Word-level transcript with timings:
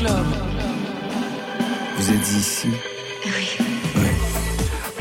club. 0.00 0.26
Vous 1.96 2.10
êtes 2.10 2.28
ici 2.32 2.68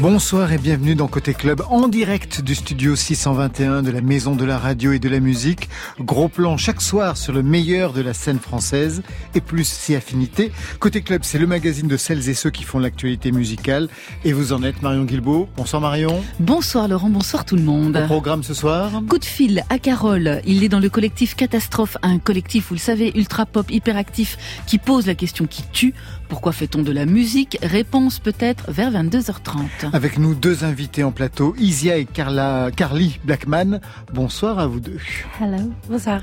Bonsoir 0.01 0.53
et 0.53 0.57
bienvenue 0.57 0.95
dans 0.95 1.09
Côté 1.09 1.33
Club 1.33 1.61
en 1.69 1.89
direct 1.89 2.39
du 2.41 2.55
studio 2.55 2.95
621 2.95 3.83
de 3.83 3.91
la 3.91 3.99
Maison 3.99 4.33
de 4.33 4.45
la 4.45 4.57
Radio 4.57 4.93
et 4.93 4.99
de 4.99 5.09
la 5.09 5.19
Musique. 5.19 5.67
Gros 5.99 6.29
plan 6.29 6.55
chaque 6.55 6.79
soir 6.79 7.17
sur 7.17 7.33
le 7.33 7.43
meilleur 7.43 7.91
de 7.91 7.99
la 7.99 8.13
scène 8.13 8.39
française 8.39 9.03
et 9.35 9.41
plus 9.41 9.67
si 9.67 9.95
affinité. 9.95 10.53
Côté 10.79 11.01
Club, 11.01 11.23
c'est 11.25 11.37
le 11.37 11.47
magazine 11.47 11.89
de 11.89 11.97
celles 11.97 12.29
et 12.29 12.33
ceux 12.33 12.49
qui 12.49 12.63
font 12.63 12.79
l'actualité 12.79 13.33
musicale. 13.33 13.89
Et 14.23 14.31
vous 14.31 14.53
en 14.53 14.63
êtes 14.63 14.81
Marion 14.81 15.03
Guilbeault. 15.03 15.49
Bonsoir 15.57 15.81
Marion. 15.81 16.23
Bonsoir 16.39 16.87
Laurent, 16.87 17.09
bonsoir 17.09 17.43
tout 17.43 17.57
le 17.57 17.63
monde. 17.63 17.97
Au 17.97 18.05
programme 18.05 18.41
ce 18.41 18.53
soir? 18.53 19.01
Coup 19.09 19.19
de 19.19 19.25
fil 19.25 19.65
à 19.69 19.79
Carole. 19.79 20.41
Il 20.45 20.63
est 20.63 20.69
dans 20.69 20.79
le 20.79 20.89
collectif 20.89 21.35
Catastrophe, 21.35 21.97
un 22.03 22.19
collectif, 22.19 22.69
vous 22.69 22.75
le 22.75 22.79
savez, 22.79 23.11
ultra 23.17 23.45
pop, 23.45 23.69
hyperactif, 23.69 24.37
qui 24.65 24.77
pose 24.77 25.07
la 25.07 25.15
question 25.15 25.45
qui 25.45 25.63
tue. 25.73 25.93
Pourquoi 26.29 26.51
fait-on 26.51 26.83
de 26.83 26.91
la 26.91 27.07
musique 27.07 27.57
Réponse 27.63 28.19
peut-être 28.19 28.71
vers 28.71 28.91
22h30. 28.91 29.89
Avec 29.91 30.19
nous 30.19 30.35
deux 30.35 30.63
invités 30.63 31.03
en 31.03 31.11
plateau, 31.11 31.55
Isia 31.57 31.97
et 31.97 32.05
Carla, 32.05 32.69
Carly 32.75 33.19
Blackman. 33.25 33.79
Bonsoir 34.13 34.59
à 34.59 34.67
vous 34.67 34.79
deux. 34.79 34.99
Hello. 35.41 35.57
Bonsoir. 35.89 36.21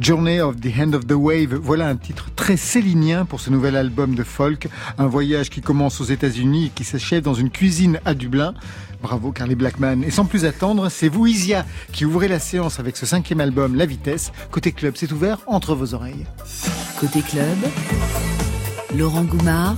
Journey 0.00 0.40
of 0.40 0.60
the 0.60 0.70
Hand 0.78 0.94
of 0.94 1.06
the 1.08 1.14
Wave. 1.14 1.54
Voilà 1.54 1.88
un 1.88 1.96
titre 1.96 2.30
très 2.36 2.56
célinien 2.56 3.24
pour 3.24 3.40
ce 3.40 3.50
nouvel 3.50 3.74
album 3.76 4.14
de 4.14 4.22
folk. 4.22 4.68
Un 4.98 5.06
voyage 5.06 5.50
qui 5.50 5.60
commence 5.60 6.00
aux 6.00 6.04
États-Unis 6.04 6.66
et 6.66 6.70
qui 6.70 6.84
s'achève 6.84 7.22
dans 7.24 7.34
une 7.34 7.50
cuisine 7.50 7.98
à 8.04 8.14
Dublin. 8.14 8.54
Bravo 9.02 9.32
Carly 9.32 9.56
Blackman. 9.56 10.02
Et 10.02 10.10
sans 10.12 10.26
plus 10.26 10.44
attendre, 10.44 10.88
c'est 10.88 11.08
vous 11.08 11.26
Isia 11.26 11.66
qui 11.92 12.04
ouvrez 12.04 12.28
la 12.28 12.38
séance 12.38 12.78
avec 12.78 12.96
ce 12.96 13.04
cinquième 13.04 13.40
album, 13.40 13.74
La 13.74 13.84
Vitesse. 13.84 14.32
Côté 14.52 14.70
club, 14.70 14.94
c'est 14.96 15.10
ouvert 15.10 15.40
entre 15.48 15.74
vos 15.74 15.92
oreilles. 15.92 16.24
Côté 17.00 17.20
club, 17.20 17.58
Laurent 18.98 19.24
Goumard 19.24 19.76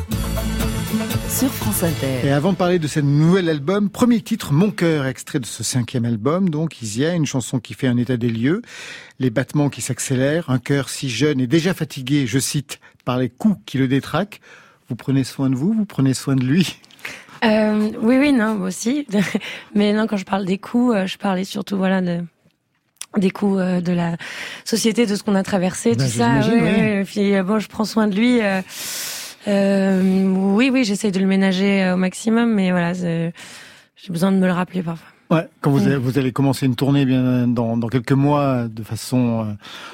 sur 1.29 1.49
France 1.49 1.83
Inter. 1.83 2.27
Et 2.27 2.31
avant 2.31 2.53
de 2.53 2.57
parler 2.57 2.79
de 2.79 2.87
ce 2.87 3.01
nouvel 3.01 3.49
album, 3.49 3.89
premier 3.89 4.21
titre, 4.21 4.53
Mon 4.53 4.71
cœur, 4.71 5.07
extrait 5.07 5.41
de 5.41 5.47
ce 5.47 5.63
cinquième 5.63 6.05
album, 6.05 6.51
donc 6.51 6.83
Isia, 6.83 7.15
une 7.15 7.25
chanson 7.25 7.59
qui 7.59 7.75
fait 7.75 7.87
un 7.87 7.97
état 7.97 8.17
des 8.17 8.29
lieux, 8.29 8.63
les 9.19 9.31
battements 9.31 9.71
qui 9.71 9.81
s'accélèrent, 9.81 10.51
un 10.51 10.59
cœur 10.59 10.91
si 10.91 11.09
jeune 11.09 11.41
et 11.41 11.47
déjà 11.47 11.73
fatigué, 11.73 12.27
je 12.27 12.39
cite, 12.39 12.79
par 13.05 13.19
les 13.19 13.31
coups 13.31 13.59
qui 13.65 13.79
le 13.79 13.89
détraquent. 13.89 14.41
Vous 14.89 14.97
prenez 14.97 15.25
soin 15.25 15.49
de 15.49 15.55
vous, 15.55 15.73
vous 15.73 15.87
prenez 15.87 16.13
soin 16.13 16.37
de 16.37 16.45
lui 16.45 16.79
euh, 17.45 17.91
Oui, 18.01 18.19
oui, 18.19 18.33
non, 18.33 18.57
moi 18.57 18.69
aussi. 18.69 19.07
Mais 19.75 19.93
non, 19.93 20.07
quand 20.07 20.19
je 20.19 20.27
parle 20.27 20.45
des 20.45 20.59
coups, 20.59 20.95
euh, 20.95 21.07
je 21.07 21.17
parlais 21.17 21.45
surtout, 21.45 21.77
voilà, 21.77 22.03
de 22.03 22.23
des 23.17 23.31
coups 23.31 23.59
euh, 23.59 23.81
de 23.81 23.93
la 23.93 24.17
société, 24.65 25.07
de 25.07 25.15
ce 25.17 25.23
qu'on 25.23 25.35
a 25.35 25.43
traversé, 25.43 25.95
Ben, 25.95 26.05
tout 26.05 26.11
ça. 26.11 26.41
Ouais, 26.49 26.61
ouais. 26.61 27.05
Puis 27.05 27.35
euh, 27.35 27.43
bon, 27.43 27.59
je 27.59 27.69
prends 27.69 27.85
soin 27.85 28.07
de 28.09 28.15
lui. 28.15 28.41
euh, 28.43 28.61
euh, 29.49 30.25
oui, 30.25 30.71
oui, 30.73 30.85
j'essaye 30.85 31.13
de 31.13 31.21
le 31.21 31.27
ménager 31.27 31.91
au 31.93 31.97
maximum, 31.97 32.53
mais 32.53 32.71
voilà, 32.73 32.93
j'ai 32.95 33.33
besoin 34.09 34.33
de 34.33 34.37
me 34.39 34.47
le 34.47 34.53
rappeler 34.53 34.83
parfois. 34.83 35.07
Ouais, 35.29 35.49
quand 35.61 35.73
vous, 35.73 35.85
allez, 35.87 35.97
vous 35.97 36.19
allez 36.19 36.31
commencer 36.31 36.67
une 36.67 36.77
tournée 36.77 37.05
bien 37.05 37.49
dans, 37.49 37.77
dans 37.77 37.89
quelques 37.89 38.13
mois 38.13 38.67
de 38.69 38.83
façon, 38.85 39.45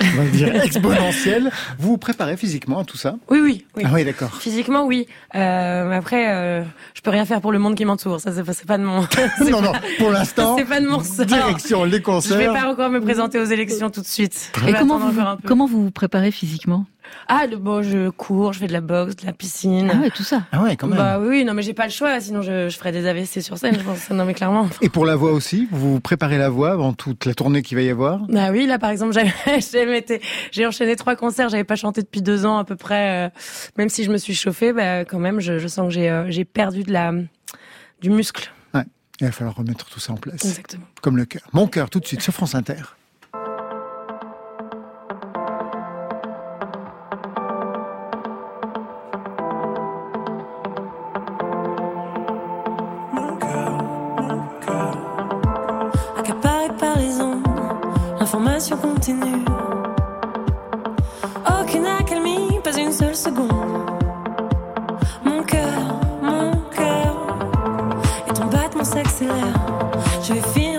euh, 0.01 0.05
on 0.19 0.23
va 0.23 0.29
dire, 0.29 0.55
exponentielle, 0.65 1.51
vous 1.79 1.89
vous 1.93 1.99
préparez 1.99 2.37
physiquement 2.37 2.81
à 2.81 2.85
tout 2.85 2.99
ça? 2.99 3.17
Oui, 3.31 3.41
oui, 3.43 3.65
oui. 3.77 3.83
Ah 3.87 3.91
oui, 3.95 4.05
d'accord. 4.05 4.35
Physiquement, 4.35 4.85
oui. 4.85 5.07
Euh, 5.35 5.89
mais 5.89 5.97
après, 5.97 6.31
euh, 6.35 6.63
je 6.95 7.01
peux 7.01 7.11
rien 7.11 7.25
faire 7.25 7.41
pour 7.41 7.51
le 7.51 7.59
monde 7.59 7.75
qui 7.77 7.87
m'entoure. 7.87 8.21
Ça, 8.21 8.31
c'est 8.33 8.67
pas, 8.67 8.77
de 8.77 8.85
mon. 8.85 9.01
Non, 9.51 9.63
non, 9.63 9.73
pour 9.99 10.11
l'instant, 10.11 10.57
C'est 10.59 10.67
pas 10.67 10.81
de 10.81 10.87
mon 10.87 10.99
ressort. 10.99 11.25
direction 11.25 11.85
les 11.85 11.93
Je 11.93 11.97
vais 11.97 12.03
concerts. 12.03 12.53
pas 12.53 12.71
encore 12.71 12.91
me 12.91 13.01
présenter 13.01 13.39
aux 13.39 13.45
élections 13.45 13.89
tout 13.89 14.03
de 14.03 14.07
suite. 14.07 14.53
Et 14.69 14.75
comment 14.75 14.99
vous, 14.99 15.09
encore 15.19 15.29
un 15.29 15.37
peu. 15.37 15.49
comment 15.49 15.67
vous 15.67 15.85
vous 15.85 15.91
préparez 15.91 16.31
physiquement? 16.31 16.85
Ah, 17.29 17.47
le, 17.47 17.57
bon, 17.57 17.83
je 17.83 18.11
cours, 18.11 18.53
je 18.53 18.59
fais 18.59 18.67
de 18.67 18.73
la 18.73 18.81
boxe, 18.81 19.17
de 19.17 19.27
la 19.27 19.33
piscine. 19.33 19.91
Ah 19.93 19.99
ouais, 19.99 20.11
tout 20.11 20.23
ça. 20.23 20.45
Ah 20.53 20.63
ouais, 20.63 20.77
quand 20.77 20.87
même. 20.87 20.99
Bah 20.99 21.19
oui, 21.21 21.45
non, 21.45 21.55
mais 21.55 21.63
j'ai 21.63 21.75
pas 21.75 21.85
le 21.85 21.91
choix, 21.91 22.21
sinon 22.21 22.43
je, 22.43 22.69
je 22.69 22.77
ferais 22.77 22.93
des 22.93 23.07
AVC 23.07 23.41
sur 23.41 23.59
scène, 23.59 23.77
je 23.79 23.85
pense. 23.85 24.11
Non, 24.11 24.25
mais 24.25 24.35
clairement. 24.35 24.69
Et 24.81 24.89
pour 24.89 25.05
la 25.07 25.17
voix 25.17 25.33
aussi, 25.33 25.69
vous 25.71 26.01
préparez 26.01 26.39
la 26.39 26.49
voix 26.49 26.73
avant 26.73 26.93
toute 26.93 27.25
la 27.25 27.35
tournée 27.35 27.63
qu'il 27.63 27.77
va 27.77 27.83
y 27.83 27.91
avoir? 27.91 28.21
Bah 28.29 28.51
oui, 28.51 28.67
là 28.67 28.79
par 28.79 28.91
exemple, 28.91 29.15
j'ai 30.53 30.67
enchaîné 30.67 30.97
trois 30.97 31.17
concerts, 31.17 31.49
j'avais 31.49 31.65
pas 31.65 31.77
chanté 31.77 32.03
depuis 32.03 32.23
deux 32.23 32.45
ans 32.47 32.59
à 32.59 32.65
peu 32.65 32.77
près. 32.77 33.27
euh, 33.27 33.31
même 33.77 33.89
si 33.89 34.05
je 34.05 34.11
me 34.11 34.19
suis 34.19 34.35
chauffée, 34.35 34.73
bah 34.73 35.05
quand 35.05 35.19
même, 35.19 35.41
je, 35.41 35.59
je 35.59 35.69
sens 35.69 35.87
que 35.89 35.95
j'ai, 35.95 36.11
euh, 36.11 36.45
perdu 36.53 36.83
de 36.83 36.93
la, 36.93 37.13
du 38.01 38.11
muscle. 38.11 38.51
Ouais, 38.75 38.83
il 39.21 39.27
va 39.27 39.33
falloir 39.33 39.57
remettre 39.57 39.87
tout 39.87 40.01
ça 40.01 40.13
en 40.13 40.17
place. 40.17 40.45
Exactement. 40.45 40.85
Comme 41.01 41.17
le 41.17 41.25
cœur. 41.25 41.43
Mon 41.53 41.67
cœur, 41.67 41.89
tout 41.91 42.01
de 42.01 42.07
suite, 42.07 42.21
sur 42.23 42.33
France 42.33 42.55
Inter. 42.55 42.83
Continue. 59.03 59.45
Aucune 61.61 61.87
accalmie, 61.87 62.61
pas 62.63 62.77
une 62.79 62.93
seule 62.93 63.17
seconde. 63.17 63.51
Mon 65.25 65.43
cœur, 65.43 66.01
mon 66.23 66.53
cœur, 66.71 67.17
et 68.29 68.33
ton 68.33 68.45
battement 68.47 68.85
s'accélère. 68.85 69.55
Je 70.23 70.35
vais 70.35 70.41
finir 70.55 70.72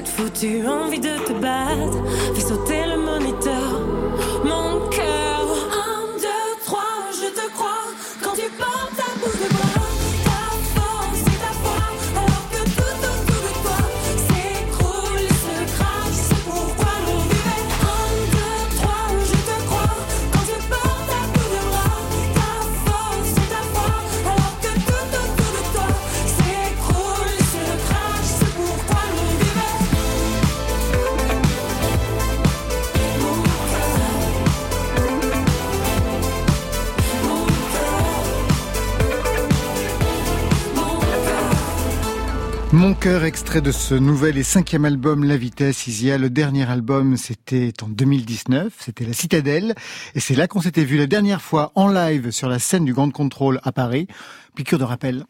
cette 0.00 0.08
foutue 0.08 0.66
envie 0.66 0.98
de 1.00 1.14
te 1.26 1.32
battre. 1.32 1.98
Fais 2.34 2.40
sauter 2.40 2.86
le 2.86 2.96
moniteur, 2.96 3.79
cœur. 43.00 43.24
Extrait 43.24 43.62
de 43.62 43.72
ce 43.72 43.94
nouvel 43.94 44.36
et 44.36 44.42
cinquième 44.42 44.84
album 44.84 45.24
La 45.24 45.38
Vitesse, 45.38 45.86
Isia. 45.86 46.18
Le 46.18 46.28
dernier 46.28 46.68
album, 46.68 47.16
c'était 47.16 47.72
en 47.82 47.88
2019, 47.88 48.74
c'était 48.78 49.06
La 49.06 49.14
Citadelle. 49.14 49.74
Et 50.14 50.20
c'est 50.20 50.34
là 50.34 50.46
qu'on 50.46 50.60
s'était 50.60 50.84
vu 50.84 50.98
la 50.98 51.06
dernière 51.06 51.40
fois 51.40 51.72
en 51.76 51.88
live 51.88 52.30
sur 52.30 52.48
la 52.48 52.58
scène 52.58 52.84
du 52.84 52.92
Grand 52.92 53.10
Contrôle 53.10 53.58
à 53.62 53.72
Paris. 53.72 54.06
Piqûre 54.54 54.78
de 54.78 54.84
rappel. 54.84 55.24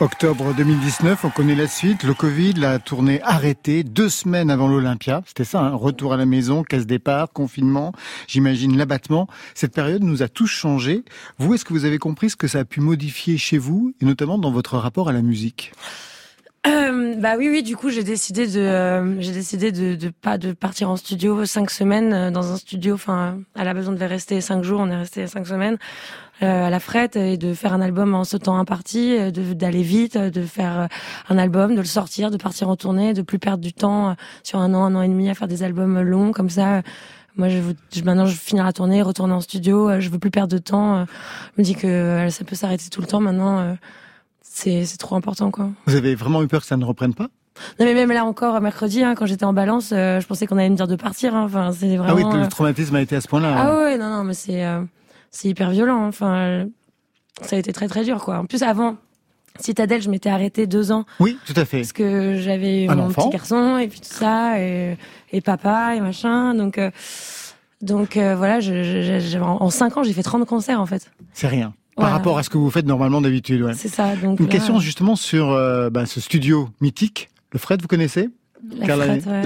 Octobre 0.00 0.54
2019, 0.54 1.26
on 1.26 1.28
connaît 1.28 1.54
la 1.54 1.66
suite. 1.66 2.04
Le 2.04 2.14
Covid, 2.14 2.54
la 2.54 2.78
tournée 2.78 3.20
arrêtée 3.20 3.84
deux 3.84 4.08
semaines 4.08 4.50
avant 4.50 4.66
l'Olympia. 4.66 5.22
C'était 5.26 5.44
ça, 5.44 5.60
hein, 5.60 5.74
retour 5.74 6.14
à 6.14 6.16
la 6.16 6.24
maison, 6.24 6.62
casse 6.62 6.86
départ, 6.86 7.30
confinement, 7.34 7.92
j'imagine 8.26 8.78
l'abattement. 8.78 9.28
Cette 9.54 9.74
période 9.74 10.02
nous 10.02 10.22
a 10.22 10.28
tous 10.28 10.46
changé. 10.46 11.04
Vous, 11.38 11.52
est-ce 11.52 11.66
que 11.66 11.74
vous 11.74 11.84
avez 11.84 11.98
compris 11.98 12.30
ce 12.30 12.36
que 12.36 12.48
ça 12.48 12.60
a 12.60 12.64
pu 12.64 12.80
modifier 12.80 13.36
chez 13.36 13.58
vous, 13.58 13.92
et 14.00 14.06
notamment 14.06 14.38
dans 14.38 14.50
votre 14.50 14.78
rapport 14.78 15.10
à 15.10 15.12
la 15.12 15.20
musique? 15.20 15.72
Euh, 16.66 17.14
bah 17.16 17.36
oui, 17.38 17.48
oui. 17.48 17.62
Du 17.62 17.74
coup, 17.74 17.88
j'ai 17.88 18.04
décidé 18.04 18.46
de, 18.46 18.60
euh, 18.60 19.18
j'ai 19.20 19.32
décidé 19.32 19.72
de, 19.72 19.94
de 19.94 20.10
pas 20.10 20.36
de 20.36 20.52
partir 20.52 20.90
en 20.90 20.96
studio 20.96 21.46
cinq 21.46 21.70
semaines 21.70 22.12
euh, 22.12 22.30
dans 22.30 22.52
un 22.52 22.56
studio. 22.58 22.94
Enfin, 22.94 23.38
à 23.54 23.64
la 23.64 23.72
base, 23.72 23.88
on 23.88 23.92
devait 23.92 24.06
rester 24.06 24.40
cinq 24.42 24.62
jours. 24.62 24.80
On 24.80 24.90
est 24.90 24.96
resté 24.96 25.26
cinq 25.26 25.46
semaines 25.46 25.78
euh, 26.42 26.66
à 26.66 26.68
la 26.70 26.78
frette 26.78 27.16
et 27.16 27.38
de 27.38 27.54
faire 27.54 27.72
un 27.72 27.80
album 27.80 28.14
en 28.14 28.24
sautant 28.24 28.58
un 28.58 28.66
parti, 28.66 29.16
euh, 29.16 29.30
de 29.30 29.54
d'aller 29.54 29.82
vite, 29.82 30.16
euh, 30.16 30.28
de 30.30 30.42
faire 30.42 30.80
euh, 30.80 30.86
un 31.30 31.38
album, 31.38 31.72
de 31.74 31.80
le 31.80 31.86
sortir, 31.86 32.30
de 32.30 32.36
partir 32.36 32.68
en 32.68 32.76
tournée, 32.76 33.14
de 33.14 33.22
plus 33.22 33.38
perdre 33.38 33.62
du 33.62 33.72
temps 33.72 34.14
sur 34.42 34.58
un 34.58 34.74
an, 34.74 34.84
un 34.84 34.94
an 34.96 35.02
et 35.02 35.08
demi 35.08 35.30
à 35.30 35.34
faire 35.34 35.48
des 35.48 35.62
albums 35.62 35.98
longs 36.02 36.32
comme 36.32 36.50
ça. 36.50 36.82
Moi, 37.36 37.48
je, 37.48 37.56
veux- 37.58 37.76
maintenant, 38.04 38.26
je 38.26 38.36
finis 38.36 38.60
la 38.60 38.72
tournée, 38.74 39.00
retourner 39.00 39.32
en 39.32 39.40
studio. 39.40 39.98
Je 39.98 40.10
veux 40.10 40.18
plus 40.18 40.30
perdre 40.30 40.52
de 40.52 40.58
temps. 40.58 41.06
Je 41.56 41.62
me 41.62 41.64
dis 41.64 41.74
que 41.74 42.26
ça 42.28 42.44
peut 42.44 42.56
s'arrêter 42.56 42.90
tout 42.90 43.00
le 43.00 43.06
temps. 43.06 43.20
Maintenant, 43.20 43.76
c'est 44.52 44.84
c'est 44.84 44.96
trop 44.98 45.14
important, 45.16 45.50
quoi. 45.50 45.70
Vous 45.86 45.94
avez 45.94 46.14
vraiment 46.14 46.42
eu 46.42 46.48
peur 46.48 46.60
que 46.60 46.66
ça 46.66 46.76
ne 46.76 46.84
reprenne 46.84 47.14
pas? 47.14 47.28
Non 47.78 47.84
mais 47.86 47.94
même 47.94 48.10
là 48.12 48.24
encore 48.24 48.60
mercredi 48.60 49.02
hein, 49.02 49.14
quand 49.14 49.26
j'étais 49.26 49.44
en 49.44 49.52
balance, 49.52 49.92
euh, 49.92 50.20
je 50.20 50.26
pensais 50.26 50.46
qu'on 50.46 50.56
allait 50.56 50.70
me 50.70 50.76
dire 50.76 50.86
de 50.88 50.96
partir. 50.96 51.34
hein. 51.34 51.44
Enfin 51.44 51.72
c'est 51.72 51.96
vraiment. 51.96 52.12
Ah 52.12 52.14
oui, 52.34 52.38
euh, 52.38 52.42
le 52.42 52.48
traumatisme 52.48 52.94
a 52.96 53.02
été 53.02 53.16
à 53.16 53.20
ce 53.20 53.28
point-là. 53.28 53.54
Ah 53.56 53.68
hein. 53.72 53.76
ouais 53.84 53.98
non 53.98 54.08
non 54.08 54.24
mais 54.24 54.34
c'est 54.34 54.64
euh, 54.64 54.82
c'est 55.30 55.48
hyper 55.48 55.70
violent. 55.70 56.04
hein. 56.04 56.08
Enfin 56.08 56.34
euh, 56.36 56.64
ça 57.42 57.56
a 57.56 57.58
été 57.58 57.72
très 57.72 57.86
très 57.88 58.04
dur 58.04 58.24
quoi. 58.24 58.38
En 58.38 58.46
plus 58.46 58.62
avant 58.62 58.96
Citadelle 59.58 60.00
je 60.00 60.08
m'étais 60.10 60.30
arrêtée 60.30 60.66
deux 60.66 60.90
ans 60.92 61.04
Oui, 61.18 61.36
tout 61.44 61.52
à 61.56 61.64
fait. 61.64 61.78
parce 61.80 61.92
que 61.92 62.36
j'avais 62.38 62.86
mon 62.88 63.06
enfant. 63.06 63.22
petit 63.22 63.30
garçon 63.36 63.78
et 63.78 63.88
puis 63.88 64.00
tout 64.00 64.08
ça 64.14 64.58
et, 64.60 64.96
et 65.32 65.40
papa 65.40 65.94
et 65.96 66.00
machin 66.00 66.54
donc. 66.54 66.78
euh, 66.78 66.90
donc 67.82 68.16
euh, 68.18 68.36
voilà, 68.36 68.60
je, 68.60 68.82
je- 68.82 69.38
en 69.38 69.70
cinq 69.70 69.96
ans, 69.96 70.02
j'ai 70.02 70.12
fait 70.12 70.22
30 70.22 70.46
concerts 70.46 70.80
en 70.82 70.86
fait. 70.86 71.10
C'est 71.32 71.46
rien. 71.48 71.72
Par 72.00 72.10
rapport 72.12 72.38
à 72.38 72.42
ce 72.42 72.50
que 72.50 72.58
vous 72.58 72.70
faites 72.70 72.86
normalement 72.86 73.20
d'habitude, 73.20 73.62
ouais. 73.62 73.74
C'est 73.74 73.88
ça. 73.88 74.16
Donc 74.16 74.40
Une 74.40 74.46
là, 74.46 74.52
question 74.52 74.80
justement 74.80 75.16
sur 75.16 75.50
euh, 75.50 75.90
bah, 75.90 76.06
ce 76.06 76.20
studio 76.20 76.68
mythique, 76.80 77.28
le 77.52 77.58
Fred, 77.58 77.80
vous 77.82 77.88
connaissez? 77.88 78.28
La 78.78 78.86
Carla- 78.86 79.04
frette, 79.06 79.26
ouais. 79.26 79.42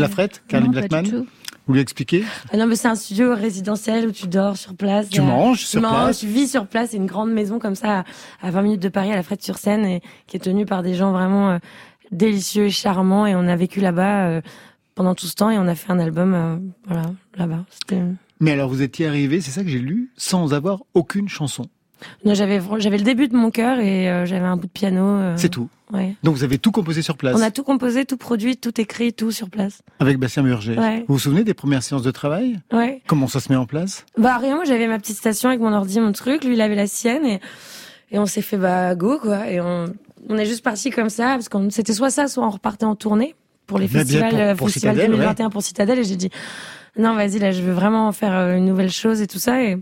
La 0.52 0.60
Non, 0.60 0.66
pas 0.72 0.86
Blackman. 0.88 1.24
Vous 1.66 1.72
lui 1.72 1.80
expliquez? 1.80 2.24
Ah 2.52 2.58
non, 2.58 2.66
mais 2.66 2.76
c'est 2.76 2.88
un 2.88 2.94
studio 2.94 3.34
résidentiel 3.34 4.06
où 4.06 4.12
tu 4.12 4.26
dors 4.26 4.56
sur 4.56 4.74
place. 4.74 5.08
Tu 5.08 5.22
manges 5.22 5.60
sur 5.64 5.80
tu 5.80 5.86
manges, 5.86 6.04
place 6.04 6.18
tu 6.18 6.26
vis 6.26 6.48
sur 6.48 6.66
place. 6.66 6.90
C'est 6.90 6.98
une 6.98 7.06
grande 7.06 7.32
maison 7.32 7.58
comme 7.58 7.74
ça, 7.74 8.00
à 8.00 8.04
à 8.46 8.50
20 8.50 8.62
minutes 8.62 8.82
de 8.82 8.90
Paris, 8.90 9.10
à 9.12 9.16
la 9.16 9.22
Frette-sur-Seine, 9.22 9.84
et 9.86 10.02
qui 10.26 10.36
est 10.36 10.40
tenue 10.40 10.66
par 10.66 10.82
des 10.82 10.94
gens 10.94 11.12
vraiment 11.12 11.52
euh, 11.52 11.58
délicieux 12.12 12.66
et 12.66 12.70
charmants. 12.70 13.26
Et 13.26 13.34
on 13.34 13.48
a 13.48 13.56
vécu 13.56 13.80
là-bas 13.80 14.26
euh, 14.26 14.40
pendant 14.94 15.14
tout 15.14 15.26
ce 15.26 15.34
temps, 15.34 15.50
et 15.50 15.56
on 15.56 15.66
a 15.66 15.74
fait 15.74 15.90
un 15.90 15.98
album, 15.98 16.34
euh, 16.34 16.56
voilà, 16.86 17.10
là-bas. 17.36 17.64
Mais 18.40 18.50
alors 18.52 18.68
vous 18.68 18.82
étiez 18.82 19.06
arrivé, 19.06 19.40
c'est 19.40 19.50
ça 19.50 19.62
que 19.62 19.70
j'ai 19.70 19.78
lu, 19.78 20.10
sans 20.18 20.52
avoir 20.52 20.82
aucune 20.92 21.30
chanson. 21.30 21.64
Non, 22.24 22.34
j'avais 22.34 22.60
j'avais 22.78 22.98
le 22.98 23.04
début 23.04 23.28
de 23.28 23.36
mon 23.36 23.50
cœur 23.50 23.78
et 23.80 24.10
euh, 24.10 24.24
j'avais 24.26 24.46
un 24.46 24.56
bout 24.56 24.66
de 24.66 24.72
piano. 24.72 25.02
euh, 25.04 25.34
C'est 25.36 25.48
tout. 25.48 25.68
Ouais. 25.92 26.14
Donc 26.22 26.34
vous 26.36 26.44
avez 26.44 26.58
tout 26.58 26.70
composé 26.72 27.02
sur 27.02 27.16
place 27.16 27.36
On 27.38 27.42
a 27.42 27.50
tout 27.50 27.62
composé, 27.62 28.04
tout 28.04 28.16
produit, 28.16 28.56
tout 28.56 28.80
écrit, 28.80 29.12
tout 29.12 29.30
sur 29.30 29.50
place. 29.50 29.82
avec 30.00 30.18
Bastien 30.18 30.42
Murger. 30.42 30.78
Ouais. 30.78 31.04
Vous 31.06 31.14
vous 31.14 31.18
souvenez 31.20 31.44
des 31.44 31.54
premières 31.54 31.82
séances 31.82 32.02
de 32.02 32.10
travail? 32.10 32.58
Ouais. 32.72 33.02
Comment 33.06 33.28
ça 33.28 33.40
se 33.40 33.50
met 33.52 33.56
en 33.56 33.66
place? 33.66 34.04
Bah 34.18 34.38
rien, 34.38 34.54
moi 34.56 34.64
j'avais 34.64 34.88
ma 34.88 34.98
petite 34.98 35.16
station 35.18 35.48
avec 35.50 35.60
mon 35.60 35.72
ordi, 35.72 36.00
mon 36.00 36.12
truc, 36.12 36.44
lui 36.44 36.54
il 36.54 36.60
avait 36.60 36.74
la 36.76 36.86
sienne 36.86 37.24
et 37.26 37.40
et 38.10 38.18
on 38.18 38.26
s'est 38.26 38.42
fait 38.42 38.56
bah 38.58 38.94
go 38.94 39.18
quoi 39.20 39.48
et 39.50 39.60
on 39.60 39.86
on 40.28 40.36
est 40.38 40.46
juste 40.46 40.62
parti 40.64 40.90
comme 40.90 41.10
ça 41.10 41.34
parce 41.34 41.48
qu'on 41.48 41.68
c'était 41.70 41.92
soit 41.92 42.10
ça 42.10 42.28
soit 42.28 42.46
on 42.46 42.50
repartait 42.50 42.84
en 42.86 42.94
tournée 42.96 43.34
pour 43.66 43.78
les 43.78 43.86
Bah, 43.86 43.92
bien, 43.92 44.00
festivals 44.04 44.30
pour- 44.30 44.38
euh, 44.40 44.54
pour 44.54 44.70
festival 44.70 44.94
Citadel, 44.96 45.16
2021 45.16 45.50
pour 45.50 45.62
Citadel 45.62 45.98
et 45.98 46.04
j'ai 46.04 46.16
dit 46.16 46.30
non 46.98 47.14
vas-y 47.14 47.38
là 47.38 47.50
je 47.50 47.62
veux 47.62 47.72
vraiment 47.72 48.10
faire 48.12 48.32
une 48.56 48.66
nouvelle 48.66 48.90
chose 48.90 49.20
et 49.20 49.26
tout 49.26 49.38
ça 49.38 49.62
et 49.62 49.76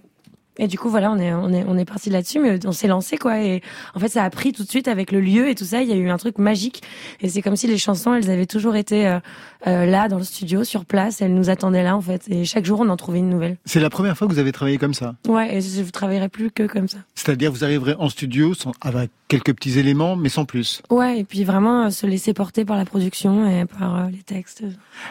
et 0.58 0.68
du 0.68 0.78
coup 0.78 0.90
voilà 0.90 1.10
on 1.10 1.18
est 1.18 1.32
on 1.32 1.52
est 1.52 1.64
on 1.66 1.78
est 1.78 1.84
parti 1.84 2.10
là-dessus 2.10 2.38
mais 2.38 2.64
on 2.66 2.72
s'est 2.72 2.88
lancé 2.88 3.16
quoi 3.16 3.40
et 3.40 3.62
en 3.94 4.00
fait 4.00 4.08
ça 4.08 4.22
a 4.24 4.30
pris 4.30 4.52
tout 4.52 4.64
de 4.64 4.68
suite 4.68 4.88
avec 4.88 5.10
le 5.10 5.20
lieu 5.20 5.48
et 5.48 5.54
tout 5.54 5.64
ça 5.64 5.82
il 5.82 5.88
y 5.88 5.92
a 5.92 5.96
eu 5.96 6.10
un 6.10 6.18
truc 6.18 6.38
magique 6.38 6.82
et 7.20 7.28
c'est 7.28 7.42
comme 7.42 7.56
si 7.56 7.66
les 7.66 7.78
chansons 7.78 8.14
elles 8.14 8.30
avaient 8.30 8.46
toujours 8.46 8.76
été 8.76 9.06
euh, 9.06 9.18
euh, 9.66 9.86
là 9.86 10.08
dans 10.08 10.18
le 10.18 10.24
studio 10.24 10.64
sur 10.64 10.84
place 10.84 11.22
elles 11.22 11.34
nous 11.34 11.48
attendaient 11.48 11.82
là 11.82 11.96
en 11.96 12.02
fait 12.02 12.28
et 12.28 12.44
chaque 12.44 12.64
jour 12.66 12.80
on 12.80 12.88
en 12.88 12.96
trouvait 12.96 13.20
une 13.20 13.30
nouvelle 13.30 13.56
C'est 13.64 13.80
la 13.80 13.90
première 13.90 14.16
fois 14.16 14.28
que 14.28 14.32
vous 14.32 14.38
avez 14.38 14.52
travaillé 14.52 14.78
comme 14.78 14.94
ça? 14.94 15.14
Ouais, 15.26 15.56
et 15.56 15.60
je 15.60 15.82
travaillerai 15.90 16.28
plus 16.28 16.50
que 16.50 16.66
comme 16.66 16.88
ça. 16.88 16.98
C'est-à-dire 17.14 17.50
vous 17.50 17.64
arriverez 17.64 17.94
en 17.98 18.08
studio 18.08 18.54
sans, 18.54 18.72
avec 18.80 19.10
quelques 19.28 19.54
petits 19.54 19.78
éléments, 19.78 20.16
mais 20.16 20.28
sans 20.28 20.44
plus? 20.44 20.82
Ouais, 20.90 21.20
et 21.20 21.24
puis 21.24 21.44
vraiment 21.44 21.86
euh, 21.86 21.90
se 21.90 22.06
laisser 22.06 22.34
porter 22.34 22.64
par 22.64 22.76
la 22.76 22.84
production 22.84 23.48
et 23.48 23.64
par 23.64 24.08
les 24.10 24.22
textes. 24.22 24.64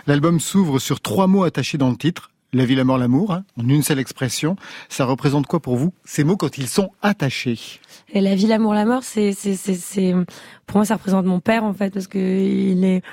L'album 0.08 0.40
s'ouvre 0.40 0.80
sur 0.80 1.02
trois 1.02 1.28
mots 1.28 1.44
attachés 1.44 1.78
dans 1.78 1.90
le 1.90 1.98
titre. 1.98 2.32
La 2.54 2.66
vie, 2.66 2.76
la 2.76 2.84
mort, 2.84 2.98
l'amour, 2.98 3.32
hein, 3.32 3.46
en 3.58 3.70
une 3.70 3.82
seule 3.82 4.00
expression. 4.00 4.58
Ça 4.90 5.06
représente 5.06 5.48
quoi 5.48 5.62
pour 5.62 5.78
vous, 5.78 5.94
ces 6.04 6.26
mots, 6.26 6.36
quand 6.36 6.58
ils 6.58 6.68
sont 6.68 6.92
attachés? 7.02 7.58
Et 8.14 8.20
la 8.20 8.36
vie, 8.36 8.46
l'amour, 8.46 8.74
la 8.74 8.84
mort, 8.84 9.04
c'est, 9.04 9.32
c'est, 9.32 9.56
c'est, 9.56 10.14
pour 10.68 10.78
moi, 10.78 10.86
ça 10.86 10.96
représente 10.96 11.26
mon 11.26 11.40
père 11.40 11.64
en 11.64 11.74
fait, 11.74 11.94
parce 11.94 12.08
que 12.08 12.18
il 12.20 12.84
est, 12.84 13.04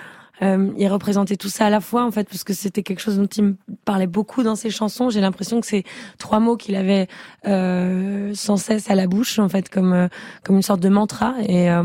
euh, 0.43 0.73
il 0.77 0.89
représentait 0.89 1.37
tout 1.37 1.49
ça 1.49 1.67
à 1.67 1.71
la 1.71 1.81
fois 1.81 2.05
en 2.05 2.11
fait, 2.11 2.29
parce 2.29 2.43
que 2.43 2.53
c'était 2.53 2.83
quelque 2.83 2.99
chose 3.01 3.17
dont 3.17 3.27
il 3.27 3.45
me 3.45 3.57
parlait 3.85 4.09
beaucoup 4.09 4.43
dans 4.43 4.57
ses 4.57 4.71
chansons. 4.71 5.09
J'ai 5.09 5.21
l'impression 5.21 5.61
que 5.61 5.69
c'est 5.69 5.85
trois 6.19 6.41
mots 6.41 6.57
qu'il 6.57 6.75
avait 6.75 7.07
euh, 7.47 8.33
sans 8.35 8.57
cesse 8.57 8.91
à 8.91 8.97
la 8.97 9.07
bouche, 9.07 9.39
en 9.39 9.49
fait, 9.49 9.69
comme 9.69 9.93
euh, 9.93 10.09
comme 10.43 10.57
une 10.57 10.63
sorte 10.63 10.81
de 10.81 10.89
mantra. 10.89 11.35
Et 11.47 11.71
euh, 11.71 11.85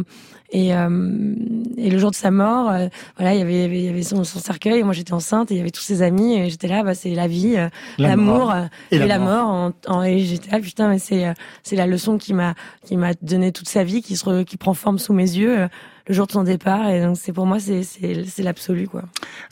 et, 0.54 0.74
euh, 0.74 1.34
et 1.78 1.90
le 1.90 1.98
jour 1.98 2.12
de 2.12 2.16
sa 2.16 2.32
mort, 2.32 2.70
euh, 2.70 2.88
voilà, 3.18 3.34
il 3.34 3.40
y 3.40 3.42
avait, 3.42 3.66
il 3.66 3.86
y 3.86 3.90
avait 3.90 4.04
son, 4.04 4.24
son 4.24 4.40
cercueil. 4.40 4.80
Et 4.80 4.84
moi, 4.84 4.94
j'étais 4.94 5.12
enceinte 5.14 5.50
et 5.52 5.56
il 5.56 5.58
y 5.58 5.62
avait 5.62 5.72
tous 5.72 5.82
ses 5.82 6.02
amis. 6.02 6.36
Et 6.36 6.50
j'étais 6.50 6.68
là, 6.68 6.84
bah, 6.84 6.94
c'est 6.94 7.16
la 7.16 7.28
vie, 7.28 7.56
euh, 7.58 7.68
La 7.98 8.10
l'amour 8.10 8.52
euh, 8.52 8.66
et 8.92 8.96
et, 8.98 9.00
la 9.00 9.20
mort. 9.20 9.48
mort. 9.48 9.74
en, 9.88 9.96
en- 9.98 10.04
et 10.04 10.20
j'étais 10.20 10.52
là, 10.52 10.60
putain, 10.60 10.88
mais 10.90 11.00
c'est 11.00 11.26
euh, 11.28 11.34
c'est 11.64 11.76
la 11.76 11.88
leçon 11.88 12.18
qui 12.18 12.34
m'a 12.34 12.54
qui 12.86 12.96
m'a 12.96 13.14
donné 13.22 13.52
toute 13.52 13.68
sa 13.68 13.84
vie, 13.84 14.02
qui 14.02 14.16
se 14.16 14.26
re- 14.26 14.46
qui 14.46 14.58
prend 14.58 14.74
forme 14.74 15.00
sous 15.00 15.14
mes 15.14 15.24
yeux 15.36 15.68
le 16.08 16.14
jour 16.14 16.28
de 16.28 16.32
son 16.34 16.44
départ. 16.44 16.90
Et 16.90 17.02
donc 17.02 17.18
c'est 17.20 17.34
pour 17.34 17.46
moi, 17.48 17.60
c'est 17.60 17.82
c'est 17.84 18.24
c'est 18.26 18.44
l'absolu, 18.44 18.88
quoi. 18.88 19.04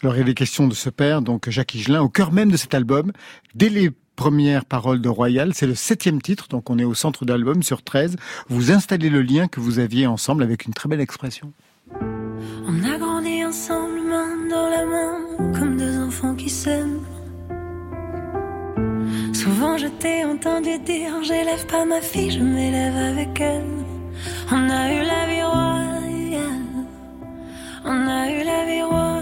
Alors, 0.03 0.15
il 0.15 0.19
y 0.19 0.21
a 0.21 0.25
des 0.25 0.33
questions 0.35 0.67
de 0.67 0.73
ce 0.75 0.89
père, 0.89 1.21
donc 1.21 1.49
Jacques 1.49 1.73
Higelin, 1.75 2.01
au 2.01 2.09
cœur 2.09 2.31
même 2.31 2.51
de 2.51 2.57
cet 2.57 2.73
album. 2.75 3.11
Dès 3.55 3.69
les 3.69 3.89
premières 4.21 4.65
paroles 4.65 5.01
de 5.01 5.09
Royal, 5.09 5.51
c'est 5.55 5.65
le 5.65 5.73
septième 5.73 6.21
titre, 6.21 6.47
donc 6.47 6.69
on 6.69 6.77
est 6.77 6.83
au 6.83 6.93
centre 6.93 7.25
de 7.25 7.31
l'album 7.33 7.63
sur 7.63 7.81
13. 7.81 8.17
Vous 8.49 8.71
installez 8.71 9.09
le 9.09 9.23
lien 9.23 9.47
que 9.47 9.59
vous 9.59 9.79
aviez 9.79 10.05
ensemble 10.05 10.43
avec 10.43 10.65
une 10.67 10.75
très 10.75 10.87
belle 10.87 11.01
expression. 11.01 11.51
On 11.99 12.83
a 12.83 12.99
grandi 12.99 13.43
ensemble, 13.43 13.99
main 14.07 14.47
dans 14.47 14.69
la 14.69 14.85
main, 14.85 15.13
comme 15.57 15.75
deux 15.75 15.97
enfants 15.97 16.35
qui 16.35 16.51
s'aiment. 16.51 17.01
Souvent 19.33 19.75
je 19.79 19.87
t'ai 19.87 20.23
entendu 20.23 20.77
dire 20.85 21.13
J'élève 21.23 21.65
pas 21.65 21.83
ma 21.85 21.99
fille, 21.99 22.29
je 22.29 22.43
m'élève 22.43 22.95
avec 22.95 23.41
elle. 23.41 23.73
On 24.51 24.69
a 24.69 24.93
eu 24.93 25.01
la 25.13 25.25
vie 25.31 25.45
royale. 25.53 26.85
On 27.85 28.07
a 28.19 28.29
eu 28.29 28.43
la 28.43 28.65
vie 28.69 28.83
royale. 28.83 29.20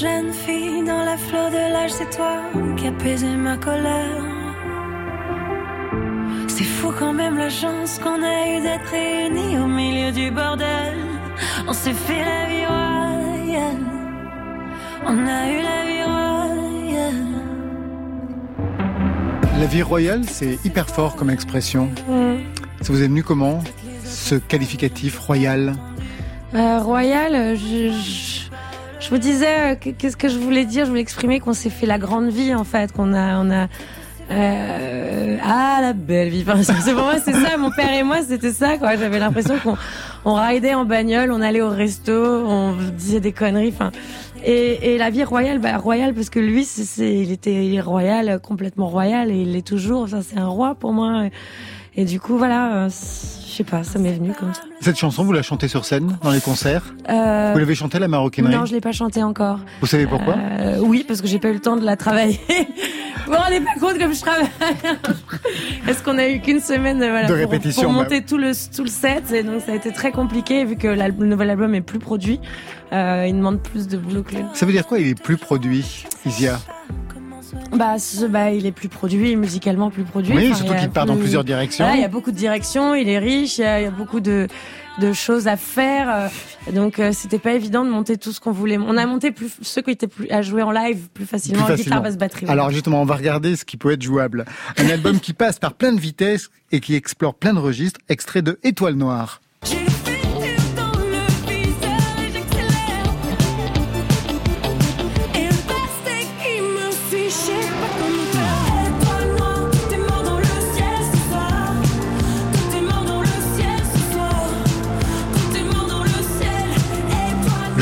Jeune 0.00 0.32
fille 0.32 0.84
dans 0.84 1.04
la 1.04 1.16
fleur 1.16 1.50
de 1.50 1.56
l'âge, 1.56 1.90
c'est 1.90 2.08
toi 2.10 2.42
qui 2.76 2.86
apaisé 2.86 3.26
ma 3.26 3.56
colère. 3.56 4.22
C'est 6.46 6.62
fou 6.62 6.92
quand 6.96 7.12
même 7.12 7.36
la 7.36 7.50
chance 7.50 7.98
qu'on 7.98 8.22
a 8.22 8.46
eu 8.46 8.60
d'être 8.62 8.88
réunis 8.92 9.58
au 9.58 9.66
milieu 9.66 10.12
du 10.12 10.30
bordel. 10.30 10.98
On 11.66 11.72
s'est 11.72 11.92
fait 11.92 12.24
la 12.24 12.46
vie 12.46 12.66
royale. 12.66 13.84
On 15.04 15.26
a 15.26 15.50
eu 15.50 15.62
la 15.62 15.84
vie 15.90 16.04
royale. 16.04 17.24
La 19.58 19.66
vie 19.66 19.82
royale, 19.82 20.22
c'est 20.28 20.64
hyper 20.64 20.88
fort 20.88 21.16
comme 21.16 21.30
expression. 21.30 21.90
Ça 22.82 22.92
vous 22.92 23.02
est 23.02 23.08
venu 23.08 23.24
comment 23.24 23.64
Ce 24.04 24.36
qualificatif 24.36 25.18
royal? 25.18 25.74
Euh, 26.54 26.78
Royal, 26.78 27.56
je, 27.56 27.90
je, 27.90 28.27
je 29.08 29.14
vous 29.14 29.18
disais, 29.18 29.72
euh, 29.72 29.74
qu'est-ce 29.96 30.18
que 30.18 30.28
je 30.28 30.38
voulais 30.38 30.66
dire? 30.66 30.84
Je 30.84 30.90
voulais 30.90 31.00
exprimer 31.00 31.40
qu'on 31.40 31.54
s'est 31.54 31.70
fait 31.70 31.86
la 31.86 31.98
grande 31.98 32.28
vie 32.28 32.54
en 32.54 32.64
fait, 32.64 32.92
qu'on 32.92 33.14
a, 33.14 33.38
on 33.40 33.50
a. 33.50 33.68
Euh, 34.30 35.38
ah 35.42 35.78
la 35.80 35.94
belle 35.94 36.28
vie. 36.28 36.44
Enfin, 36.46 36.62
c'est- 36.62 36.92
pour 36.92 37.04
moi 37.04 37.14
c'est 37.24 37.32
ça. 37.32 37.56
Mon 37.56 37.70
père 37.70 37.90
et 37.94 38.02
moi 38.02 38.18
c'était 38.28 38.52
ça 38.52 38.76
quoi. 38.76 38.94
J'avais 38.96 39.18
l'impression 39.18 39.54
qu'on 39.62 39.76
on 40.26 40.34
ridait 40.34 40.74
en 40.74 40.84
bagnole, 40.84 41.32
on 41.32 41.40
allait 41.40 41.62
au 41.62 41.70
resto, 41.70 42.12
on 42.12 42.74
disait 42.96 43.20
des 43.20 43.32
conneries. 43.32 43.72
Enfin 43.74 43.90
et, 44.44 44.92
et 44.94 44.98
la 44.98 45.08
vie 45.08 45.24
royale, 45.24 45.58
bah 45.60 45.78
royale 45.78 46.12
parce 46.12 46.28
que 46.28 46.40
lui 46.40 46.64
c'est, 46.66 47.10
il 47.22 47.32
était 47.32 47.64
il 47.64 47.74
est 47.74 47.80
royal, 47.80 48.38
complètement 48.42 48.88
royal 48.88 49.30
et 49.30 49.36
il 49.40 49.52
l'est 49.54 49.66
toujours. 49.66 50.10
Ça 50.10 50.18
c'est 50.20 50.38
un 50.38 50.48
roi 50.48 50.74
pour 50.74 50.92
moi. 50.92 51.24
Et, 51.96 52.02
et 52.02 52.04
du 52.04 52.20
coup 52.20 52.36
voilà, 52.36 52.84
euh, 52.84 52.88
je 53.50 53.56
sais 53.56 53.64
pas, 53.64 53.82
ça 53.84 53.98
m'est 53.98 54.12
venu 54.12 54.32
comme 54.38 54.52
ça. 54.52 54.60
Cette 54.80 54.96
chanson, 54.98 55.24
vous 55.24 55.32
la 55.32 55.42
chantez 55.42 55.68
sur 55.68 55.84
scène, 55.84 56.18
dans 56.22 56.30
les 56.30 56.40
concerts 56.40 56.82
Euh, 57.08 57.50
Vous 57.52 57.58
l'avez 57.58 57.74
chantée 57.74 57.96
à 57.96 58.00
la 58.00 58.08
maroquinerie 58.08 58.54
non, 58.54 58.64
je 58.66 58.72
l'ai 58.74 58.80
pas 58.80 58.92
chanté 58.92 59.22
encore. 59.22 59.60
Vous 59.80 59.86
savez 59.86 60.06
pourquoi 60.06 60.36
Euh, 60.36 60.78
Oui, 60.80 61.04
parce 61.06 61.20
que 61.20 61.26
j'ai 61.26 61.38
pas 61.38 61.48
eu 61.48 61.54
le 61.54 61.60
temps 61.60 61.76
de 61.76 61.84
la 61.84 61.96
travailler. 61.96 62.38
vous 63.26 63.32
vous 63.32 63.38
rendez 63.38 63.60
pas 63.60 63.80
compte 63.80 63.98
comme 63.98 64.14
je 64.14 64.20
travaille 64.20 64.46
Est-ce 65.88 66.02
qu'on 66.02 66.18
a 66.18 66.28
eu 66.28 66.40
qu'une 66.40 66.60
semaine 66.60 67.02
euh, 67.02 67.10
voilà, 67.10 67.22
De 67.28 67.32
pour- 67.32 67.36
répétition, 67.50 67.82
pour, 67.84 67.92
bah. 67.92 67.98
monter 68.02 68.22
tout 68.22 68.38
le 68.38 68.52
tout 68.74 68.82
le 68.84 68.90
set 68.90 69.32
et 69.32 69.42
donc 69.42 69.62
ça 69.62 69.72
a 69.72 69.74
été 69.74 69.92
très 69.92 70.12
compliqué 70.12 70.64
vu 70.64 70.76
que 70.76 70.88
le 70.88 71.26
nouvel 71.26 71.50
album 71.50 71.74
est 71.74 71.80
plus 71.80 71.98
produit. 71.98 72.40
Euh, 72.92 73.26
il 73.28 73.34
demande 73.36 73.60
plus 73.60 73.86
de 73.88 73.98
boulot 73.98 74.22
que 74.22 74.34
Ça 74.54 74.64
veut 74.66 74.72
dire 74.72 74.86
quoi 74.86 74.98
Il 74.98 75.08
est 75.08 75.20
plus 75.22 75.36
produit, 75.36 76.04
Isia? 76.24 76.58
Bah, 77.72 77.98
ce, 77.98 78.26
bah, 78.26 78.50
il 78.50 78.66
est 78.66 78.72
plus 78.72 78.88
produit, 78.88 79.36
musicalement 79.36 79.90
plus 79.90 80.04
produit. 80.04 80.34
Oui, 80.34 80.48
Enfin, 80.50 80.56
surtout 80.64 80.74
qu'il 80.74 80.90
part 80.90 81.06
dans 81.06 81.14
plus- 81.14 81.22
plusieurs 81.22 81.44
directions. 81.44 81.84
Voilà, 81.84 81.98
il 81.98 82.02
y 82.02 82.04
a 82.04 82.08
beaucoup 82.08 82.30
de 82.30 82.36
directions, 82.36 82.94
il 82.94 83.08
est 83.08 83.18
riche, 83.18 83.58
il 83.58 83.62
y 83.62 83.64
a, 83.64 83.80
il 83.80 83.84
y 83.84 83.86
a 83.86 83.90
beaucoup 83.90 84.20
de, 84.20 84.46
de 85.00 85.12
choses 85.12 85.46
à 85.48 85.56
faire. 85.56 86.08
euh, 86.68 86.72
Donc 86.72 86.98
euh, 86.98 87.12
c'était 87.12 87.38
pas 87.38 87.52
évident 87.54 87.84
de 87.84 87.90
monter 87.90 88.16
tout 88.16 88.32
ce 88.32 88.40
qu'on 88.40 88.52
voulait. 88.52 88.78
On 88.78 88.96
a 88.96 89.06
monté 89.06 89.30
plus 89.30 89.50
ceux 89.62 89.82
qui 89.82 89.90
étaient 89.90 90.06
plus 90.08 90.28
à 90.30 90.42
jouer 90.42 90.62
en 90.62 90.70
live 90.70 91.08
plus 91.14 91.24
facilement, 91.26 91.64
Plus 91.64 91.74
guitare, 91.76 91.78
facilement. 91.78 92.02
basse, 92.02 92.16
batterie. 92.18 92.46
voilà. 92.46 92.62
Alors 92.62 92.72
justement, 92.72 93.00
on 93.02 93.04
va 93.06 93.16
regarder 93.16 93.56
ce 93.56 93.64
qui 93.64 93.76
peut 93.76 93.92
être 93.92 94.02
jouable. 94.02 94.44
Un 94.76 94.88
album 94.90 95.20
qui 95.20 95.32
passe 95.32 95.58
par 95.58 95.74
plein 95.74 95.92
de 95.92 96.00
vitesses 96.00 96.50
et 96.72 96.80
qui 96.80 96.94
explore 96.94 97.34
plein 97.34 97.54
de 97.54 97.58
registres, 97.60 98.00
extrait 98.08 98.42
de 98.42 98.58
Étoile 98.62 98.94
Noire. 98.94 99.40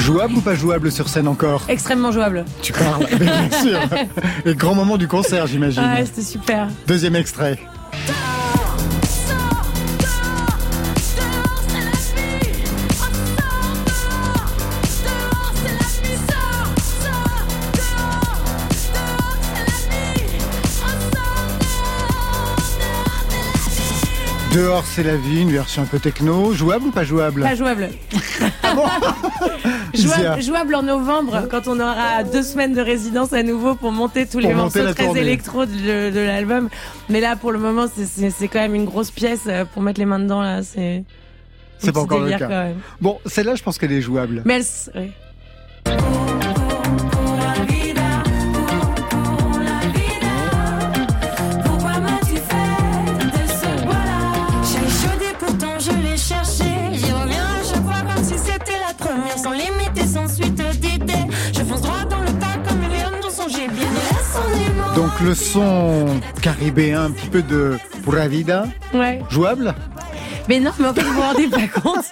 Jouable 0.06 0.34
ou 0.34 0.40
pas 0.40 0.54
jouable 0.54 0.92
sur 0.92 1.08
scène 1.08 1.26
encore 1.26 1.64
Extrêmement 1.68 2.12
jouable. 2.12 2.44
Tu 2.62 2.72
parles, 2.72 3.06
bien 3.18 3.50
sûr. 3.50 3.80
Et 4.46 4.54
grand 4.54 4.76
moment 4.76 4.98
du 4.98 5.08
concert, 5.08 5.48
j'imagine. 5.48 5.82
Ouais, 5.82 6.06
c'était 6.06 6.22
super. 6.22 6.68
Deuxième 6.86 7.16
extrait. 7.16 7.58
Dehors, 24.56 24.84
c'est 24.86 25.02
la 25.02 25.16
vie, 25.16 25.42
une 25.42 25.50
version 25.52 25.82
un 25.82 25.86
peu 25.86 25.98
techno. 25.98 26.54
Jouable 26.54 26.86
ou 26.86 26.90
pas 26.90 27.04
jouable 27.04 27.42
Pas 27.42 27.54
jouable. 27.54 27.90
Isia. 29.92 30.16
jouable. 30.16 30.42
Jouable 30.42 30.74
en 30.76 30.82
novembre, 30.82 31.46
quand 31.50 31.68
on 31.68 31.78
aura 31.78 32.24
deux 32.24 32.42
semaines 32.42 32.72
de 32.72 32.80
résidence 32.80 33.34
à 33.34 33.42
nouveau 33.42 33.74
pour 33.74 33.92
monter 33.92 34.26
tous 34.26 34.38
les 34.38 34.48
Pour 34.48 34.56
morceaux 34.56 34.82
très 34.94 35.04
tournée. 35.04 35.20
électro 35.20 35.66
de, 35.66 36.10
de 36.10 36.20
l'album. 36.20 36.70
Mais 37.10 37.20
là, 37.20 37.36
pour 37.36 37.52
le 37.52 37.58
moment, 37.58 37.84
c'est- 37.94 38.48
quand 38.48 38.60
même 38.60 38.74
une 38.74 38.86
grosse 38.86 39.10
pièce 39.10 39.42
euh, 39.46 39.66
pour 39.66 39.82
mettre 39.82 40.00
les 40.00 40.06
mains 40.06 40.20
dedans. 40.20 40.40
là. 40.40 40.62
C'est 40.62 41.04
C'est 41.78 41.92
pas 41.92 42.00
encore 42.00 42.20
le 42.20 42.30
cas. 42.38 42.68
Bon, 43.02 43.18
celle-là, 43.26 43.56
je 43.56 43.62
pense 43.62 43.76
qu'elle 43.76 43.92
est 43.92 44.00
jouable. 44.00 44.40
Mais 44.46 44.54
elle, 44.54 44.60
s- 44.62 44.90
Donc 64.96 65.20
le 65.20 65.34
son 65.34 66.06
caribéen, 66.40 67.04
un 67.04 67.10
petit 67.10 67.28
peu 67.28 67.42
de 67.42 67.76
Pura 68.02 68.28
Vida, 68.28 68.64
Ouais. 68.94 69.20
jouable 69.30 69.74
Mais 70.48 70.60
non, 70.60 70.70
mais 70.78 70.86
en 70.86 70.94
fait, 70.94 71.02
vous 71.02 71.12
vous 71.12 71.20
rendez 71.20 71.48
pas 71.48 71.66
compte. 71.66 72.04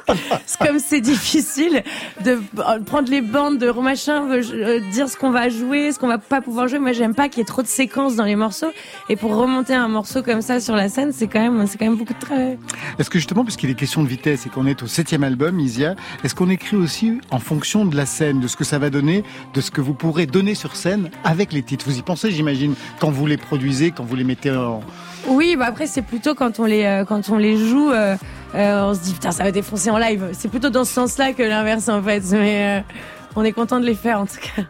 C'est 0.46 0.58
comme 0.58 0.78
c'est 0.78 1.00
difficile 1.00 1.82
de 2.24 2.40
prendre 2.84 3.08
les 3.08 3.20
bandes, 3.20 3.58
de 3.58 3.70
machin, 3.70 4.28
euh, 4.30 4.42
euh, 4.52 4.80
dire 4.90 5.08
ce 5.08 5.16
qu'on 5.16 5.30
va 5.30 5.48
jouer, 5.48 5.92
ce 5.92 5.98
qu'on 5.98 6.08
va 6.08 6.18
pas 6.18 6.40
pouvoir 6.40 6.66
jouer. 6.68 6.78
Moi, 6.78 6.92
j'aime 6.92 7.14
pas 7.14 7.28
qu'il 7.28 7.38
y 7.38 7.42
ait 7.42 7.44
trop 7.44 7.62
de 7.62 7.68
séquences 7.68 8.16
dans 8.16 8.24
les 8.24 8.36
morceaux. 8.36 8.72
Et 9.08 9.16
pour 9.16 9.36
remonter 9.36 9.74
un 9.74 9.88
morceau 9.88 10.22
comme 10.22 10.40
ça 10.40 10.58
sur 10.60 10.74
la 10.74 10.88
scène, 10.88 11.12
c'est 11.12 11.28
quand 11.28 11.40
même, 11.40 11.66
c'est 11.66 11.78
quand 11.78 11.84
même 11.84 11.96
beaucoup 11.96 12.14
de 12.14 12.18
travail. 12.18 12.58
Est-ce 12.98 13.10
que 13.10 13.18
justement, 13.18 13.44
puisqu'il 13.44 13.70
est 13.70 13.74
question 13.74 14.02
de 14.02 14.08
vitesse 14.08 14.46
et 14.46 14.48
qu'on 14.48 14.66
est 14.66 14.82
au 14.82 14.86
septième 14.86 15.22
album, 15.22 15.60
Isia, 15.60 15.94
est-ce 16.24 16.34
qu'on 16.34 16.50
écrit 16.50 16.76
aussi 16.76 17.20
en 17.30 17.38
fonction 17.38 17.84
de 17.84 17.96
la 17.96 18.06
scène, 18.06 18.40
de 18.40 18.48
ce 18.48 18.56
que 18.56 18.64
ça 18.64 18.78
va 18.78 18.90
donner, 18.90 19.22
de 19.52 19.60
ce 19.60 19.70
que 19.70 19.80
vous 19.80 19.94
pourrez 19.94 20.26
donner 20.26 20.54
sur 20.54 20.76
scène 20.76 21.10
avec 21.22 21.52
les 21.52 21.62
titres? 21.62 21.84
Vous 21.86 21.98
y 21.98 22.02
pensez, 22.02 22.30
j'imagine, 22.30 22.74
quand 22.98 23.10
vous 23.10 23.26
les 23.26 23.36
produisez, 23.36 23.92
quand 23.92 24.04
vous 24.04 24.16
les 24.16 24.24
mettez 24.24 24.50
en... 24.50 24.80
Oui, 25.26 25.56
bah 25.56 25.66
après 25.66 25.86
c'est 25.86 26.02
plutôt 26.02 26.34
quand 26.34 26.60
on 26.60 26.66
les 26.66 26.84
euh, 26.84 27.04
quand 27.06 27.30
on 27.30 27.38
les 27.38 27.56
joue, 27.56 27.90
euh, 27.90 28.14
euh, 28.54 28.84
on 28.84 28.94
se 28.94 29.00
dit 29.00 29.12
putain 29.12 29.32
ça 29.32 29.42
va 29.42 29.50
défoncer 29.50 29.90
en 29.90 29.98
live. 29.98 30.30
C'est 30.32 30.48
plutôt 30.48 30.70
dans 30.70 30.84
ce 30.84 30.92
sens-là 30.92 31.32
que 31.32 31.42
l'inverse 31.42 31.88
en 31.88 32.02
fait. 32.02 32.22
Mais 32.32 32.78
euh, 32.78 32.94
on 33.36 33.44
est 33.44 33.52
content 33.52 33.80
de 33.80 33.86
les 33.86 33.94
faire 33.94 34.20
en 34.20 34.26
tout 34.26 34.38
cas. 34.40 34.62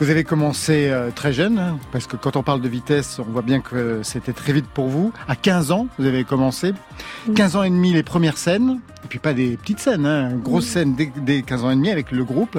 Vous 0.00 0.10
avez 0.10 0.22
commencé 0.22 0.88
euh, 0.90 1.10
très 1.12 1.32
jeune, 1.32 1.58
hein, 1.58 1.78
parce 1.90 2.06
que 2.06 2.16
quand 2.16 2.36
on 2.36 2.44
parle 2.44 2.60
de 2.60 2.68
vitesse, 2.68 3.18
on 3.18 3.24
voit 3.24 3.42
bien 3.42 3.60
que 3.60 4.00
c'était 4.04 4.32
très 4.32 4.52
vite 4.52 4.66
pour 4.66 4.86
vous. 4.86 5.12
À 5.26 5.34
15 5.34 5.72
ans, 5.72 5.88
vous 5.98 6.06
avez 6.06 6.22
commencé. 6.22 6.72
15 7.34 7.56
ans 7.56 7.62
et 7.64 7.70
demi, 7.70 7.92
les 7.92 8.04
premières 8.04 8.38
scènes. 8.38 8.78
Et 9.04 9.08
puis 9.08 9.18
pas 9.18 9.32
des 9.32 9.56
petites 9.56 9.80
scènes, 9.80 10.06
hein, 10.06 10.34
grosse 10.36 10.66
scène 10.66 10.94
dès, 10.94 11.10
dès 11.16 11.42
15 11.42 11.64
ans 11.64 11.70
et 11.70 11.74
demi 11.74 11.90
avec 11.90 12.12
le 12.12 12.24
groupe. 12.24 12.58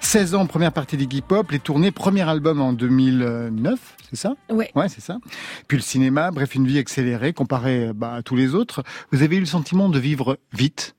16 0.00 0.34
ans, 0.34 0.46
première 0.46 0.72
partie 0.72 0.96
des 0.96 1.04
Hip 1.14 1.24
Hop, 1.30 1.50
les 1.50 1.58
tournées, 1.58 1.90
premier 1.90 2.26
album 2.26 2.60
en 2.60 2.72
2009, 2.72 3.78
c'est 4.10 4.16
ça? 4.16 4.34
Ouais. 4.50 4.70
Ouais, 4.74 4.88
c'est 4.88 5.00
ça. 5.00 5.18
Puis 5.66 5.76
le 5.78 5.82
cinéma, 5.82 6.30
bref, 6.30 6.54
une 6.54 6.66
vie 6.66 6.78
accélérée 6.78 7.32
comparée 7.32 7.90
bah, 7.94 8.14
à 8.14 8.22
tous 8.22 8.36
les 8.36 8.54
autres. 8.54 8.82
Vous 9.12 9.22
avez 9.22 9.36
eu 9.36 9.40
le 9.40 9.46
sentiment 9.46 9.88
de 9.88 9.98
vivre 9.98 10.38
vite? 10.52 10.94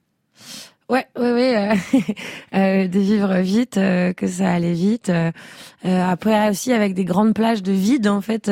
Ouais, 0.90 1.06
ouais, 1.20 1.32
ouais, 1.34 1.56
euh, 1.72 2.00
euh, 2.56 2.88
de 2.88 3.00
vivre 3.00 3.36
vite, 3.42 3.78
euh, 3.78 4.12
que 4.14 4.28
ça 4.28 4.52
allait 4.52 4.74
vite. 4.74 5.10
euh, 5.10 5.32
euh, 5.86 6.04
après 6.10 6.50
aussi 6.50 6.74
avec 6.74 6.96
des 6.96 7.06
grandes 7.06 7.36
plages 7.36 7.62
de 7.62 7.72
vide 7.72 8.08
en 8.08 8.22
fait. 8.22 8.52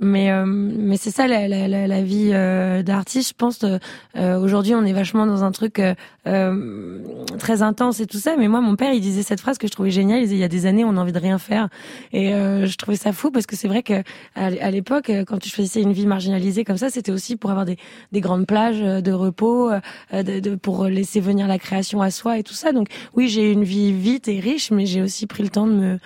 Mais 0.00 0.30
euh, 0.30 0.44
mais 0.46 0.96
c'est 0.96 1.10
ça 1.10 1.26
la, 1.26 1.46
la, 1.48 1.68
la, 1.68 1.86
la 1.86 2.02
vie 2.02 2.30
euh, 2.32 2.82
d'artiste. 2.82 3.30
Je 3.30 3.34
pense 3.36 3.62
euh, 3.64 3.78
euh, 4.16 4.38
aujourd'hui 4.40 4.74
on 4.74 4.84
est 4.84 4.92
vachement 4.92 5.26
dans 5.26 5.44
un 5.44 5.52
truc 5.52 5.78
euh, 5.78 5.94
euh, 6.26 6.98
très 7.38 7.62
intense 7.62 8.00
et 8.00 8.06
tout 8.06 8.18
ça. 8.18 8.36
Mais 8.38 8.48
moi 8.48 8.60
mon 8.60 8.76
père 8.76 8.92
il 8.92 9.00
disait 9.00 9.22
cette 9.22 9.40
phrase 9.40 9.58
que 9.58 9.66
je 9.66 9.72
trouvais 9.72 9.90
géniale. 9.90 10.20
Il 10.20 10.22
disait 10.24 10.36
il 10.36 10.40
y 10.40 10.44
a 10.44 10.48
des 10.48 10.66
années 10.66 10.84
on 10.84 10.96
a 10.96 11.00
envie 11.00 11.12
de 11.12 11.18
rien 11.18 11.38
faire 11.38 11.68
et 12.12 12.30
je 12.30 12.76
trouvais 12.76 12.96
ça 12.96 13.12
fou 13.12 13.30
parce 13.30 13.46
que 13.46 13.56
c'est 13.56 13.68
vrai 13.68 13.82
que 13.82 14.02
à 14.36 14.70
l'époque 14.70 15.10
quand 15.26 15.38
tu 15.38 15.48
choisissais 15.48 15.82
une 15.82 15.92
vie 15.92 16.06
marginalisée 16.06 16.64
comme 16.64 16.76
ça 16.78 16.90
c'était 16.90 17.12
aussi 17.12 17.36
pour 17.36 17.50
avoir 17.50 17.66
des 17.66 17.76
des 18.12 18.20
grandes 18.20 18.46
plages 18.46 18.80
de 18.80 19.12
repos, 19.12 19.70
de, 20.12 20.40
de- 20.40 20.54
pour 20.56 20.84
laisser 20.86 21.20
venir 21.20 21.46
la 21.46 21.58
création 21.58 22.00
à 22.02 22.10
soi 22.10 22.38
et 22.38 22.42
tout 22.42 22.54
ça. 22.54 22.72
Donc 22.72 22.88
oui, 23.14 23.28
j'ai 23.28 23.48
eu 23.50 23.52
une 23.52 23.64
vie 23.64 23.92
vite 23.92 24.28
et 24.28 24.40
riche, 24.40 24.70
mais 24.70 24.86
j'ai 24.86 25.02
aussi 25.02 25.26
pris 25.26 25.42
le 25.42 25.48
temps 25.50 25.66
de 25.66 25.72
me 25.72 25.98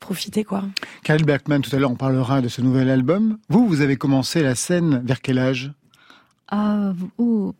profiter 0.00 0.44
quoi. 0.44 0.64
Kyle 1.04 1.24
Bergman, 1.24 1.60
tout 1.62 1.74
à 1.74 1.78
l'heure 1.78 1.90
on 1.90 1.96
parlera 1.96 2.40
de 2.40 2.48
ce 2.48 2.60
nouvel 2.60 2.90
album. 2.90 3.38
Vous, 3.48 3.66
vous 3.66 3.80
avez 3.80 3.96
commencé 3.96 4.42
la 4.42 4.54
scène 4.54 5.02
vers 5.04 5.20
quel 5.20 5.38
âge? 5.38 5.72
Ah, 6.48 6.92
ou 7.18 7.54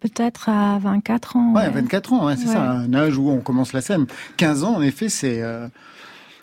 peut-être 0.00 0.48
à 0.48 0.78
24 0.78 1.36
ans. 1.36 1.52
Ouais, 1.54 1.68
24 1.68 2.12
ans, 2.12 2.26
ouais, 2.26 2.36
c'est 2.36 2.46
Ouais. 2.46 2.52
ça, 2.54 2.70
un 2.70 2.94
âge 2.94 3.18
où 3.18 3.28
on 3.30 3.40
commence 3.40 3.72
la 3.72 3.80
scène. 3.80 4.06
15 4.36 4.64
ans, 4.64 4.76
en 4.76 4.82
effet, 4.82 5.08
c'est 5.08 5.42
euh, 5.42 5.66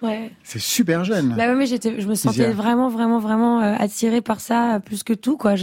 Ouais. 0.01 0.31
c'est 0.43 0.59
super 0.59 1.03
jeune. 1.03 1.35
Bah 1.37 1.47
ouais, 1.47 1.55
mais 1.55 1.65
j'étais, 1.65 1.99
je 1.99 2.07
me 2.07 2.15
sentais 2.15 2.43
Isia. 2.43 2.51
vraiment, 2.51 2.87
vraiment, 2.87 3.19
vraiment 3.19 3.61
euh, 3.61 3.75
attirée 3.77 4.21
par 4.21 4.39
ça 4.39 4.75
euh, 4.75 4.79
plus 4.79 5.03
que 5.03 5.11
tout, 5.13 5.35
quoi. 5.35 5.55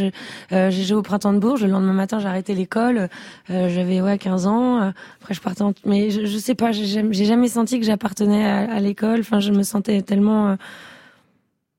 Euh, 0.52 0.70
J'ai 0.70 0.84
joué 0.84 0.96
au 0.98 1.02
printemps 1.02 1.32
de 1.32 1.38
Bourges. 1.38 1.62
Le 1.64 1.70
lendemain 1.70 1.94
matin, 1.94 2.18
j'ai 2.18 2.28
arrêté 2.28 2.54
l'école. 2.54 3.08
Euh, 3.50 3.68
J'avais 3.68 4.02
ouais 4.02 4.18
15 4.18 4.46
ans. 4.46 4.82
Euh, 4.82 4.90
Après, 5.22 5.32
je 5.32 5.40
partais. 5.40 5.62
En... 5.62 5.72
Mais 5.86 6.10
je, 6.10 6.26
je 6.26 6.36
sais 6.38 6.54
pas. 6.54 6.72
J'ai 6.72 6.84
jamais, 7.24 7.48
senti 7.48 7.80
que 7.80 7.86
j'appartenais 7.86 8.44
à, 8.44 8.70
à 8.74 8.80
l'école. 8.80 9.20
Enfin, 9.20 9.40
je 9.40 9.52
me 9.52 9.62
sentais 9.62 10.02
tellement. 10.02 10.48
euh, 10.50 10.56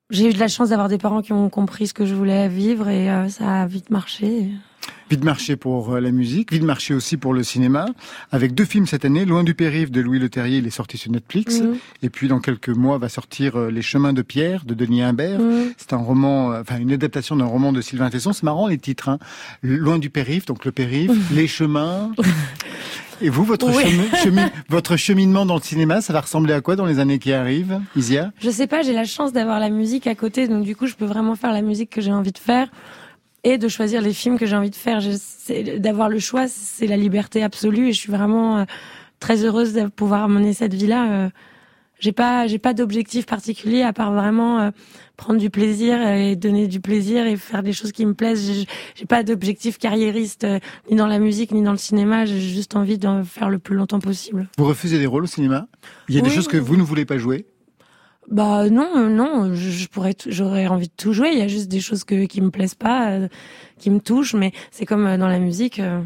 J'ai 0.09 0.29
eu 0.29 0.33
de 0.33 0.39
la 0.39 0.47
chance 0.47 0.69
d'avoir 0.69 0.87
des 0.89 0.97
parents 0.97 1.21
qui 1.21 1.33
ont 1.33 1.49
compris 1.49 1.85
ce 1.87 1.93
que 1.93 2.05
je 2.05 2.15
voulais 2.15 2.47
vivre 2.47 2.89
et 2.89 3.09
euh, 3.09 3.29
ça 3.29 3.61
a 3.61 3.65
vite 3.67 3.91
marché. 3.91 4.49
Vite 5.09 5.23
marché 5.23 5.55
pour 5.55 5.95
euh, 5.95 6.01
la 6.01 6.11
musique, 6.11 6.51
vite 6.51 6.63
marché 6.63 6.93
aussi 6.93 7.15
pour 7.15 7.33
le 7.33 7.41
cinéma, 7.41 7.85
avec 8.33 8.53
deux 8.53 8.65
films 8.65 8.87
cette 8.87 9.05
année. 9.05 9.23
Loin 9.23 9.45
du 9.45 9.53
périph' 9.53 9.89
de 9.89 10.01
Louis 10.01 10.19
Leterrier, 10.19 10.57
il 10.57 10.67
est 10.67 10.71
sorti 10.71 10.97
sur 10.97 11.11
Netflix. 11.11 11.61
Mhm. 11.61 11.77
Et 12.03 12.09
puis 12.09 12.27
dans 12.27 12.39
quelques 12.39 12.69
mois 12.69 12.97
va 12.97 13.07
sortir 13.07 13.57
euh, 13.57 13.71
Les 13.71 13.81
Chemins 13.81 14.11
de 14.11 14.21
Pierre 14.21 14.65
de 14.65 14.73
Denis 14.73 15.03
Imbert. 15.03 15.39
Mhm. 15.39 15.71
C'est 15.77 15.93
un 15.93 15.97
roman, 15.97 16.51
euh, 16.51 16.61
enfin 16.61 16.77
une 16.77 16.91
adaptation 16.91 17.37
d'un 17.37 17.45
roman 17.45 17.71
de 17.71 17.79
Sylvain 17.79 18.09
Tesson. 18.09 18.33
C'est 18.33 18.43
marrant 18.43 18.67
les 18.67 18.77
titres. 18.77 19.07
Hein. 19.07 19.17
Loin 19.63 19.97
du 19.97 20.09
périph', 20.09 20.45
donc 20.45 20.65
le 20.65 20.73
périph', 20.73 21.11
les 21.31 21.47
chemins. 21.47 22.11
Et 23.21 23.29
vous, 23.29 23.45
votre, 23.45 23.67
Oui. 23.67 23.97
votre 24.69 24.97
cheminement 24.97 25.45
dans 25.45 25.55
le 25.55 25.61
cinéma, 25.61 26.01
ça 26.01 26.11
va 26.11 26.19
ressembler 26.19 26.53
à 26.53 26.59
quoi 26.59 26.75
dans 26.75 26.85
les 26.85 26.99
années 26.99 27.17
qui 27.17 27.31
arrivent, 27.31 27.79
Isia? 27.95 28.31
Je 28.41 28.49
sais 28.49 28.67
pas, 28.67 28.81
j'ai 28.81 28.93
la 28.93 29.05
chance 29.05 29.31
d'avoir 29.31 29.59
la 29.59 29.69
musique 29.69 30.05
à 30.05 30.15
côté, 30.15 30.47
donc 30.49 30.65
du 30.65 30.75
coup, 30.75 30.85
je 30.85 30.95
peux 30.95 31.05
vraiment 31.05 31.35
faire 31.35 31.53
la 31.53 31.61
musique 31.61 31.89
que 31.89 32.01
j'ai 32.01 32.11
envie 32.11 32.33
de 32.33 32.37
faire 32.37 32.67
et 33.43 33.57
de 33.57 33.67
choisir 33.67 34.01
les 34.01 34.13
films 34.13 34.37
que 34.37 34.45
j'ai 34.45 34.55
envie 34.55 34.69
de 34.69 34.75
faire. 34.75 34.99
D'avoir 35.79 36.09
le 36.09 36.19
choix, 36.19 36.47
c'est 36.47 36.87
la 36.87 36.97
liberté 36.97 37.43
absolue 37.43 37.89
et 37.89 37.93
je 37.93 37.99
suis 37.99 38.11
vraiment 38.11 38.59
euh, 38.59 38.65
très 39.19 39.43
heureuse 39.45 39.73
de 39.73 39.87
pouvoir 39.87 40.27
mener 40.29 40.53
cette 40.53 40.73
vie-là. 40.73 41.11
euh. 41.11 41.29
J'ai 41.99 42.11
pas, 42.11 42.45
j'ai 42.45 42.59
pas 42.59 42.75
d'objectif 42.75 43.25
particulier 43.25 43.81
à 43.81 43.91
part 43.91 44.13
vraiment 44.13 44.59
euh, 44.59 44.69
prendre 45.15 45.39
du 45.39 45.49
plaisir 45.49 45.99
et 46.07 46.35
donner 46.35 46.67
du 46.67 46.79
plaisir 46.79 47.25
et 47.25 47.37
faire 47.37 47.63
des 47.63 47.73
choses 47.73 47.91
qui 47.91 48.05
me 48.05 48.13
plaisent. 48.13 48.51
J'ai- 48.95 49.05
pas 49.07 49.23
d'objectif 49.23 49.79
carriériste 49.79 50.45
ni 50.91 50.95
dans 50.95 51.07
la 51.07 51.17
musique 51.17 51.51
ni 51.51 51.63
dans 51.63 51.71
le 51.71 51.77
cinéma. 51.79 52.25
J'ai 52.25 52.39
juste 52.39 52.75
envie 52.75 52.99
d'en 52.99 53.23
faire 53.23 53.49
le 53.49 53.57
plus 53.57 53.75
longtemps 53.75 53.99
possible. 53.99 54.47
Vous 54.59 54.65
refusez 54.65 54.99
des 54.99 55.07
rôles 55.07 55.23
au 55.23 55.27
cinéma? 55.27 55.67
Il 56.07 56.13
y 56.13 56.19
a 56.19 56.21
des 56.21 56.29
choses 56.29 56.47
que 56.47 56.57
vous 56.57 56.75
ne 56.75 56.83
voulez 56.83 57.05
pas 57.05 57.17
jouer? 57.17 57.47
Bah 58.29 58.69
non, 58.69 58.89
euh, 58.97 59.09
non, 59.09 59.53
je, 59.55 59.87
pourrais, 59.87 60.15
j'aurais 60.27 60.67
envie 60.67 60.87
de 60.87 60.93
tout 60.97 61.13
jouer. 61.13 61.29
Il 61.31 61.39
y 61.39 61.41
a 61.41 61.47
juste 61.47 61.69
des 61.69 61.79
choses 61.79 62.03
que 62.03 62.25
qui 62.25 62.41
me 62.41 62.49
plaisent 62.51 62.75
pas, 62.75 63.11
euh, 63.11 63.27
qui 63.79 63.89
me 63.89 63.99
touchent. 63.99 64.33
Mais 64.33 64.51
c'est 64.71 64.85
comme 64.85 65.05
euh, 65.05 65.17
dans 65.17 65.29
la 65.29 65.39
musique. 65.39 65.79
euh, 65.79 66.01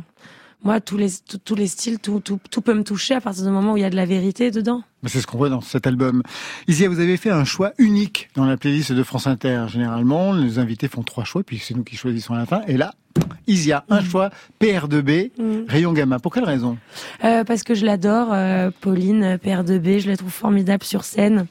moi, 0.64 0.80
tous 0.80 0.98
les 0.98 1.10
tous, 1.28 1.40
tous 1.40 1.56
les 1.56 1.66
styles, 1.66 1.98
tout, 1.98 2.20
tout 2.20 2.40
tout 2.52 2.62
peut 2.62 2.76
me 2.76 2.84
toucher 2.84 3.16
à 3.16 3.22
partir 3.22 3.44
du 3.44 3.50
moment 3.50 3.74
où 3.74 3.78
il 3.78 3.82
y 3.82 3.86
a 3.86 3.90
de 3.90 3.96
la 3.96 4.06
vérité 4.06 4.52
dedans. 4.52 4.84
C'est 5.08 5.20
ce 5.20 5.26
qu'on 5.26 5.40
voit 5.40 5.50
dans 5.50 5.62
cet 5.62 5.88
album. 5.88 6.22
Isia, 6.68 6.88
vous 6.88 7.00
avez 7.00 7.18
fait 7.18 7.32
un 7.32 7.46
choix 7.46 7.72
unique 7.80 8.30
dans 8.36 8.46
la 8.46 8.58
playlist 8.58 8.92
de 8.92 9.02
France 9.02 9.26
Inter. 9.26 9.66
Généralement, 9.70 10.34
les 10.34 10.60
invités 10.60 10.88
font 10.88 11.02
trois 11.02 11.24
choix, 11.24 11.42
puis 11.42 11.58
c'est 11.58 11.74
nous 11.74 11.84
qui 11.84 11.96
choisissons 11.96 12.36
à 12.36 12.38
la 12.38 12.46
fin. 12.46 12.62
Et 12.68 12.78
là, 12.78 12.94
Isia, 13.48 13.84
un 13.90 14.04
choix 14.04 14.30
PR2B, 14.62 15.32
rayon 15.68 15.94
gamma. 15.94 16.20
Pour 16.20 16.32
quelle 16.32 16.46
raison? 16.46 16.78
Euh, 17.24 17.44
parce 17.44 17.64
que 17.64 17.74
je 17.74 17.84
l'adore, 17.84 18.30
euh, 18.32 18.70
Pauline, 18.82 19.24
euh, 19.24 19.38
père 19.40 19.64
de 19.64 19.80
B, 19.80 19.98
je 19.98 20.08
la 20.08 20.18
trouve 20.18 20.32
formidable 20.32 20.84
sur 20.84 21.04
scène. 21.04 21.48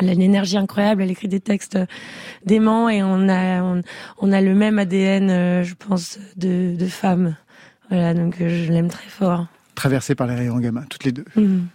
Elle 0.00 0.08
a 0.08 0.12
une 0.12 0.22
énergie 0.22 0.56
incroyable, 0.56 1.02
elle 1.02 1.10
écrit 1.10 1.28
des 1.28 1.40
textes 1.40 1.76
euh, 1.76 1.86
déments 2.44 2.88
et 2.88 3.02
on 3.02 3.28
a 3.28 3.62
on, 3.62 3.82
on 4.18 4.32
a 4.32 4.40
le 4.40 4.54
même 4.54 4.78
ADN, 4.78 5.30
euh, 5.30 5.62
je 5.64 5.74
pense, 5.74 6.18
de, 6.36 6.76
de 6.76 6.86
femme. 6.86 7.36
Voilà, 7.90 8.14
donc 8.14 8.40
euh, 8.40 8.64
je 8.66 8.72
l'aime 8.72 8.88
très 8.88 9.08
fort. 9.08 9.46
Traversé 9.74 10.14
par 10.14 10.26
les 10.26 10.34
rayons 10.34 10.58
gamma, 10.58 10.84
toutes 10.88 11.04
les 11.04 11.12
deux. 11.12 11.24
Mhm. 11.36 11.68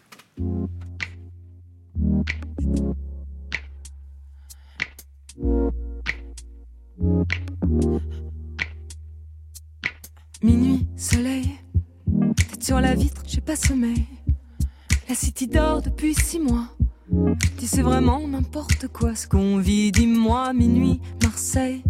Minuit, 10.41 10.87
soleil, 10.97 11.51
tête 12.35 12.63
sur 12.63 12.81
la 12.81 12.95
vitre, 12.95 13.23
j'ai 13.25 13.41
pas 13.41 13.55
sommeil. 13.55 14.05
La 15.09 15.15
city 15.15 15.47
dort 15.47 15.81
depuis 15.81 16.13
six 16.13 16.39
mois. 16.39 16.67
Dis 17.57 17.67
c'est 17.67 17.83
vraiment 17.83 18.27
n'importe 18.27 18.87
quoi 18.87 19.13
ce 19.13 19.27
qu'on 19.27 19.57
vit, 19.57 19.91
dis-moi, 19.91 20.51
minuit, 20.53 20.99
Marseille. 21.23 21.83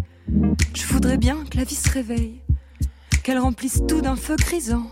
Je 0.74 0.86
voudrais 0.86 1.16
bien 1.16 1.38
que 1.50 1.56
la 1.56 1.64
vie 1.64 1.74
se 1.74 1.90
réveille, 1.90 2.42
qu'elle 3.22 3.38
remplisse 3.38 3.80
tout 3.88 4.02
d'un 4.02 4.16
feu 4.16 4.36
grisant, 4.36 4.90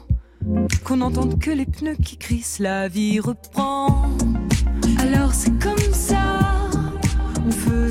qu'on 0.85 0.97
n'entende 0.97 1.39
que 1.39 1.51
les 1.51 1.67
pneus 1.67 1.97
qui 1.97 2.17
crissent, 2.17 2.61
la 2.61 2.89
vie 2.89 3.21
reprend. 3.21 4.09
Alors 4.99 5.35
c'est 5.35 5.59
comme 5.59 5.93
ça, 5.93 6.41
on 7.47 7.51
faisait 7.51 7.82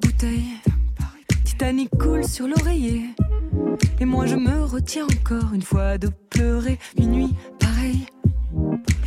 bouteille. 0.00 0.56
Titanic 1.44 1.90
coule 1.98 2.24
sur 2.24 2.46
l'oreiller. 2.46 3.10
Et 4.00 4.04
moi 4.04 4.26
je 4.26 4.36
me 4.36 4.64
retiens 4.64 5.04
encore 5.04 5.52
une 5.52 5.62
fois 5.62 5.98
de 5.98 6.08
pleurer. 6.30 6.78
Minuit, 6.98 7.34
pareil. 7.58 8.06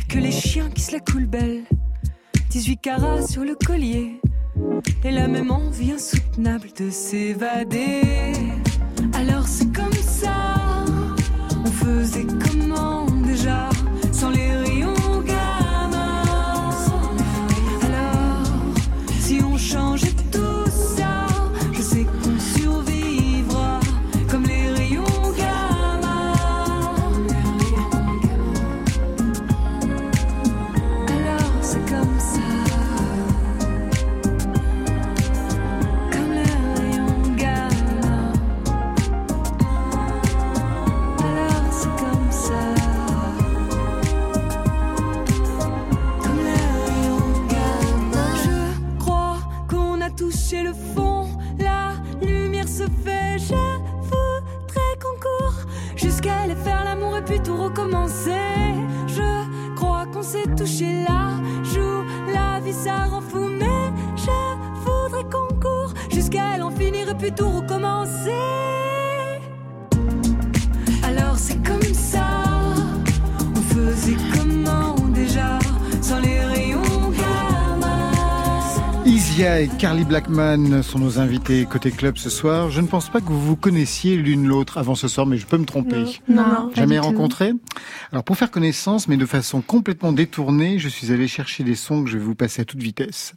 Que 0.08 0.18
les 0.18 0.30
chiens 0.30 0.70
qui 0.70 0.82
se 0.82 0.92
la 0.92 1.00
coulent 1.00 1.26
belle. 1.26 1.64
18 2.50 2.76
carats 2.78 3.26
sur 3.26 3.44
le 3.44 3.54
collier. 3.54 4.20
Et 5.02 5.10
la 5.10 5.26
même 5.26 5.50
envie 5.50 5.92
insoutenable 5.92 6.68
de 6.78 6.90
s'évader. 6.90 8.32
Alors 9.14 9.48
c'est 9.48 9.72
comme 9.72 9.92
ça. 9.92 10.84
On 11.64 11.70
faisait 11.70 12.24
comment 12.24 12.43
Carly 79.84 80.04
Blackman 80.04 80.82
sont 80.82 80.98
nos 80.98 81.18
invités 81.18 81.66
côté 81.66 81.90
club 81.90 82.16
ce 82.16 82.30
soir. 82.30 82.70
Je 82.70 82.80
ne 82.80 82.86
pense 82.86 83.10
pas 83.10 83.20
que 83.20 83.26
vous 83.26 83.38
vous 83.38 83.54
connaissiez 83.54 84.16
l'une 84.16 84.46
l'autre 84.46 84.78
avant 84.78 84.94
ce 84.94 85.08
soir, 85.08 85.26
mais 85.26 85.36
je 85.36 85.44
peux 85.44 85.58
me 85.58 85.66
tromper. 85.66 86.06
Non, 86.26 86.70
Jamais 86.74 86.96
tout. 86.96 87.02
rencontré 87.02 87.52
Alors 88.10 88.24
pour 88.24 88.38
faire 88.38 88.50
connaissance, 88.50 89.08
mais 89.08 89.18
de 89.18 89.26
façon 89.26 89.60
complètement 89.60 90.12
détournée, 90.12 90.78
je 90.78 90.88
suis 90.88 91.12
allé 91.12 91.28
chercher 91.28 91.64
des 91.64 91.74
sons 91.74 92.02
que 92.02 92.08
je 92.08 92.16
vais 92.16 92.24
vous 92.24 92.34
passer 92.34 92.62
à 92.62 92.64
toute 92.64 92.80
vitesse. 92.80 93.34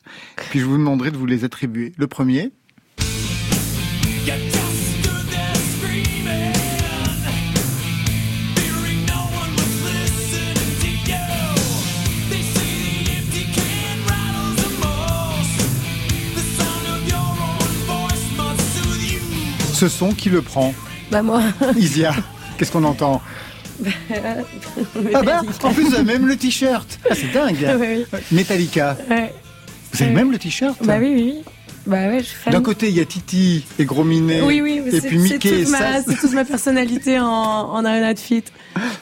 Puis 0.50 0.62
je 0.62 0.66
vous 0.66 0.78
demanderai 0.78 1.12
de 1.12 1.18
vous 1.18 1.26
les 1.26 1.44
attribuer. 1.44 1.92
Le 1.98 2.08
premier, 2.08 2.54
ce 19.78 19.88
son 19.90 20.12
qui 20.12 20.30
le 20.30 20.42
prend 20.42 20.74
Bah 21.12 21.22
moi. 21.22 21.42
Isia, 21.78 22.14
qu'est-ce 22.58 22.72
qu'on 22.72 22.84
entend 22.84 23.22
Ah 25.14 25.22
bah, 25.24 25.42
en 25.64 25.72
plus 25.74 25.84
vous 25.84 25.94
avez 25.96 26.04
même 26.04 26.26
le 26.28 26.36
t-shirt 26.36 27.00
Ah 27.10 27.14
c'est 27.16 27.32
dingue 27.32 27.58
ouais, 27.80 28.06
Metallica, 28.32 28.98
ouais. 29.10 29.34
vous 29.94 30.02
avez 30.04 30.12
Ouais. 30.12 30.16
même 30.16 30.32
le 30.32 30.38
t-shirt 30.40 30.76
Bah 30.84 30.96
oui, 31.00 31.12
oui, 31.16 31.34
oui. 31.38 31.44
Bah 31.86 32.08
ouais. 32.10 32.22
D'un 32.52 32.62
côté, 32.62 32.90
il 32.90 32.96
y 32.98 33.00
a 33.00 33.06
Titi 33.06 33.64
et 33.80 33.86
Gros 33.86 34.04
Minet. 34.04 34.42
Oui, 34.42 34.60
oui, 34.62 34.82
et 34.92 35.00
puis 35.00 35.18
Mickey. 35.18 35.50
C'est 35.50 35.64
toute, 35.64 35.68
ça, 35.68 35.80
ma- 35.80 36.02
c'est 36.04 36.16
toute 36.20 36.34
ma 36.34 36.44
personnalité 36.44 37.18
en, 37.18 37.26
en 37.26 37.86
Arena 37.86 38.14
de 38.14 38.20
Fit. 38.20 38.44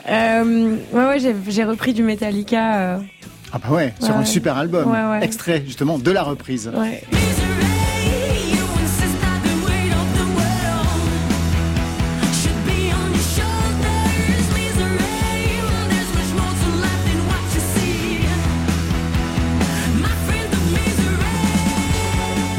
Euh, 0.08 0.76
ouais, 0.94 1.06
ouais, 1.06 1.18
j'ai- 1.50 1.64
repris 1.64 1.94
du 1.96 2.04
Metallica. 2.04 2.76
euh, 2.76 2.98
Ah 3.52 3.58
bah 3.58 3.72
ouais, 3.74 3.94
sur 4.00 4.16
un 4.16 4.24
super 4.24 4.56
album. 4.58 4.92
Ouais, 4.92 5.04
ouais. 5.18 5.26
Extrait 5.26 5.64
justement 5.66 5.98
de 5.98 6.12
la 6.12 6.22
reprise. 6.22 6.70
ouais. 6.78 7.04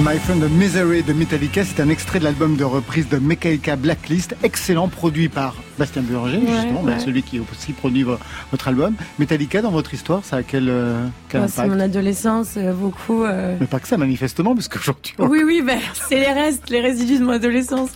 My 0.09 0.19
Friend 0.21 0.41
of 0.45 0.51
Misery 0.53 1.03
de 1.03 1.13
Metallica, 1.13 1.65
c'est 1.65 1.81
un 1.83 1.89
extrait 1.89 2.21
de 2.21 2.25
l'album 2.25 2.57
de 2.57 2.63
reprise 2.63 3.09
de 3.09 3.19
Metallica 3.19 3.75
Blacklist, 3.75 4.37
excellent 4.45 4.87
produit 4.89 5.29
par 5.29 5.57
Bastien 5.79 6.03
Burger, 6.03 6.37
Ouais, 6.39 6.47
justement, 6.47 6.83
ouais. 6.85 7.01
celui 7.01 7.23
qui 7.25 7.41
aussi 7.41 7.73
produit 7.73 8.05
vo- 8.05 8.17
votre 8.53 8.69
album. 8.69 8.95
Metallica, 9.19 9.63
dans 9.63 9.73
votre 9.73 9.95
histoire, 9.95 10.25
ça 10.25 10.37
a 10.37 10.43
quel, 10.45 10.69
euh, 10.69 11.07
quel 11.29 11.41
Ouais, 11.43 11.49
c'est 11.49 11.61
impact 11.63 11.75
mon 11.75 11.81
adolescence, 11.81 12.51
euh, 12.57 12.73
beaucoup. 12.73 13.25
euh. 13.25 13.57
Mais 13.61 13.67
pas 13.67 13.81
que 13.81 13.89
ça, 13.89 13.97
manifestement, 13.97 14.55
parce 14.55 14.69
qu'aujourd'hui, 14.69 15.13
on- 15.19 15.27
Oui, 15.27 15.41
oui, 15.45 15.61
ben, 15.67 15.79
c'est 16.09 16.21
les 16.21 16.33
restes, 16.33 16.71
les 16.71 16.81
résidus 16.81 17.19
de 17.19 17.25
mon 17.25 17.33
adolescence. 17.33 17.91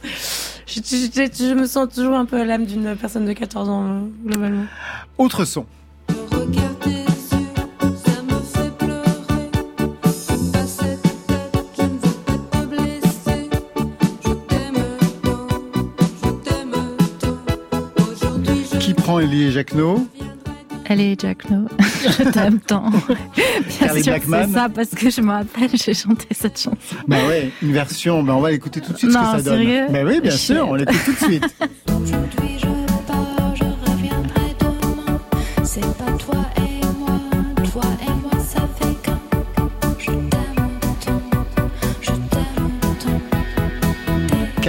Je, 0.67 0.81
je- 0.81 1.11
je- 1.15 1.49
je 1.51 1.55
me 1.55 1.67
sens 1.67 1.89
toujours 1.95 2.17
un 2.17 2.25
peu 2.25 2.41
à 2.41 2.45
l'âme 2.45 2.65
d'une 2.67 2.97
personne 2.97 3.25
de 3.25 3.33
14 3.33 3.69
ans, 3.69 4.03
globalement. 4.27 4.65
autre 5.17 5.45
son. 5.45 5.65
Elie 19.19 19.45
et 19.45 19.51
Jacquenot 19.51 20.07
Elle 20.85 21.01
est 21.01 21.21
Jack 21.21 21.49
No. 21.51 21.67
je 21.79 22.23
t'aime 22.31 22.59
tant. 22.61 22.91
Bien 23.37 23.47
Carly 23.81 24.03
sûr, 24.05 24.15
c'est 24.23 24.53
ça 24.53 24.69
parce 24.69 24.91
que 24.91 25.09
je 25.11 25.21
me 25.21 25.31
rappelle, 25.33 25.71
j'ai 25.75 25.95
chanté 25.95 26.27
cette 26.33 26.59
chanson. 26.59 26.77
Bah 27.09 27.17
ouais, 27.29 27.51
une 27.63 27.73
version, 27.73 28.23
bah 28.23 28.35
on 28.37 28.41
va 28.41 28.51
l'écouter 28.51 28.81
tout 28.81 28.93
de 28.93 28.99
suite 28.99 29.11
ce 29.13 29.17
Non, 29.17 29.23
que 29.33 29.37
ça 29.39 29.43
donne. 29.43 29.59
sérieux 29.63 29.87
Bah 29.91 30.01
oui, 30.05 30.21
bien 30.21 30.31
Je- 30.31 30.37
sûr, 30.37 30.67
on 30.69 30.75
l'écoute 30.75 30.97
tout 31.05 31.13
de 31.13 31.17
suite. 31.31 31.45
Aujourd'hui 31.89 32.59
je 32.59 32.67
pars, 33.07 33.55
je 33.57 33.91
reviendrai 33.91 34.57
demain. 34.61 35.21
C'est 35.65 35.81
pas 35.81 36.13
toi 36.19 36.37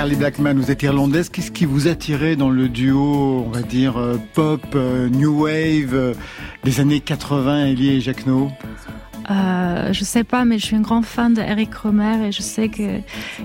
Carly 0.02 0.16
Blackman, 0.16 0.56
vous 0.56 0.72
êtes 0.72 0.82
irlandaise. 0.82 1.30
Qu'est-ce 1.30 1.52
qui 1.52 1.66
vous 1.66 1.88
attirait 1.88 2.36
dans 2.36 2.50
le 2.50 2.70
duo, 2.70 3.46
on 3.46 3.52
va 3.52 3.62
dire, 3.62 3.98
euh, 3.98 4.18
pop, 4.34 4.64
euh, 4.74 5.08
new 5.10 5.44
wave 5.44 5.94
euh, 5.94 6.14
des 6.64 6.80
années 6.80 7.02
80, 7.02 7.68
Elie 7.68 7.90
et 7.98 8.02
Jacquenot 8.02 8.50
Euh, 9.30 9.94
je 9.94 10.04
sais 10.04 10.24
pas, 10.24 10.44
mais 10.44 10.58
je 10.58 10.66
suis 10.66 10.76
une 10.76 10.82
grande 10.82 11.06
fan 11.06 11.36
d'Eric 11.36 11.76
Romer 11.76 12.16
et 12.28 12.32
je 12.32 12.42
sais 12.42 12.68
que 12.70 12.82
il 12.82 13.02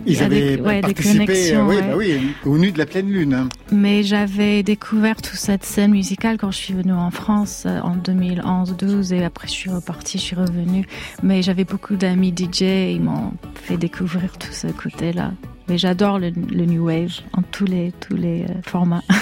Ils 0.07 0.15
y 0.15 0.21
a 0.21 0.25
avaient 0.25 0.57
des, 0.57 0.63
ouais, 0.63 0.77
des 0.77 0.81
participé, 0.95 1.27
connexions. 1.27 1.67
oui, 1.69 1.77
ouais. 1.77 1.83
bah 1.83 1.95
oui, 1.95 2.21
au 2.47 2.57
nu 2.57 2.73
de 2.73 2.79
la 2.79 2.87
pleine 2.87 3.11
lune. 3.11 3.35
hein. 3.35 3.49
Mais 3.71 4.03
j'avais 4.03 4.63
découvert 4.63 5.17
toute 5.21 5.37
cette 5.39 5.63
scène 5.67 5.91
musicale 5.91 6.39
quand 6.39 6.51
je 6.53 6.57
suis 6.57 6.73
venue 6.73 6.95
en 6.95 7.11
France 7.11 7.67
en 7.67 7.97
2011-12 7.99 9.13
et 9.13 9.25
après 9.27 9.47
je 9.47 9.53
suis 9.53 9.69
repartie, 9.71 10.17
je 10.17 10.23
suis 10.23 10.37
revenue. 10.37 10.87
Mais 11.23 11.43
j'avais 11.43 11.65
beaucoup 11.65 11.97
d'amis 11.97 12.33
DJ 12.35 12.63
et 12.63 12.93
ils 12.93 13.03
m'ont 13.03 13.33
fait 13.57 13.77
découvrir 13.77 14.39
tout 14.39 14.53
ce 14.53 14.69
côté-là. 14.69 15.33
Mais 15.69 15.79
j'adore 15.79 16.19
le, 16.21 16.31
le 16.31 16.65
new 16.65 16.87
wave 16.87 17.13
en 17.33 17.43
tous 17.43 17.65
les 17.65 17.93
tous 18.01 18.17
les 18.17 18.43
euh, 18.45 18.63
formats. 18.65 19.03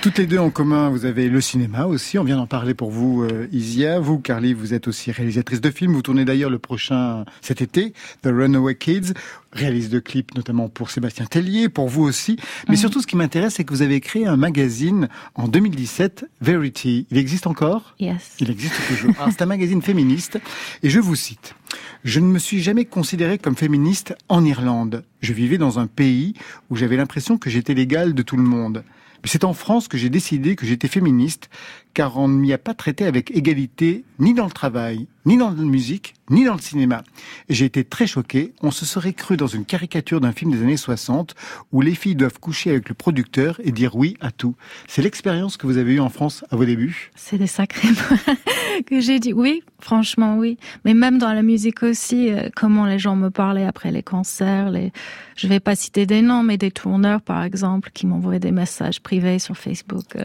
Toutes 0.00 0.18
les 0.18 0.26
deux 0.26 0.38
en 0.38 0.50
commun, 0.50 0.90
vous 0.90 1.04
avez 1.04 1.28
le 1.28 1.40
cinéma 1.40 1.86
aussi. 1.86 2.18
On 2.18 2.24
vient 2.24 2.36
d'en 2.36 2.48
parler 2.48 2.74
pour 2.74 2.90
vous, 2.90 3.22
euh, 3.22 3.46
Isia. 3.52 4.00
Vous, 4.00 4.18
Carly, 4.18 4.52
vous 4.52 4.74
êtes 4.74 4.88
aussi 4.88 5.12
réalisatrice 5.12 5.60
de 5.60 5.70
films. 5.70 5.92
Vous 5.92 6.02
tournez 6.02 6.24
d'ailleurs 6.24 6.50
le 6.50 6.58
prochain 6.58 7.24
cet 7.40 7.62
été, 7.62 7.92
The 8.22 8.26
Runaway 8.32 8.74
Kids, 8.74 9.12
réalise 9.52 9.90
de 9.90 10.00
clips 10.00 10.34
notamment 10.34 10.68
pour 10.68 10.90
Sébastien 10.90 11.26
Tellier, 11.26 11.68
pour 11.68 11.88
vous 11.88 12.02
aussi. 12.02 12.34
Mais 12.68 12.72
Mhm. 12.74 12.80
surtout, 12.80 13.00
ce 13.00 13.06
qui 13.06 13.14
m'intéresse, 13.16 13.54
c'est 13.54 13.64
que 13.64 13.72
vous 13.72 13.82
avez 13.82 14.00
créé 14.00 14.26
un 14.26 14.36
magazine 14.36 15.08
en 15.36 15.46
2017, 15.46 16.24
Verity. 16.40 17.06
Il 17.12 17.16
existe 17.18 17.46
encore? 17.46 17.94
Yes. 18.00 18.32
Il 18.40 18.50
existe 18.50 18.74
toujours. 18.88 19.12
Alors, 19.20 19.28
c'est 19.30 19.42
un 19.42 19.46
magazine 19.46 19.82
féministe 19.82 20.36
et 20.82 20.90
je 20.90 20.98
vous 20.98 21.14
cite. 21.14 21.54
Je 22.04 22.20
ne 22.20 22.26
me 22.26 22.38
suis 22.38 22.62
jamais 22.62 22.84
considérée 22.84 23.38
comme 23.38 23.56
féministe 23.56 24.14
en 24.28 24.44
Irlande. 24.44 25.04
Je 25.20 25.32
vivais 25.32 25.58
dans 25.58 25.78
un 25.78 25.86
pays 25.86 26.34
où 26.70 26.76
j'avais 26.76 26.96
l'impression 26.96 27.38
que 27.38 27.50
j'étais 27.50 27.74
l'égale 27.74 28.14
de 28.14 28.22
tout 28.22 28.36
le 28.36 28.42
monde. 28.42 28.84
Mais 29.22 29.28
c'est 29.28 29.44
en 29.44 29.54
France 29.54 29.86
que 29.86 29.96
j'ai 29.96 30.10
décidé 30.10 30.56
que 30.56 30.66
j'étais 30.66 30.88
féministe, 30.88 31.48
car 31.94 32.16
on 32.16 32.28
ne 32.28 32.38
m'y 32.38 32.52
a 32.52 32.58
pas 32.58 32.74
traité 32.74 33.04
avec 33.04 33.30
égalité 33.30 34.04
ni 34.18 34.34
dans 34.34 34.44
le 34.44 34.52
travail, 34.52 35.06
ni 35.26 35.36
dans 35.36 35.50
la 35.50 35.62
musique, 35.62 36.14
ni 36.30 36.44
dans 36.44 36.54
le 36.54 36.60
cinéma. 36.60 37.02
J'ai 37.48 37.64
été 37.64 37.84
très 37.84 38.06
choqué. 38.06 38.54
On 38.62 38.70
se 38.70 38.86
serait 38.86 39.12
cru 39.12 39.36
dans 39.36 39.46
une 39.46 39.64
caricature 39.64 40.20
d'un 40.20 40.32
film 40.32 40.52
des 40.52 40.62
années 40.62 40.76
60 40.76 41.34
où 41.72 41.80
les 41.80 41.94
filles 41.94 42.14
doivent 42.14 42.38
coucher 42.38 42.70
avec 42.70 42.88
le 42.88 42.94
producteur 42.94 43.60
et 43.64 43.72
dire 43.72 43.96
oui 43.96 44.16
à 44.20 44.30
tout. 44.30 44.54
C'est 44.86 45.02
l'expérience 45.02 45.56
que 45.56 45.66
vous 45.66 45.78
avez 45.78 45.94
eue 45.94 46.00
en 46.00 46.08
France 46.08 46.44
à 46.50 46.56
vos 46.56 46.64
débuts? 46.64 47.10
C'est 47.14 47.38
des 47.38 47.46
sacrés 47.46 47.88
mots 47.88 48.34
que 48.86 49.00
j'ai 49.00 49.18
dit. 49.18 49.32
Oui, 49.32 49.62
franchement, 49.80 50.36
oui. 50.38 50.56
Mais 50.84 50.94
même 50.94 51.18
dans 51.18 51.32
la 51.32 51.42
musique 51.42 51.82
aussi, 51.82 52.30
euh, 52.30 52.48
comment 52.54 52.86
les 52.86 52.98
gens 52.98 53.16
me 53.16 53.30
parlaient 53.30 53.66
après 53.66 53.90
les 53.90 54.02
concerts. 54.02 54.70
Les... 54.70 54.92
Je 55.36 55.46
vais 55.48 55.60
pas 55.60 55.74
citer 55.74 56.06
des 56.06 56.22
noms, 56.22 56.42
mais 56.42 56.58
des 56.58 56.70
tourneurs, 56.70 57.22
par 57.22 57.42
exemple, 57.42 57.90
qui 57.92 58.06
m'envoyaient 58.06 58.40
des 58.40 58.52
messages 58.52 59.00
privés 59.00 59.38
sur 59.38 59.56
Facebook. 59.56 60.16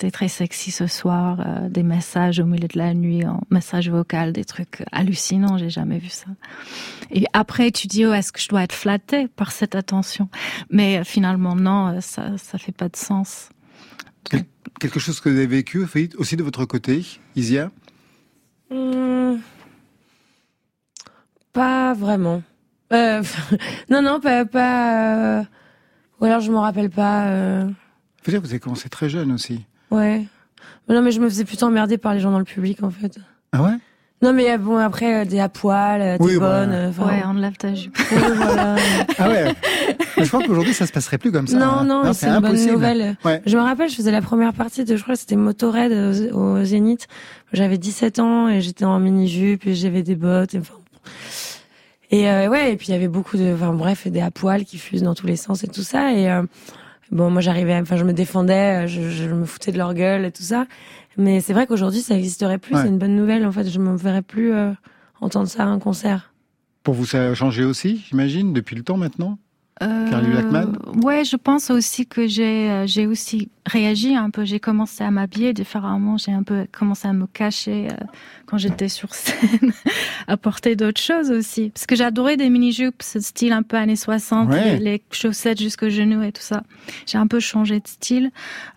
T'es 0.00 0.10
très 0.10 0.28
sexy 0.28 0.70
ce 0.70 0.86
soir, 0.86 1.40
euh, 1.46 1.68
des 1.68 1.82
messages 1.82 2.40
au 2.40 2.46
milieu 2.46 2.68
de 2.68 2.78
la 2.78 2.94
nuit, 2.94 3.26
en 3.26 3.42
message 3.50 3.90
vocal, 3.90 4.32
des 4.32 4.46
trucs 4.46 4.82
hallucinants, 4.92 5.58
j'ai 5.58 5.68
jamais 5.68 5.98
vu 5.98 6.08
ça. 6.08 6.24
Et 7.10 7.26
après, 7.34 7.70
tu 7.70 7.86
dis, 7.86 8.06
oh, 8.06 8.12
est-ce 8.14 8.32
que 8.32 8.40
je 8.40 8.48
dois 8.48 8.62
être 8.62 8.72
flattée 8.74 9.28
par 9.28 9.52
cette 9.52 9.74
attention? 9.74 10.30
Mais 10.70 11.00
euh, 11.00 11.04
finalement, 11.04 11.54
non, 11.54 11.88
euh, 11.88 12.00
ça, 12.00 12.38
ça 12.38 12.56
fait 12.56 12.72
pas 12.72 12.88
de 12.88 12.96
sens. 12.96 13.50
Quelque 14.80 14.98
chose 14.98 15.20
que 15.20 15.28
vous 15.28 15.36
avez 15.36 15.46
vécu 15.46 15.86
aussi 16.16 16.34
de 16.36 16.42
votre 16.42 16.64
côté, 16.64 17.04
Isia? 17.36 17.70
Hum, 18.70 19.38
Pas 21.52 21.92
vraiment. 21.92 22.42
Euh, 22.94 23.22
non, 23.90 24.00
non, 24.00 24.18
pas. 24.18 24.46
pas 24.46 25.40
euh, 25.40 25.42
Ou 26.20 26.24
alors 26.24 26.40
je 26.40 26.50
me 26.50 26.56
rappelle 26.56 26.88
pas. 26.88 27.26
euh, 27.26 27.68
vous 28.26 28.34
avez 28.34 28.60
commencé 28.60 28.88
très 28.88 29.10
jeune 29.10 29.32
aussi. 29.32 29.66
Ouais. 29.90 30.26
Mais 30.88 30.94
non, 30.94 31.02
mais 31.02 31.10
je 31.12 31.20
me 31.20 31.28
faisais 31.28 31.44
plutôt 31.44 31.66
emmerder 31.66 31.98
par 31.98 32.14
les 32.14 32.20
gens 32.20 32.30
dans 32.30 32.38
le 32.38 32.44
public, 32.44 32.82
en 32.82 32.90
fait. 32.90 33.18
Ah 33.52 33.62
ouais? 33.62 33.72
Non, 34.22 34.34
mais 34.34 34.50
euh, 34.50 34.58
bon, 34.58 34.76
après, 34.76 35.22
euh, 35.22 35.24
des 35.24 35.40
à 35.40 35.48
poil, 35.48 36.00
euh, 36.02 36.18
t'es 36.18 36.24
Oui, 36.24 36.36
bah, 36.38 36.60
bonne. 36.66 36.72
euh, 36.74 36.88
enfin, 36.90 37.06
Ouais, 37.06 37.22
enlève 37.24 37.56
ta 37.56 37.74
jupe. 37.74 37.96
ouais, 37.98 38.18
voilà. 38.36 38.76
Ah 39.18 39.28
ouais 39.30 39.54
Mais 40.18 40.24
Je 40.24 40.28
crois 40.28 40.42
qu'aujourd'hui 40.44 40.74
ça 40.74 40.86
se 40.86 40.92
passerait 40.92 41.16
plus 41.16 41.32
comme 41.32 41.46
ça. 41.46 41.56
non, 41.58 41.84
non, 41.84 42.12
c'est 42.12 42.26
une 42.28 42.40
bonne 42.40 42.66
nouvelle. 42.66 43.16
Ouais. 43.24 43.40
Je 43.46 43.56
me 43.56 43.62
rappelle, 43.62 43.88
je 43.88 43.94
faisais 43.94 44.10
la 44.10 44.20
première 44.20 44.52
partie 44.52 44.84
de, 44.84 44.94
je 44.96 45.02
crois 45.02 45.14
que 45.14 45.20
c'était 45.20 45.36
Motorhead 45.36 45.92
au, 46.34 46.36
au 46.38 46.64
Zénith. 46.64 47.08
J'avais 47.54 47.78
17 47.78 48.18
ans 48.18 48.48
et 48.50 48.60
j'étais 48.60 48.84
en 48.84 48.98
mini-jupe 49.00 49.66
et 49.66 49.74
j'avais 49.74 50.02
des 50.02 50.16
bottes. 50.16 50.54
Et, 50.54 50.58
enfin, 50.58 50.74
et 52.10 52.28
euh, 52.30 52.48
ouais, 52.48 52.72
et 52.72 52.76
puis 52.76 52.88
il 52.88 52.92
y 52.92 52.94
avait 52.94 53.08
beaucoup 53.08 53.38
de, 53.38 53.54
enfin 53.54 53.72
bref, 53.72 54.06
des 54.06 54.20
à 54.20 54.30
poil 54.30 54.64
qui 54.66 54.76
fusent 54.78 55.02
dans 55.02 55.14
tous 55.14 55.26
les 55.28 55.36
sens 55.36 55.64
et 55.64 55.68
tout 55.68 55.82
ça. 55.82 56.12
Et 56.12 56.30
euh, 56.30 56.42
bon, 57.10 57.30
moi 57.30 57.40
j'arrivais, 57.40 57.76
enfin 57.76 57.96
je 57.96 58.04
me 58.04 58.12
défendais, 58.12 58.88
je, 58.88 59.08
je 59.10 59.28
me 59.28 59.44
foutais 59.44 59.72
de 59.72 59.78
leur 59.78 59.94
gueule 59.94 60.24
et 60.24 60.32
tout 60.32 60.42
ça. 60.42 60.66
Mais 61.16 61.40
c'est 61.40 61.52
vrai 61.52 61.66
qu'aujourd'hui 61.66 62.00
ça 62.00 62.14
n'existerait 62.14 62.58
plus. 62.58 62.74
Ouais. 62.74 62.82
C'est 62.82 62.88
une 62.88 62.98
bonne 62.98 63.16
nouvelle 63.16 63.46
en 63.46 63.52
fait. 63.52 63.68
Je 63.68 63.78
me 63.78 63.96
verrais 63.96 64.22
plus 64.22 64.52
euh, 64.52 64.72
entendre 65.20 65.48
ça 65.48 65.64
à 65.64 65.66
un 65.66 65.78
concert. 65.78 66.32
Pour 66.82 66.94
vous, 66.94 67.04
ça 67.04 67.28
a 67.28 67.34
changé 67.34 67.64
aussi, 67.64 68.04
j'imagine, 68.08 68.52
depuis 68.52 68.74
le 68.74 68.82
temps 68.82 68.96
maintenant? 68.96 69.38
Carly 69.80 70.30
Blackman 70.30 70.72
Ouais, 71.02 71.24
je 71.24 71.36
pense 71.36 71.70
aussi 71.70 72.06
que 72.06 72.26
j'ai 72.26 72.84
j'ai 72.86 73.06
aussi 73.06 73.48
réagi 73.66 74.14
un 74.14 74.30
peu. 74.30 74.44
J'ai 74.44 74.60
commencé 74.60 75.02
à 75.04 75.10
m'habiller 75.10 75.52
différemment. 75.52 76.16
J'ai 76.18 76.32
un 76.32 76.42
peu 76.42 76.66
commencé 76.70 77.08
à 77.08 77.12
me 77.12 77.26
cacher 77.26 77.88
quand 78.50 78.58
j'étais 78.58 78.88
sur 78.88 79.14
scène, 79.14 79.72
à 80.26 80.36
porter 80.36 80.74
d'autres 80.74 81.00
choses 81.00 81.30
aussi. 81.30 81.70
Parce 81.70 81.86
que 81.86 81.94
j'adorais 81.94 82.36
des 82.36 82.50
mini-jupes, 82.50 83.00
ce 83.02 83.20
style 83.20 83.52
un 83.52 83.62
peu 83.62 83.76
années 83.76 83.96
60, 83.96 84.50
les, 84.80 85.02
chaussettes 85.12 85.60
jusqu'au 85.60 85.88
genou 85.88 86.22
et 86.22 86.32
tout 86.32 86.42
ça. 86.42 86.64
J'ai 87.06 87.18
un 87.18 87.28
peu 87.28 87.38
changé 87.38 87.78
de 87.78 87.86
style. 87.86 88.30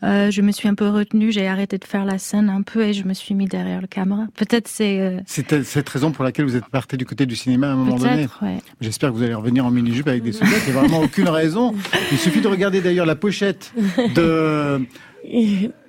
Euh, 0.04 0.30
je 0.30 0.42
me 0.42 0.52
suis 0.52 0.68
un 0.68 0.76
peu 0.76 0.88
retenue, 0.88 1.32
j'ai 1.32 1.48
arrêté 1.48 1.80
de 1.80 1.86
faire 1.86 2.06
la 2.06 2.20
scène 2.20 2.50
un 2.50 2.62
peu 2.62 2.84
et 2.84 2.94
je 2.94 3.04
me 3.06 3.14
suis 3.14 3.34
mis 3.34 3.48
derrière 3.48 3.82
le 3.82 3.88
caméra. 3.88 4.28
Peut-être 4.36 4.68
c'est... 4.68 5.00
Euh... 5.00 5.20
C'est 5.26 5.64
cette 5.64 5.90
raison 5.90 6.12
pour 6.12 6.24
laquelle 6.24 6.46
vous 6.46 6.56
êtes 6.56 6.68
parti 6.68 6.98
du 6.98 7.06
côté 7.06 7.26
du 7.26 7.36
cinéma 7.36 7.70
à 7.70 7.72
un 7.72 7.76
moment 7.76 7.96
donné. 7.96 8.28
Ouais. 8.42 8.58
J'espère 8.80 9.10
que 9.10 9.16
vous 9.16 9.24
allez 9.24 9.34
revenir 9.34 9.66
en 9.66 9.72
mini-jupe 9.72 10.08
avec 10.08 10.22
des 10.22 10.32
souvenirs. 10.34 10.60
Vraiment 10.94 11.06
aucune 11.06 11.30
raison. 11.30 11.74
Il 12.12 12.18
suffit 12.18 12.42
de 12.42 12.48
regarder 12.48 12.82
d'ailleurs 12.82 13.06
la 13.06 13.16
pochette 13.16 13.74
de 14.16 14.82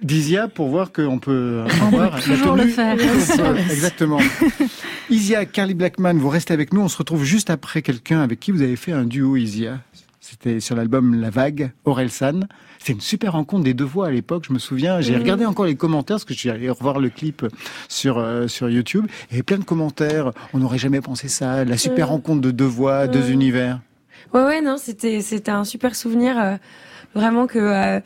d'Isia 0.02 0.46
pour 0.48 0.68
voir 0.68 0.92
qu'on 0.92 1.18
peut 1.18 1.64
avoir 1.82 2.22
toujours 2.22 2.54
le 2.54 2.66
faire. 2.66 2.96
Exactement. 3.70 4.20
Isia, 5.10 5.44
Carly 5.44 5.74
Blackman, 5.74 6.14
vous 6.14 6.28
restez 6.28 6.54
avec 6.54 6.72
nous. 6.72 6.80
On 6.80 6.88
se 6.88 6.96
retrouve 6.96 7.24
juste 7.24 7.50
après 7.50 7.82
quelqu'un 7.82 8.20
avec 8.20 8.40
qui 8.40 8.52
vous 8.52 8.62
avez 8.62 8.76
fait 8.76 8.92
un 8.92 9.04
duo, 9.04 9.36
Isia. 9.36 9.80
C'était 10.20 10.58
sur 10.60 10.74
l'album 10.74 11.20
La 11.20 11.28
Vague, 11.28 11.72
Aurel 11.84 12.10
San. 12.10 12.48
C'est 12.78 12.94
une 12.94 13.00
super 13.00 13.32
rencontre 13.32 13.64
des 13.64 13.74
deux 13.74 13.84
voix 13.84 14.06
à 14.06 14.10
l'époque, 14.10 14.44
je 14.48 14.54
me 14.54 14.58
souviens. 14.58 15.00
J'ai 15.00 15.16
regardé 15.16 15.44
encore 15.44 15.66
les 15.66 15.74
commentaires 15.74 16.14
parce 16.14 16.24
que 16.24 16.32
je 16.32 16.38
suis 16.38 16.50
allé 16.50 16.70
revoir 16.70 16.98
le 16.98 17.10
clip 17.10 17.44
sur 17.88 18.18
euh, 18.18 18.48
sur 18.48 18.70
YouTube. 18.70 19.06
Il 19.28 19.32
y 19.32 19.34
avait 19.34 19.42
plein 19.42 19.58
de 19.58 19.64
commentaires. 19.64 20.30
On 20.54 20.58
n'aurait 20.58 20.78
jamais 20.78 21.00
pensé 21.00 21.28
ça. 21.28 21.64
La 21.64 21.76
super 21.76 22.08
rencontre 22.08 22.40
de 22.40 22.50
deux 22.50 22.64
voix, 22.64 23.06
deux 23.06 23.30
univers. 23.30 23.80
Ouais, 24.34 24.42
ouais, 24.42 24.60
non, 24.60 24.76
c'était 24.76 25.20
c'était 25.20 25.52
un 25.52 25.64
super 25.64 25.94
souvenir. 25.94 26.38
Euh, 26.38 26.56
vraiment 27.14 27.46
que 27.46 27.58
euh, 27.58 28.00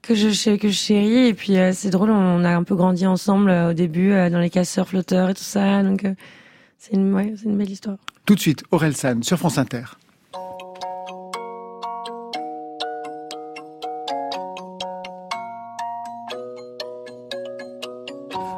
que 0.00 0.14
je 0.14 0.56
que 0.56 0.68
je 0.68 0.74
chéris 0.74 1.26
et 1.28 1.34
puis 1.34 1.56
euh, 1.56 1.72
c'est 1.72 1.90
drôle 1.90 2.10
on 2.10 2.44
a 2.44 2.50
un 2.50 2.64
peu 2.64 2.74
grandi 2.74 3.06
ensemble 3.06 3.50
euh, 3.50 3.70
au 3.70 3.72
début 3.72 4.12
euh, 4.12 4.30
dans 4.30 4.40
les 4.40 4.50
casseurs 4.50 4.88
flotteurs 4.88 5.30
et 5.30 5.34
tout 5.34 5.42
ça 5.42 5.82
donc 5.82 6.06
c'est 6.78 6.94
une 6.94 7.14
ouais, 7.14 7.34
c'est 7.36 7.44
une 7.44 7.56
belle 7.56 7.70
histoire. 7.70 7.96
Tout 8.26 8.34
de 8.34 8.40
suite 8.40 8.64
Aurel 8.70 8.96
San 8.96 9.22
sur 9.22 9.38
France 9.38 9.58
Inter. 9.58 9.84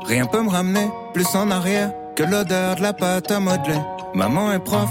Rien 0.06 0.26
peut 0.26 0.42
me 0.42 0.50
ramener 0.50 0.86
plus 1.12 1.26
en 1.34 1.50
arrière 1.50 1.92
que 2.14 2.22
l'odeur 2.22 2.76
de 2.76 2.82
la 2.82 2.92
pâte 2.92 3.30
à 3.30 3.40
modeler. 3.40 3.80
Maman 4.14 4.52
est 4.52 4.60
prof 4.60 4.90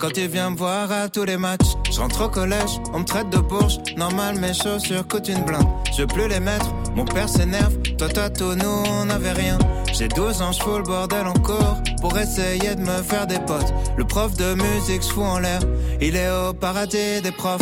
Quand 0.00 0.16
il 0.16 0.28
vient 0.28 0.48
me 0.48 0.56
voir 0.56 0.90
à 0.90 1.10
tous 1.10 1.24
les 1.24 1.36
matchs, 1.36 1.76
je 1.92 2.00
rentre 2.00 2.24
au 2.24 2.28
collège, 2.30 2.80
on 2.94 3.00
me 3.00 3.04
traite 3.04 3.28
de 3.28 3.36
bourge. 3.36 3.76
Normal, 3.98 4.36
mes 4.38 4.54
chaussures 4.54 5.06
coûtent 5.06 5.28
une 5.28 5.44
blinde. 5.44 5.66
Je 5.94 6.00
veux 6.00 6.06
plus 6.06 6.26
les 6.26 6.40
mettre, 6.40 6.72
mon 6.96 7.04
père 7.04 7.28
s'énerve. 7.28 7.76
Toi, 7.98 8.08
toi, 8.08 8.30
tout, 8.30 8.54
nous, 8.54 8.82
on 8.88 9.04
n'avait 9.04 9.32
rien. 9.32 9.58
J'ai 9.92 10.08
12 10.08 10.40
ans, 10.40 10.52
je 10.52 10.62
fous 10.62 10.78
le 10.78 10.84
bordel 10.84 11.26
encore 11.26 11.82
pour 12.00 12.16
essayer 12.18 12.74
de 12.76 12.80
me 12.80 13.02
faire 13.02 13.26
des 13.26 13.38
potes. 13.40 13.74
Le 13.98 14.04
prof 14.04 14.34
de 14.38 14.54
musique 14.54 15.02
fout 15.02 15.22
en 15.22 15.38
l'air, 15.38 15.60
il 16.00 16.16
est 16.16 16.30
au 16.30 16.54
paradis 16.54 17.20
des 17.22 17.32
profs. 17.32 17.60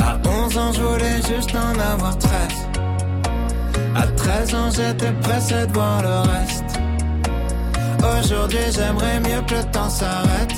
À 0.00 0.18
11 0.26 0.56
ans, 0.56 0.72
je 0.72 0.80
voulais 0.80 1.20
juste 1.28 1.54
en 1.54 1.78
avoir 1.78 2.16
13. 2.16 2.32
À 3.94 4.06
13 4.06 4.54
ans, 4.54 4.70
j'étais 4.70 5.12
pressé 5.20 5.66
de 5.66 5.72
voir 5.74 6.02
le 6.02 6.30
reste. 6.30 6.73
Aujourd'hui, 8.04 8.58
j'aimerais 8.74 9.20
mieux 9.20 9.40
que 9.46 9.54
le 9.54 9.64
temps 9.70 9.88
s'arrête. 9.88 10.52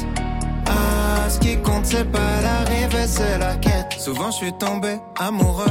Ah, 0.66 1.28
ce 1.28 1.38
qui 1.38 1.56
compte, 1.58 1.86
c'est 1.86 2.10
pas 2.10 2.40
l'arrivée, 2.42 3.06
c'est 3.06 3.38
la 3.38 3.54
quête. 3.56 3.94
Souvent, 3.98 4.30
je 4.30 4.36
suis 4.36 4.52
tombé 4.52 4.98
amoureux, 5.18 5.70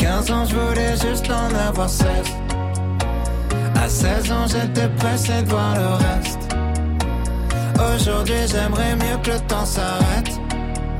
À 0.00 0.02
15 0.02 0.30
ans, 0.30 0.44
je 0.46 0.56
voulais 0.56 0.96
juste 0.96 1.30
en 1.30 1.54
avoir 1.68 1.90
16. 1.90 2.06
À 3.74 3.86
16 3.86 4.32
ans, 4.32 4.46
j'étais 4.46 4.88
pressé 4.96 5.42
de 5.42 5.50
voir 5.50 5.74
le 5.74 5.88
reste. 5.88 6.56
Aujourd'hui, 7.76 8.46
j'aimerais 8.50 8.96
mieux 8.96 9.18
que 9.22 9.32
le 9.32 9.40
temps 9.40 9.66
s'arrête. 9.66 10.40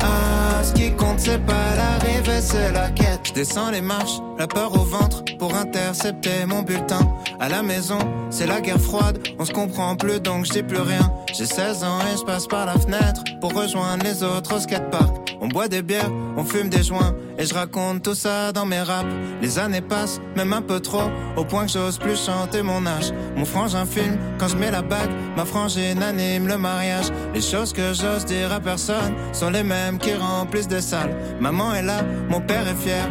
Ah, 0.03 0.63
ce 0.63 0.75
qui 0.75 0.93
compte, 0.93 1.19
c'est 1.19 1.43
pas 1.47 1.77
l'arrivée, 1.77 2.43
c'est 2.43 2.73
la 2.73 2.91
quête. 2.91 3.20
Je 3.31 3.35
descends 3.35 3.71
les 3.71 3.81
marches, 3.81 4.19
la 4.40 4.49
peur 4.49 4.73
au 4.75 4.83
ventre, 4.83 5.23
pour 5.38 5.55
intercepter 5.55 6.47
mon 6.49 6.62
bulletin. 6.62 6.99
À 7.38 7.49
la 7.49 7.62
maison, 7.62 7.99
c'est 8.29 8.49
la 8.49 8.61
guerre 8.61 8.81
froide, 8.81 9.21
on 9.38 9.45
se 9.45 9.53
comprend 9.53 9.95
plus 9.95 10.19
donc 10.19 10.47
je 10.47 10.53
dis 10.55 10.62
plus 10.64 10.81
rien. 10.81 11.12
J'ai 11.33 11.47
16 11.47 11.85
ans 11.85 12.01
et 12.12 12.19
je 12.19 12.25
passe 12.25 12.49
par 12.49 12.66
la 12.66 12.77
fenêtre 12.77 13.23
pour 13.40 13.55
rejoindre 13.55 14.03
les 14.03 14.25
autres 14.25 14.57
au 14.57 14.59
skatepark. 14.59 15.21
On 15.40 15.47
boit 15.47 15.69
des 15.69 15.81
bières, 15.81 16.11
on 16.37 16.45
fume 16.45 16.69
des 16.69 16.83
joints 16.83 17.14
et 17.38 17.47
je 17.47 17.55
raconte 17.55 18.03
tout 18.03 18.14
ça 18.14 18.53
dans 18.53 18.66
mes 18.66 18.83
raps. 18.83 19.09
Les 19.40 19.59
années 19.59 19.81
passent, 19.81 20.21
même 20.37 20.53
un 20.53 20.61
peu 20.61 20.81
trop, 20.81 21.09
au 21.37 21.45
point 21.45 21.64
que 21.64 21.73
j'ose 21.73 21.99
plus 21.99 22.23
chanter 22.23 22.62
mon 22.62 22.85
âge. 22.85 23.12
Mon 23.37 23.47
frangin 23.47 23.87
filme 23.87 24.19
quand 24.38 24.49
je 24.49 24.57
mets 24.57 24.71
la 24.71 24.83
bague, 24.83 25.11
ma 25.37 25.47
frangine 25.47 26.03
anime 26.03 26.47
le 26.47 26.59
mariage. 26.59 27.07
Les 27.33 27.40
choses 27.40 27.73
que 27.73 27.95
j'ose 27.95 28.27
dire 28.27 28.53
à 28.53 28.61
personne 28.61 29.14
sont 29.33 29.49
les 29.49 29.62
mêmes 29.62 29.99
qui 29.99 30.12
remplissent 30.12 30.69
des 30.69 30.83
salles. 30.83 31.16
Maman 31.40 31.75
est 31.75 31.83
là, 31.83 32.03
mon 32.29 32.43
père 32.43 32.69
est 32.69 32.75
fier 32.75 33.09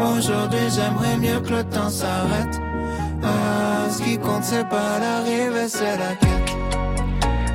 Aujourd'hui, 0.00 0.70
j'aimerais 0.74 1.16
mieux 1.18 1.40
que 1.40 1.50
le 1.50 1.64
temps 1.64 1.90
s'arrête. 1.90 2.60
Ah, 3.22 3.88
ce 3.90 4.02
qui 4.02 4.18
compte, 4.18 4.44
c'est 4.44 4.68
pas 4.68 4.98
l'arrivée, 4.98 5.68
c'est 5.68 5.96
la 5.96 6.14
quête. 6.16 6.41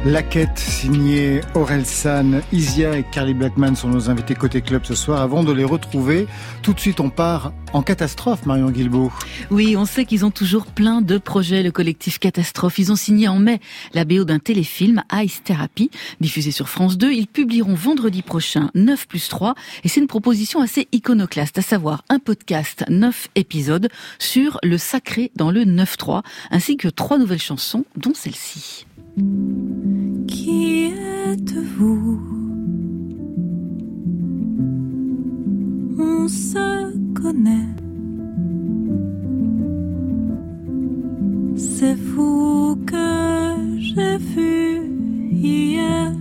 La 0.08 0.24
quête 0.24 0.58
signée 0.58 1.42
Aurel 1.54 1.86
San, 1.86 2.42
Isia 2.54 2.98
et 2.98 3.04
Carly 3.04 3.34
Blackman 3.34 3.76
sont 3.76 3.90
nos 3.90 4.10
invités 4.10 4.36
côté 4.36 4.62
club 4.62 4.86
ce 4.86 4.96
soir. 4.96 5.22
Avant 5.22 5.44
de 5.44 5.52
les 5.52 5.66
retrouver, 5.66 6.28
tout 6.62 6.72
de 6.72 6.80
suite 6.80 7.02
on 7.02 7.10
part 7.10 7.52
en 7.74 7.82
catastrophe, 7.82 8.46
Marion 8.46 8.72
Guilbault. 8.72 9.12
Oui, 9.52 9.76
on 9.76 9.84
sait 9.84 10.06
qu'ils 10.06 10.24
ont 10.24 10.32
toujours 10.32 10.66
plein 10.68 11.02
de 11.02 11.18
projets, 11.18 11.62
le 11.62 11.72
collectif 11.72 12.20
Catastrophe. 12.20 12.80
Ils 12.80 12.90
ont 12.94 12.96
signé 12.96 13.28
en 13.28 13.38
mai 13.38 13.60
la 13.94 14.06
BO 14.06 14.24
d'un 14.24 14.40
téléfilm, 14.40 15.04
Ice 15.12 15.44
Therapy, 15.44 15.92
diffusé 16.22 16.52
sur 16.52 16.70
France 16.70 16.98
2. 16.98 17.12
Ils 17.12 17.28
publieront 17.28 17.76
vendredi 17.76 18.22
prochain 18.22 18.72
9 18.76 19.10
plus 19.10 19.28
3 19.28 19.56
et 19.84 19.90
c'est 19.90 20.00
une 20.00 20.08
proposition 20.08 20.62
assez 20.62 20.88
iconoclaste, 20.94 21.58
à 21.58 21.62
savoir 21.62 22.06
un 22.08 22.20
podcast 22.20 22.86
9 22.88 23.28
épisodes 23.36 23.90
sur 24.20 24.58
le 24.64 24.78
sacré 24.78 25.34
dans 25.36 25.52
le 25.52 25.66
9-3, 25.66 26.22
ainsi 26.50 26.78
que 26.78 26.88
trois 26.88 27.18
nouvelles 27.18 27.42
chansons, 27.42 27.84
dont 27.98 28.14
celle-ci. 28.14 28.86
Qui 30.28 30.94
êtes-vous? 31.26 32.20
On 35.98 36.28
se 36.28 36.96
connaît. 37.14 37.74
C'est 41.56 41.96
vous 41.96 42.76
que 42.86 43.56
j'ai 43.80 44.18
vu 44.18 44.82
hier. 45.32 46.14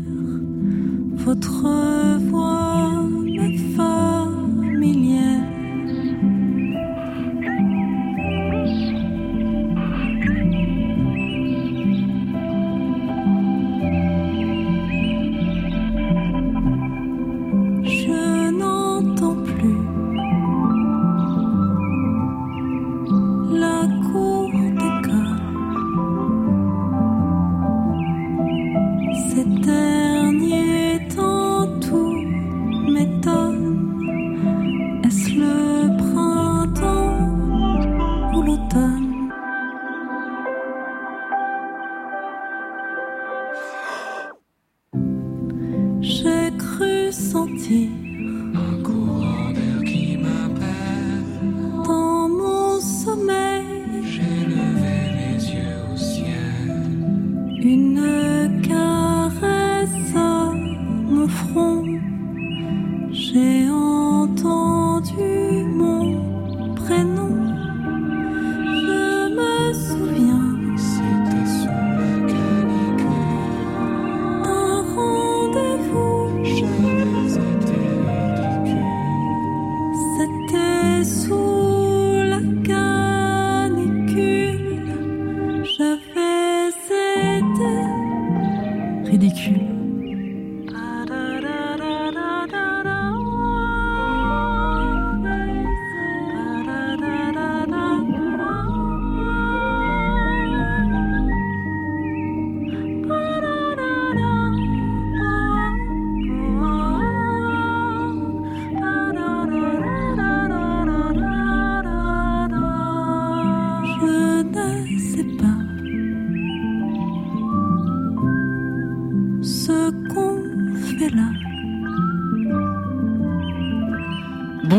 Votre 1.16 2.18
voix 2.30 3.02
m'est 3.24 3.58
familière. 3.76 5.45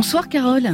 Bonsoir 0.08 0.30
Carole. 0.30 0.70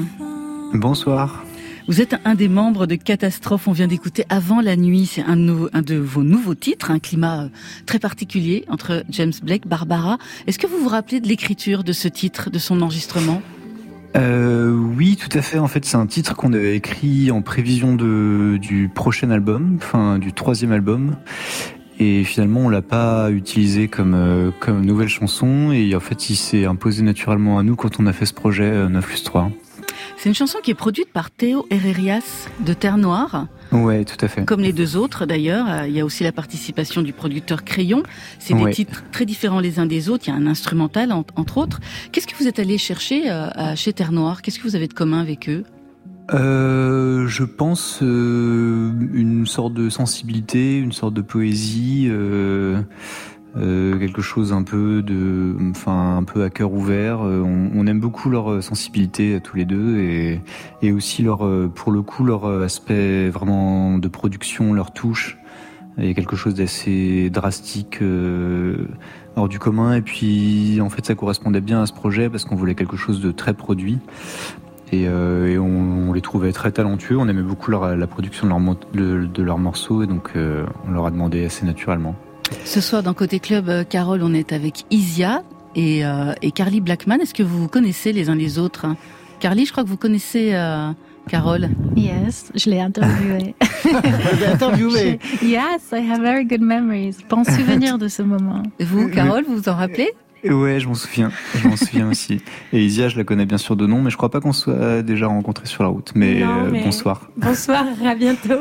Bonsoir. 0.75 1.43
Vous 1.87 2.01
êtes 2.01 2.15
un 2.23 2.35
des 2.35 2.47
membres 2.47 2.85
de 2.85 2.93
Catastrophe. 2.93 3.67
On 3.67 3.71
vient 3.71 3.87
d'écouter 3.87 4.25
Avant 4.29 4.61
la 4.61 4.75
nuit. 4.75 5.07
C'est 5.07 5.23
un, 5.23 5.35
de 5.37 5.41
nos- 5.41 5.69
un 5.73 5.81
de 5.81 5.95
vos 5.95 6.21
nouveaux 6.21 6.53
titres, 6.53 6.91
un 6.91 6.99
climat 6.99 7.45
euh, 7.45 7.49
très 7.87 7.97
particulier 7.97 8.63
entre 8.69 9.03
James 9.09 9.31
Blake, 9.41 9.65
Barbara. 9.67 10.19
Est-ce 10.45 10.59
que 10.59 10.67
vous 10.67 10.77
vous 10.77 10.87
rappelez 10.87 11.19
de 11.19 11.27
l'écriture 11.27 11.83
de 11.83 11.93
ce 11.93 12.07
titre, 12.07 12.51
de 12.51 12.59
son 12.59 12.79
enregistrement? 12.83 13.41
Euh, 14.15 14.69
oui, 14.69 15.17
tout 15.19 15.35
à 15.35 15.41
fait. 15.41 15.57
En 15.57 15.67
fait, 15.67 15.83
c'est 15.83 15.97
un 15.97 16.05
titre 16.05 16.35
qu'on 16.35 16.53
avait 16.53 16.75
écrit 16.75 17.31
en 17.31 17.41
prévision 17.41 17.95
de, 17.95 18.59
du 18.61 18.87
prochain 18.93 19.31
album, 19.31 19.79
enfin 19.81 20.19
du 20.19 20.31
troisième 20.31 20.71
album. 20.71 21.15
Et 22.03 22.23
finalement, 22.25 22.61
on 22.61 22.69
l'a 22.69 22.81
pas 22.81 23.31
utilisé 23.31 23.87
comme 23.87 24.13
euh, 24.13 24.51
comme 24.59 24.85
nouvelle 24.85 25.07
chanson. 25.07 25.71
Et 25.71 25.95
en 25.95 26.01
fait, 26.01 26.29
il 26.29 26.35
s'est 26.35 26.65
imposé 26.65 27.01
naturellement 27.01 27.57
à 27.59 27.63
nous 27.63 27.75
quand 27.77 27.99
on 27.99 28.07
a 28.07 28.13
fait 28.13 28.25
ce 28.25 28.33
projet 28.33 28.63
euh, 28.69 28.89
9 28.89 29.05
plus 29.05 29.23
3. 29.23 29.49
C'est 30.17 30.27
une 30.29 30.35
chanson 30.35 30.57
qui 30.61 30.71
est 30.71 30.75
produite 30.75 31.11
par 31.13 31.31
Théo 31.31 31.65
Herrerias 31.69 32.47
de 32.65 32.73
Terre 32.73 32.97
Noire, 32.97 33.47
Ouais, 33.71 34.03
tout 34.05 34.17
à 34.23 34.27
fait. 34.27 34.43
comme 34.45 34.59
les 34.61 34.73
deux 34.73 34.95
autres 34.97 35.25
d'ailleurs. 35.25 35.65
Euh, 35.69 35.87
Il 35.87 35.93
y 35.95 35.99
a 36.01 36.05
aussi 36.05 36.23
la 36.23 36.31
participation 36.33 37.01
du 37.01 37.13
producteur 37.13 37.63
Crayon. 37.63 38.03
C'est 38.39 38.53
des 38.53 38.63
Ouais. 38.63 38.71
titres 38.73 39.03
très 39.11 39.25
différents 39.25 39.59
les 39.61 39.79
uns 39.79 39.85
des 39.85 40.09
autres. 40.09 40.25
Il 40.27 40.31
y 40.31 40.33
a 40.33 40.35
un 40.37 40.47
instrumental 40.47 41.11
en- 41.13 41.25
entre 41.37 41.57
autres. 41.57 41.79
Qu'est-ce 42.11 42.27
que 42.27 42.35
vous 42.37 42.47
êtes 42.47 42.59
allé 42.59 42.77
chercher 42.77 43.29
euh, 43.31 43.47
chez 43.75 43.93
Terre 43.93 44.11
Noire? 44.11 44.41
Qu'est-ce 44.41 44.59
que 44.59 44.63
vous 44.67 44.75
avez 44.75 44.87
de 44.87 44.93
commun 44.93 45.21
avec 45.21 45.47
eux? 45.49 45.63
Euh, 46.31 47.27
je 47.27 47.43
pense 47.43 48.01
euh, 48.01 48.91
une 49.13 49.45
sorte 49.45 49.73
de 49.73 49.89
sensibilité, 49.89 50.77
une 50.77 50.93
sorte 50.93 51.13
de 51.13 51.21
poésie, 51.21 52.07
euh, 52.09 52.81
euh, 53.57 53.99
quelque 53.99 54.21
chose 54.21 54.53
un 54.53 54.63
peu 54.63 55.01
de, 55.01 55.55
enfin 55.71 56.17
un 56.17 56.23
peu 56.23 56.43
à 56.43 56.49
cœur 56.49 56.71
ouvert. 56.71 57.23
Euh, 57.23 57.41
on, 57.41 57.85
aime 57.87 57.99
beaucoup 57.99 58.29
leur 58.29 58.63
sensibilité 58.63 59.35
à 59.35 59.39
tous 59.41 59.57
les 59.57 59.65
deux 59.65 59.99
et, 59.99 60.41
et 60.81 60.91
aussi 60.93 61.23
leur, 61.23 61.39
pour 61.73 61.91
le 61.91 62.01
coup, 62.01 62.23
leur 62.23 62.45
aspect 62.45 63.29
vraiment 63.29 63.97
de 63.97 64.07
production, 64.07 64.73
leur 64.73 64.93
touche. 64.93 65.37
Il 65.97 66.05
y 66.05 66.09
a 66.09 66.13
quelque 66.13 66.35
chose 66.35 66.55
d'assez 66.55 67.29
drastique, 67.29 67.99
euh, 68.01 68.87
hors 69.35 69.47
du 69.47 69.59
commun. 69.59 69.95
Et 69.95 70.01
puis, 70.01 70.79
en 70.81 70.89
fait, 70.89 71.05
ça 71.05 71.15
correspondait 71.15 71.61
bien 71.61 71.83
à 71.83 71.85
ce 71.85 71.93
projet 71.93 72.29
parce 72.29 72.45
qu'on 72.45 72.55
voulait 72.55 72.75
quelque 72.75 72.97
chose 72.97 73.21
de 73.21 73.31
très 73.31 73.53
produit. 73.53 73.99
Et, 74.93 75.07
euh, 75.07 75.47
et 75.49 75.57
on, 75.57 76.09
on 76.09 76.13
les 76.13 76.21
trouvait 76.21 76.51
très 76.51 76.71
talentueux. 76.71 77.17
On 77.17 77.27
aimait 77.27 77.41
beaucoup 77.41 77.71
leur- 77.71 77.95
la 77.95 78.05
production 78.07 78.45
de, 78.45 78.49
leur, 78.49 78.59
mo- 78.59 78.77
de, 78.93 79.25
de 79.25 79.43
leurs 79.43 79.57
morceaux 79.57 80.03
et 80.03 80.07
donc 80.07 80.29
euh, 80.35 80.65
on 80.87 80.91
leur 80.91 81.07
a 81.07 81.11
demandé 81.11 81.43
assez 81.45 81.65
naturellement. 81.65 82.15
Ce 82.63 82.79
soir, 82.79 83.01
dans 83.01 83.13
Côté 83.15 83.39
Club, 83.39 83.69
euh, 83.69 83.83
Carole, 83.83 84.21
on 84.23 84.33
est 84.35 84.53
avec 84.53 84.83
Isia 84.91 85.41
et, 85.75 86.05
euh, 86.05 86.33
et 86.43 86.51
Carly 86.51 86.79
Blackman. 86.79 87.15
Est-ce 87.21 87.33
que 87.33 87.41
vous 87.41 87.57
vous 87.57 87.67
connaissez 87.67 88.13
les 88.13 88.29
uns 88.29 88.35
les 88.35 88.59
autres 88.59 88.85
hein? 88.85 88.95
Carly, 89.39 89.65
je 89.65 89.71
crois 89.71 89.83
que 89.83 89.89
vous 89.89 89.97
connaissez 89.97 90.51
euh, 90.53 90.91
Carole. 91.27 91.69
Yes, 91.95 92.51
je 92.53 92.69
l'ai 92.69 92.79
interviewé. 92.79 93.55
Vous 93.83 93.91
l'avez 93.91 94.45
interviewé. 94.45 95.19
yes, 95.41 95.91
I 95.91 96.09
have 96.09 96.21
very 96.21 96.45
good 96.45 96.61
memories. 96.61 97.17
Bon 97.29 97.43
souvenir 97.43 97.97
de 97.97 98.07
ce 98.07 98.21
moment. 98.21 98.63
Et 98.79 98.85
Vous, 98.85 99.09
Carole, 99.09 99.43
vous 99.45 99.55
vous 99.57 99.69
en 99.69 99.75
rappelez? 99.75 100.11
Ouais, 100.43 100.79
je 100.79 100.87
m'en 100.87 100.93
souviens. 100.93 101.31
Je 101.55 101.67
m'en 101.67 101.77
souviens 101.77 102.09
aussi. 102.09 102.41
Et 102.73 102.83
Isia, 102.83 103.07
je 103.09 103.17
la 103.17 103.23
connais 103.23 103.45
bien 103.45 103.57
sûr 103.57 103.75
de 103.75 103.87
nom, 103.87 104.01
mais 104.01 104.09
je 104.09 104.17
crois 104.17 104.29
pas 104.29 104.41
qu'on 104.41 104.51
soit 104.53 105.01
déjà 105.01 105.27
rencontrés 105.27 105.67
sur 105.67 105.83
la 105.83 105.89
route. 105.89 106.11
Mais, 106.15 106.41
Non, 106.41 106.65
euh, 106.65 106.69
mais- 106.71 106.83
bonsoir. 106.83 107.29
Bonsoir, 107.37 107.85
à 108.05 108.15
bientôt. 108.15 108.59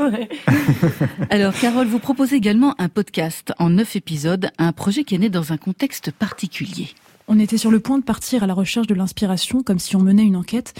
Alors, 1.30 1.54
Carole, 1.54 1.86
vous 1.88 1.98
proposez 1.98 2.36
également 2.36 2.74
un 2.78 2.88
podcast 2.88 3.52
en 3.58 3.70
neuf 3.70 3.96
épisodes, 3.96 4.50
un 4.58 4.72
projet 4.72 5.04
qui 5.04 5.14
est 5.16 5.18
né 5.18 5.28
dans 5.28 5.52
un 5.52 5.56
contexte 5.56 6.10
particulier. 6.12 6.88
On 7.28 7.38
était 7.38 7.56
sur 7.58 7.70
le 7.70 7.80
point 7.80 7.98
de 7.98 8.04
partir 8.04 8.42
à 8.42 8.46
la 8.46 8.54
recherche 8.54 8.86
de 8.86 8.94
l'inspiration, 8.94 9.62
comme 9.62 9.78
si 9.78 9.96
on 9.96 10.00
menait 10.00 10.24
une 10.24 10.36
enquête. 10.36 10.74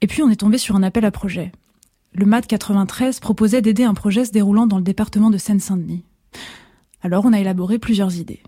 Et 0.00 0.06
puis 0.06 0.22
on 0.22 0.30
est 0.30 0.36
tombé 0.36 0.58
sur 0.58 0.76
un 0.76 0.82
appel 0.82 1.04
à 1.04 1.10
projet. 1.10 1.52
Le 2.14 2.26
MAD 2.26 2.46
93 2.46 3.20
proposait 3.20 3.62
d'aider 3.62 3.84
un 3.84 3.94
projet 3.94 4.24
se 4.24 4.32
déroulant 4.32 4.66
dans 4.66 4.76
le 4.76 4.82
département 4.82 5.30
de 5.30 5.38
Seine-Saint-Denis. 5.38 6.04
Alors 7.02 7.24
on 7.24 7.32
a 7.32 7.40
élaboré 7.40 7.78
plusieurs 7.78 8.16
idées. 8.16 8.40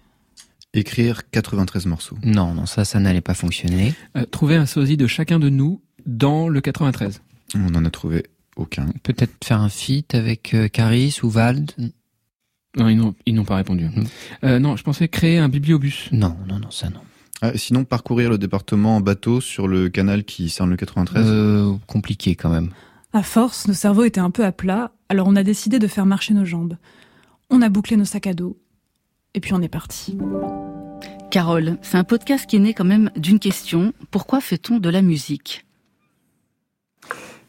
Écrire 0.75 1.31
93 1.31 1.87
morceaux. 1.87 2.19
Non, 2.25 2.53
non, 2.53 2.67
ça, 2.67 2.85
ça 2.85 2.99
n'allait 2.99 3.21
pas 3.21 3.35
fonctionner. 3.35 3.95
Euh, 4.17 4.25
trouver 4.27 4.57
un 4.57 4.67
sosie 4.67 4.97
de 4.97 5.07
chacun 5.07 5.39
de 5.39 5.49
nous 5.49 5.81
dans 6.05 6.49
le 6.49 6.61
93. 6.61 7.23
On 7.55 7.71
n'en 7.71 7.85
a 7.85 7.91
trouvé 7.91 8.25
aucun. 8.57 8.87
Peut-être 9.03 9.33
faire 9.45 9.61
un 9.61 9.69
feat 9.69 10.15
avec 10.15 10.53
euh, 10.55 10.69
Caris 10.69 11.19
ou 11.23 11.31
Vald? 11.31 11.73
Non, 12.77 12.89
ils 12.89 12.97
n'ont, 12.97 13.15
ils 13.25 13.35
n'ont 13.35 13.45
pas 13.45 13.57
répondu. 13.57 13.89
Euh, 14.43 14.59
non, 14.59 14.77
je 14.77 14.83
pensais 14.83 15.07
créer 15.09 15.39
un 15.39 15.49
bibliobus. 15.49 16.09
Non, 16.11 16.37
non, 16.49 16.59
non, 16.59 16.71
ça 16.71 16.91
non. 16.91 17.01
Ah, 17.41 17.53
sinon, 17.57 17.85
parcourir 17.85 18.31
le 18.31 18.39
département 18.39 18.97
en 18.97 19.01
bateau 19.01 19.41
sur 19.41 19.69
le 19.69 19.89
canal 19.89 20.25
qui 20.25 20.49
cerne 20.49 20.71
le 20.71 20.77
93 20.77 21.25
Euh, 21.29 21.75
compliqué 21.87 22.35
quand 22.35 22.51
même. 22.51 22.71
À 23.13 23.23
force, 23.23 23.69
nos 23.69 23.75
cerveaux 23.75 24.05
étaient 24.05 24.21
un 24.21 24.31
peu 24.31 24.45
à 24.45 24.51
plat, 24.51 24.93
alors 25.09 25.29
on 25.29 25.37
a 25.37 25.45
décidé 25.45 25.79
de 25.79 25.87
faire 25.87 26.07
marcher 26.07 26.35
nos 26.35 26.45
jambes. 26.45 26.77
On 27.51 27.63
a 27.63 27.69
bouclé 27.69 27.97
nos 27.97 28.05
sacs 28.05 28.27
à 28.27 28.35
dos, 28.35 28.57
et 29.35 29.41
puis 29.41 29.53
on 29.53 29.63
est 29.63 29.69
parti. 29.69 30.17
Carole, 31.31 31.79
c'est 31.83 31.97
un 31.99 32.05
podcast 32.05 32.47
qui 32.49 32.57
est 32.57 32.61
né 32.61 32.75
quand 32.75 32.85
même 32.85 33.11
d'une 33.17 33.39
question. 33.39 33.93
Pourquoi 34.11 34.41
fait-on 34.41 34.79
de 34.79 34.89
la 34.89 35.03
musique? 35.03 35.65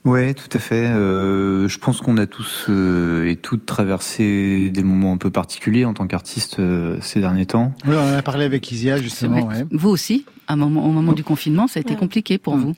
Ouais, 0.04 0.36
tout 0.36 0.50
à 0.56 0.60
fait. 0.60 0.86
Euh, 0.86 1.68
je 1.68 1.80
pense 1.80 2.00
qu'on 2.02 2.18
a 2.18 2.28
tous 2.28 2.66
euh, 2.70 3.28
et 3.28 3.36
toutes 3.36 3.66
traversé 3.66 4.70
des 4.70 4.84
moments 4.84 5.14
un 5.14 5.18
peu 5.18 5.32
particuliers 5.32 5.84
en 5.86 5.96
tant 5.96 6.06
qu'artiste 6.06 6.60
euh, 6.60 6.98
ces 7.02 7.20
derniers 7.22 7.48
temps. 7.48 7.74
Oui, 7.88 7.96
on 7.96 8.14
en 8.14 8.14
a 8.14 8.22
parlé 8.22 8.46
avec 8.46 8.72
Isia 8.72 8.98
justement. 8.98 9.48
Ouais. 9.48 9.66
Vous 9.72 9.90
aussi, 9.90 10.26
à 10.48 10.54
un 10.54 10.58
moment, 10.58 10.86
au 10.86 10.92
moment 10.92 11.14
du 11.14 11.24
confinement, 11.24 11.68
ça 11.68 11.80
a 11.80 11.82
été 11.82 11.94
Ouais. 11.94 12.00
compliqué 12.00 12.38
pour 12.38 12.56
vous? 12.56 12.76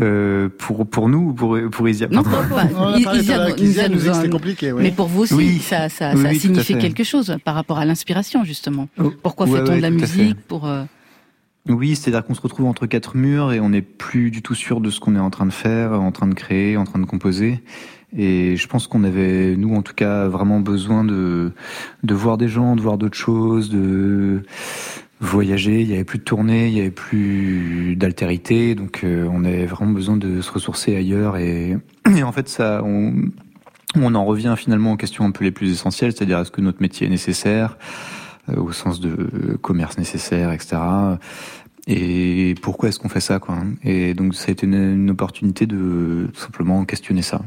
Euh, 0.00 0.48
pour 0.58 0.84
pour 0.88 1.08
nous 1.08 1.28
ou 1.28 1.32
pour 1.32 1.56
pour 1.70 1.88
Isia 1.88 2.08
Non, 2.10 2.22
a 2.22 3.42
avec 3.42 3.60
Isia, 3.60 3.88
nous 3.88 4.00
c'était 4.00 4.28
compliqué. 4.28 4.72
ouais. 4.72 4.82
Mais 4.82 4.90
pour 4.90 5.06
vous 5.06 5.22
aussi, 5.22 5.34
Oui. 5.34 5.58
ça, 5.60 5.88
ça, 5.88 6.12
Oui, 6.14 6.22
ça 6.22 6.28
a 6.28 6.32
oui, 6.52 6.64
fait. 6.64 6.78
quelque 6.78 7.04
chose 7.04 7.36
par 7.44 7.54
rapport 7.54 7.78
à 7.78 7.84
l'inspiration, 7.84 8.42
justement. 8.44 8.88
Oh, 8.98 9.12
Pourquoi 9.22 9.46
ouais, 9.46 9.60
fait-on 9.60 9.70
ouais, 9.70 9.76
de 9.76 9.82
la 9.82 9.90
musique 9.90 10.40
pour 10.48 10.66
euh, 10.66 10.82
Oui, 11.68 11.94
c'est-à-dire 11.94 12.24
qu'on 12.24 12.34
se 12.34 12.40
retrouve 12.40 12.66
entre 12.66 12.86
quatre 12.86 13.16
murs 13.16 13.52
et 13.52 13.60
on 13.60 13.68
n'est 13.68 13.82
plus 13.82 14.32
du 14.32 14.42
tout 14.42 14.56
sûr 14.56 14.80
de 14.80 14.90
ce 14.90 14.98
qu'on 14.98 15.14
est 15.14 15.20
en 15.20 15.30
train 15.30 15.46
de 15.46 15.52
faire, 15.52 15.92
en 15.92 16.10
train 16.10 16.26
de 16.26 16.34
créer, 16.34 16.76
en 16.76 16.84
train 16.84 16.98
de 16.98 17.06
composer. 17.06 17.62
Et 18.16 18.56
je 18.56 18.66
pense 18.66 18.88
qu'on 18.88 19.04
avait, 19.04 19.54
nous 19.56 19.76
en 19.76 19.82
tout 19.82 19.94
cas, 19.94 20.26
vraiment 20.26 20.58
besoin 20.58 21.04
de 21.04 21.52
de 22.02 22.14
voir 22.14 22.38
des 22.38 22.48
gens, 22.48 22.74
de 22.74 22.80
voir 22.80 22.98
d'autres 22.98 23.16
choses, 23.18 23.70
de 23.70 24.42
voyager. 25.20 25.82
Il 25.82 25.90
y 25.90 25.94
avait 25.94 26.04
plus 26.04 26.18
de 26.18 26.24
tournée, 26.24 26.68
il 26.68 26.74
y 26.74 26.80
avait 26.80 26.90
plus 26.90 27.94
d'altérité, 27.96 28.74
donc 28.74 29.04
euh, 29.04 29.28
on 29.30 29.44
avait 29.44 29.66
vraiment 29.66 29.92
besoin 29.92 30.16
de 30.16 30.40
se 30.40 30.50
ressourcer 30.50 30.96
ailleurs. 30.96 31.36
Et, 31.36 31.76
en 32.22 32.32
fait, 32.32 32.48
ça, 32.48 32.82
on, 32.84 34.14
en 34.14 34.24
revient 34.24 34.54
finalement 34.56 34.92
aux 34.92 34.96
questions 34.96 35.24
un 35.24 35.30
peu 35.30 35.44
les 35.44 35.50
plus 35.52 35.70
essentielles, 35.70 36.12
c'est-à-dire 36.12 36.38
est-ce 36.38 36.50
que 36.50 36.60
notre 36.60 36.80
métier 36.80 37.06
est 37.06 37.10
nécessaire 37.10 37.76
euh, 38.48 38.56
au 38.56 38.72
sens 38.72 39.00
de 39.00 39.10
euh, 39.10 39.58
commerce 39.60 39.98
nécessaire, 39.98 40.52
etc. 40.52 40.78
Et 41.86 42.54
pourquoi 42.62 42.88
est-ce 42.88 42.98
qu'on 42.98 43.08
fait 43.08 43.20
ça, 43.20 43.38
quoi 43.38 43.56
hein 43.56 43.74
Et 43.84 44.14
donc 44.14 44.34
ça 44.34 44.48
a 44.48 44.50
été 44.52 44.66
une, 44.66 45.10
opportunité 45.10 45.66
de 45.66 46.28
simplement 46.34 46.84
questionner 46.84 47.22
ça. 47.22 47.42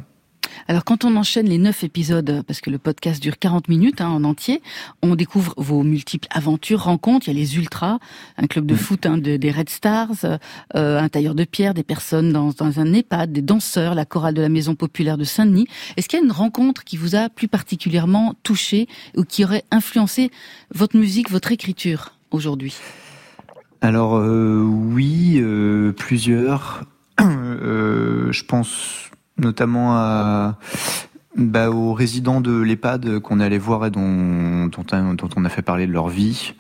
Alors 0.68 0.84
quand 0.84 1.06
on 1.06 1.16
enchaîne 1.16 1.48
les 1.48 1.58
neuf 1.58 1.84
épisodes, 1.84 2.44
parce 2.48 2.62
que 2.62 2.70
le 2.70 2.78
podcast 2.78 3.22
dure 3.22 3.38
40 3.40 3.68
minutes 3.70 4.02
hein, 4.02 4.10
en 4.10 4.24
entier, 4.24 4.62
on 5.02 5.16
découvre 5.16 5.54
vos 5.58 5.84
multiples 5.84 6.28
aventures, 6.32 6.84
rencontres. 6.84 7.28
Il 7.28 7.34
y 7.34 7.38
a 7.38 7.40
les 7.40 7.58
ultras, 7.58 8.00
un 8.38 8.48
club 8.48 8.66
de 8.66 8.76
foot 8.76 9.06
hein, 9.06 9.18
de- 9.18 9.38
des 9.38 9.52
Red 9.52 9.70
Stars, 9.70 10.26
euh, 10.76 11.00
un 11.00 11.10
tailleur 11.10 11.36
de 11.36 11.44
pierre, 11.44 11.74
des 11.74 11.84
personnes 11.84 12.32
dans, 12.32 12.50
dans 12.50 12.80
un 12.80 12.94
EHPAD, 12.94 13.32
des 13.32 13.42
danseurs, 13.42 13.96
la 13.96 14.06
chorale 14.06 14.34
de 14.34 14.42
la 14.42 14.50
Maison 14.50 14.76
populaire 14.76 15.18
de 15.18 15.24
Saint-Denis. 15.24 15.68
Est-ce 15.98 16.08
qu'il 16.08 16.20
y 16.20 16.22
a 16.22 16.26
une 16.26 16.32
rencontre 16.32 16.84
qui 16.84 16.98
vous 16.98 17.16
a 17.16 17.30
plus 17.30 17.48
particulièrement 17.48 18.36
touché 18.44 18.88
ou 19.18 19.24
qui 19.24 19.44
aurait 19.44 19.64
influencé 19.72 20.32
votre 20.74 20.98
musique, 20.98 21.30
votre 21.30 21.52
écriture 21.52 22.14
aujourd'hui? 22.32 22.76
Alors 23.82 24.16
euh, 24.18 24.62
oui, 24.64 25.40
euh, 25.42 25.92
plusieurs. 25.92 26.84
Euh, 27.20 28.32
je 28.32 28.44
pense 28.44 29.12
notamment 29.38 29.96
à 29.96 30.58
bah, 31.36 31.70
aux 31.72 31.94
résidents 31.94 32.42
de 32.42 32.60
l'EHPAD 32.62 33.20
qu'on 33.20 33.40
est 33.40 33.44
allé 33.46 33.58
voir 33.58 33.86
et 33.86 33.92
dont, 33.92 34.68
dont, 34.68 34.86
un- 34.92 35.16
dont 35.16 35.30
on 35.36 35.46
a 35.46 35.50
fait 35.50 35.62
parler 35.64 35.88
de 35.88 35.92
leur 35.92 36.08
vie. 36.10 36.54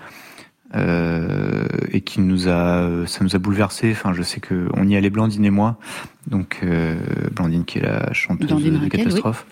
euh, 0.75 1.67
et 1.91 2.01
qui 2.01 2.19
nous 2.19 2.47
a, 2.49 3.05
ça 3.05 3.23
nous 3.23 3.35
a 3.35 3.37
bouleversé. 3.39 3.91
Enfin, 3.91 4.11
je 4.13 4.23
sais 4.23 4.39
que 4.39 4.67
on 4.73 4.87
y 4.87 4.95
allait 4.95 5.11
Blandine 5.11 5.45
et 5.45 5.51
moi, 5.51 5.77
donc 6.25 6.61
euh, 6.63 6.95
Blandine 7.35 7.63
qui 7.63 7.77
est 7.77 7.83
la 7.83 8.11
chanteuse 8.11 8.47
Blandine 8.47 8.73
de 8.73 8.79
Raquel, 8.79 9.01
oui. 9.01 9.05
Catastrophe. 9.05 9.45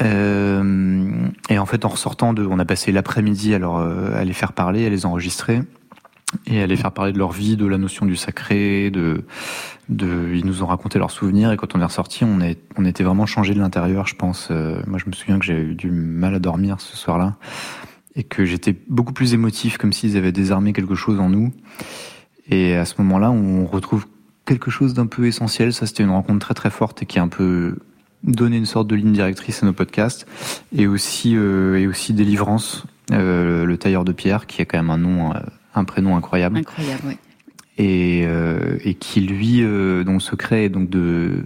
Euh, 0.00 1.28
et 1.48 1.58
en 1.58 1.66
fait, 1.66 1.84
en 1.84 1.88
ressortant 1.90 2.32
de, 2.32 2.44
on 2.44 2.58
a 2.58 2.64
passé 2.64 2.90
l'après-midi 2.90 3.54
alors 3.54 3.78
euh, 3.78 4.12
à 4.18 4.24
les 4.24 4.32
faire 4.32 4.52
parler, 4.52 4.86
à 4.86 4.90
les 4.90 5.06
enregistrer 5.06 5.62
et 6.46 6.66
les 6.66 6.76
faire 6.76 6.92
parler 6.92 7.12
de 7.12 7.18
leur 7.18 7.32
vie, 7.32 7.56
de 7.56 7.66
la 7.66 7.78
notion 7.78 8.06
du 8.06 8.16
sacré, 8.16 8.90
de, 8.90 9.24
ils 9.88 10.44
nous 10.44 10.62
ont 10.62 10.66
raconté 10.66 10.98
leurs 10.98 11.10
souvenirs 11.10 11.52
et 11.52 11.56
quand 11.56 11.74
on 11.74 11.80
est 11.80 11.84
ressorti, 11.84 12.24
on 12.24 12.40
est, 12.40 12.58
on 12.76 12.84
était 12.84 13.02
vraiment 13.02 13.26
changé 13.26 13.54
de 13.54 13.58
l'intérieur, 13.58 14.06
je 14.06 14.14
pense. 14.14 14.48
Euh, 14.50 14.80
moi, 14.86 14.98
je 14.98 15.08
me 15.08 15.12
souviens 15.12 15.38
que 15.38 15.44
j'ai 15.44 15.60
eu 15.60 15.74
du 15.74 15.90
mal 15.90 16.34
à 16.34 16.38
dormir 16.38 16.80
ce 16.80 16.96
soir-là 16.96 17.36
et 18.14 18.22
que 18.22 18.44
j'étais 18.44 18.76
beaucoup 18.88 19.12
plus 19.12 19.34
émotif, 19.34 19.78
comme 19.78 19.92
s'ils 19.92 20.16
avaient 20.16 20.32
désarmé 20.32 20.72
quelque 20.72 20.94
chose 20.94 21.18
en 21.20 21.28
nous. 21.28 21.52
Et 22.48 22.74
à 22.74 22.84
ce 22.84 22.94
moment-là, 22.98 23.30
on 23.30 23.66
retrouve 23.66 24.06
quelque 24.44 24.70
chose 24.70 24.94
d'un 24.94 25.06
peu 25.06 25.26
essentiel. 25.26 25.72
Ça, 25.72 25.86
c'était 25.86 26.02
une 26.02 26.10
rencontre 26.10 26.40
très 26.40 26.54
très 26.54 26.70
forte 26.70 27.02
et 27.02 27.06
qui 27.06 27.18
a 27.18 27.22
un 27.22 27.28
peu 27.28 27.76
donné 28.22 28.56
une 28.56 28.66
sorte 28.66 28.88
de 28.88 28.96
ligne 28.96 29.12
directrice 29.12 29.62
à 29.62 29.66
nos 29.66 29.72
podcasts 29.72 30.26
et 30.76 30.86
aussi 30.86 31.36
euh, 31.36 31.78
et 31.78 31.86
aussi 31.86 32.12
délivrance, 32.12 32.84
euh, 33.12 33.64
le 33.64 33.78
tailleur 33.78 34.04
de 34.04 34.12
pierre, 34.12 34.46
qui 34.46 34.60
a 34.60 34.64
quand 34.64 34.78
même 34.78 34.90
un 34.90 34.98
nom, 34.98 35.32
un 35.74 35.84
prénom 35.84 36.16
incroyable 36.16 36.58
Incroyable, 36.58 37.02
oui. 37.06 37.16
et, 37.78 38.24
euh, 38.26 38.76
et 38.84 38.94
qui 38.94 39.20
lui, 39.20 39.62
euh, 39.62 40.04
dont 40.04 40.14
le 40.14 40.20
secret 40.20 40.64
est 40.64 40.68
donc 40.68 40.90
de, 40.90 41.44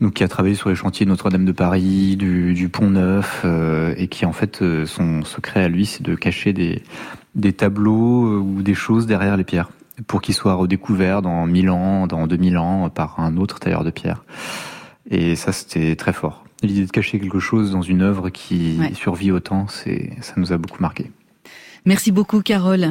donc 0.00 0.14
qui 0.14 0.24
a 0.24 0.28
travaillé 0.28 0.54
sur 0.54 0.68
les 0.68 0.74
chantiers 0.74 1.06
Notre-Dame 1.06 1.44
de 1.44 1.52
Paris, 1.52 2.16
du, 2.16 2.54
du 2.54 2.68
Pont 2.68 2.90
Neuf, 2.90 3.42
euh, 3.44 3.94
et 3.96 4.08
qui 4.08 4.26
en 4.26 4.32
fait 4.32 4.62
euh, 4.62 4.86
son 4.86 5.24
secret 5.24 5.62
à 5.64 5.68
lui, 5.68 5.86
c'est 5.86 6.02
de 6.02 6.14
cacher 6.14 6.52
des 6.52 6.82
des 7.34 7.54
tableaux 7.54 8.40
ou 8.40 8.60
des 8.62 8.74
choses 8.74 9.06
derrière 9.06 9.38
les 9.38 9.44
pierres 9.44 9.70
pour 10.06 10.20
qu'ils 10.20 10.34
soient 10.34 10.52
redécouverts 10.54 11.22
dans 11.22 11.46
1000 11.46 11.70
ans, 11.70 12.06
dans 12.06 12.26
2000 12.26 12.58
ans 12.58 12.90
par 12.90 13.20
un 13.20 13.36
autre 13.38 13.58
tailleur 13.58 13.84
de 13.84 13.90
pierre. 13.90 14.24
Et 15.10 15.34
ça, 15.36 15.52
c'était 15.52 15.96
très 15.96 16.12
fort. 16.12 16.44
L'idée 16.62 16.84
de 16.84 16.90
cacher 16.90 17.18
quelque 17.18 17.38
chose 17.40 17.70
dans 17.72 17.80
une 17.82 18.02
œuvre 18.02 18.28
qui 18.30 18.76
Ouais. 18.78 18.92
survit 18.94 19.32
autant, 19.32 19.66
c'est, 19.68 20.10
ça 20.20 20.34
nous 20.36 20.52
a 20.52 20.58
beaucoup 20.58 20.80
marqué. 20.82 21.10
Merci 21.86 22.12
beaucoup, 22.12 22.40
Carole. 22.42 22.90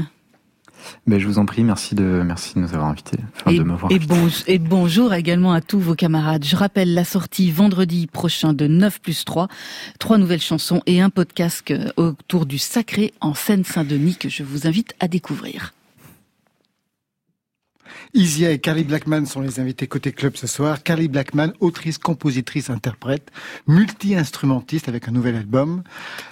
Ben, 1.08 1.20
je 1.20 1.28
vous 1.28 1.38
en 1.40 1.46
prie, 1.46 1.64
merci 1.64 1.96
de, 1.96 2.24
merci 2.26 2.56
de 2.56 2.60
nous 2.60 2.74
avoir 2.74 2.88
invités, 2.90 3.18
enfin, 3.36 3.52
Et, 3.52 3.58
de 3.58 3.64
m'avoir 3.64 3.92
et, 3.92 3.96
invité. 3.96 4.14
bon- 4.16 4.30
et 4.48 4.60
bonjour 4.60 5.14
également 5.14 5.54
à 5.54 5.62
tous 5.62 5.80
vos 5.80 5.96
camarades. 5.96 6.44
Je 6.46 6.56
rappelle 6.56 6.94
la 6.94 7.04
sortie 7.04 7.52
vendredi 7.52 8.08
prochain 8.08 8.54
de 8.54 8.68
9 8.68 9.02
plus 9.02 9.26
3, 9.26 9.48
trois 10.00 10.18
nouvelles 10.18 10.42
chansons 10.42 10.82
et 10.86 11.02
un 11.02 11.10
podcast 11.10 11.74
autour 11.98 12.46
du 12.46 12.58
sacré 12.58 13.14
en 13.22 13.34
Seine-Saint-Denis 13.34 14.16
que 14.16 14.30
je 14.30 14.44
vous 14.44 14.68
invite 14.68 14.94
à 15.00 15.08
découvrir. 15.08 15.74
Isia 18.14 18.51
et 18.51 18.59
Carly 18.59 18.84
Blackman 18.84 19.26
sont 19.26 19.39
les 19.39 19.62
invités 19.62 19.88
côté 19.88 20.12
club 20.12 20.36
ce 20.36 20.45
soir. 20.45 20.84
Carly 20.84 21.07
Blackman, 21.07 21.53
autrice, 21.62 21.97
compositrice, 21.97 22.70
interprète, 22.70 23.32
multi-instrumentiste 23.68 24.89
avec 24.89 25.07
un 25.07 25.12
nouvel 25.12 25.36
album, 25.38 25.84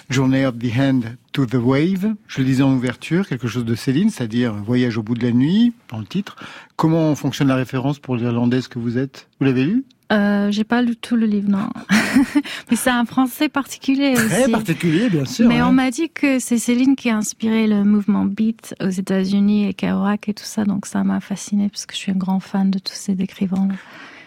Journey 0.10 0.46
of 0.46 0.60
the 0.60 0.78
Hand 0.78 1.16
to 1.32 1.46
the 1.46 1.56
Wave. 1.56 2.16
Je 2.28 2.40
le 2.40 2.46
disais 2.46 2.64
en 2.64 2.74
ouverture, 2.74 3.28
quelque 3.28 3.48
chose 3.48 3.64
de 3.64 3.76
Céline, 3.76 4.10
c'est-à-dire 4.10 4.54
Voyage 4.56 4.98
au 4.98 5.04
bout 5.04 5.16
de 5.16 5.26
la 5.26 5.32
nuit, 5.32 5.74
dans 5.88 6.00
le 6.00 6.06
titre. 6.06 6.36
Comment 6.76 7.16
fonctionne 7.16 7.48
la 7.48 7.56
référence 7.56 8.00
pour 8.00 8.18
l'irlandaise 8.18 8.68
que 8.68 8.78
vous 8.78 8.98
êtes? 8.98 9.30
Vous 9.40 9.46
l'avez 9.46 9.64
lu? 9.64 9.86
Euh, 10.12 10.50
j'ai 10.50 10.64
pas 10.64 10.82
lu 10.82 10.96
tout 10.96 11.16
le 11.16 11.26
livre, 11.28 11.50
non. 11.50 11.70
Mais 12.72 12.76
c'est 12.76 12.90
un 12.90 13.06
français 13.06 13.48
particulier 13.48 14.14
Très 14.16 14.44
aussi. 14.44 14.52
particulier, 14.52 15.10
bien 15.10 15.26
sûr. 15.26 15.48
Mais 15.48 15.60
hein. 15.60 15.68
on 15.70 15.72
m'a 15.72 15.92
dit 15.92 16.10
que 16.10 16.40
c'est 16.40 16.58
Céline 16.58 16.96
qui 16.96 17.10
a 17.10 17.18
inspiré 17.18 17.68
le 17.68 17.84
mouvement 17.84 18.26
beat 18.26 18.74
aux 18.82 18.90
États-Unis 18.90 19.70
et 19.70 19.74
Kerouac 19.74 20.28
et 20.28 20.34
tout 20.34 20.44
ça, 20.44 20.66
donc 20.66 20.88
ça 20.88 21.04
m'a 21.04 21.20
fasciné 21.20 21.70
parce 21.70 21.86
que 21.86 21.94
je 21.94 22.00
suis 22.00 22.12
un 22.12 22.16
grand 22.16 22.40
fan 22.40 22.72
de 22.72 22.80
tous 22.80 22.96
ces 22.96 23.14
écrivains 23.22 23.68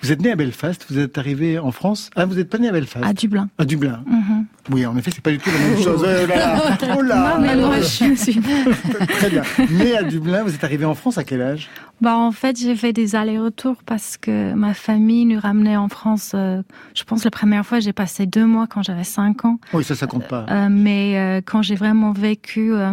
Vous 0.03 0.13
êtes 0.13 0.23
né 0.23 0.31
à 0.31 0.37
Belfast, 0.37 0.87
vous 0.89 0.99
êtes 0.99 1.19
arrivé 1.19 1.59
en 1.59 1.73
France. 1.73 2.11
Ah, 2.15 2.27
vous 2.27 2.35
n'êtes 2.37 2.49
pas 2.49 2.59
né 2.59 2.69
à 2.69 2.73
Belfast 2.73 3.05
à 3.05 3.13
Dublin. 3.13 3.49
À 3.59 3.65
Dublin. 3.65 4.05
Mhm. 4.07 4.32
Oui, 4.71 4.87
en 4.87 4.97
effet, 4.97 5.11
c'est 5.13 5.21
pas 5.23 5.31
du 5.33 5.39
tout 5.39 5.51
la 5.51 5.59
même 5.59 5.83
chose. 5.83 6.01
Oh 6.03 6.07
là 6.07 6.27
là, 6.27 6.79
oh 6.97 7.03
là, 7.03 7.35
non, 7.37 7.41
mais 7.43 7.57
moi, 7.57 7.81
je 7.81 8.15
suis. 8.15 8.41
Très 9.09 9.31
bien. 9.31 9.43
Né 9.71 9.97
à 9.97 10.03
Dublin, 10.05 10.45
vous 10.45 10.55
êtes 10.55 10.63
arrivé 10.63 10.85
en 10.85 10.95
France 10.95 11.19
à 11.19 11.25
quel 11.25 11.43
âge? 11.43 11.69
Bah, 12.01 12.17
en 12.17 12.31
fait, 12.31 12.59
j'ai 12.61 12.77
fait 12.77 12.93
des 12.93 13.17
allers-retours 13.17 13.77
parce 13.85 14.17
que 14.17 14.53
ma 14.55 14.73
famille 14.75 15.25
nous 15.25 15.41
ramenait 15.41 15.77
en 15.77 15.89
France. 15.89 16.33
euh, 16.35 16.63
je 16.95 17.03
pense 17.05 17.25
la 17.25 17.31
première 17.33 17.67
fois, 17.67 17.81
j'ai 17.81 17.93
passé 17.93 18.27
deux 18.27 18.47
mois 18.47 18.67
quand 18.69 18.83
j'avais 18.83 19.05
cinq 19.05 19.45
ans. 19.45 19.59
Oui, 19.73 19.83
ça, 19.83 19.97
ça 19.97 20.07
compte 20.07 20.29
pas. 20.29 20.47
Euh, 20.49 20.69
mais 20.71 21.19
euh, 21.19 21.41
quand 21.45 21.63
j'ai 21.63 21.75
vraiment 21.77 22.13
vécu 22.13 22.73
euh, 22.73 22.93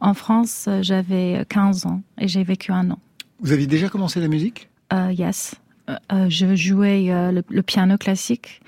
en 0.00 0.12
France, 0.14 0.66
euh, 0.68 0.80
j'avais 0.82 1.44
15 1.48 1.86
ans 1.86 2.02
et 2.18 2.28
j'ai 2.28 2.44
vécu 2.44 2.72
un 2.72 2.90
an. 2.90 2.98
Vous 3.40 3.52
aviez 3.52 3.66
déjà 3.66 3.88
commencé 3.88 4.20
la 4.20 4.28
musique? 4.28 4.68
Euh, 4.92 5.12
yes. 5.12 5.54
Euh, 5.88 5.94
euh, 6.12 6.26
je 6.28 6.54
jouais 6.56 7.06
euh, 7.10 7.30
le, 7.32 7.42
le 7.48 7.62
piano 7.62 7.96
classique 7.96 8.60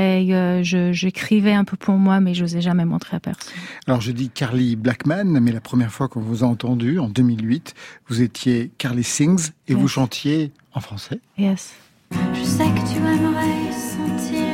Et 0.00 0.32
euh, 0.32 0.62
je- 0.62 0.92
j'écrivais 0.92 1.52
un 1.52 1.64
peu 1.64 1.76
pour 1.76 1.96
moi, 1.96 2.20
mais 2.20 2.32
je 2.32 2.42
n'osais 2.42 2.60
jamais 2.60 2.84
montrer 2.84 3.16
à 3.16 3.20
personne. 3.20 3.52
Alors 3.88 4.00
je 4.00 4.12
dis 4.12 4.30
Carly 4.30 4.76
Blackman, 4.76 5.24
mais 5.40 5.50
la 5.50 5.60
première 5.60 5.90
fois 5.90 6.06
qu'on 6.06 6.20
vous 6.20 6.44
a 6.44 6.46
entendu, 6.46 7.00
en 7.00 7.08
2008, 7.08 7.74
vous 8.08 8.22
étiez 8.22 8.70
Carly 8.78 9.02
Sings 9.02 9.50
et 9.66 9.74
vous 9.74 9.88
chantiez 9.88 10.52
en 10.72 10.80
français. 10.80 11.18
Yes. 11.36 11.74
Je 12.12 12.44
sais 12.44 12.64
que 12.64 12.92
tu 12.92 12.98
aimerais 12.98 13.72
sentir 13.72 14.47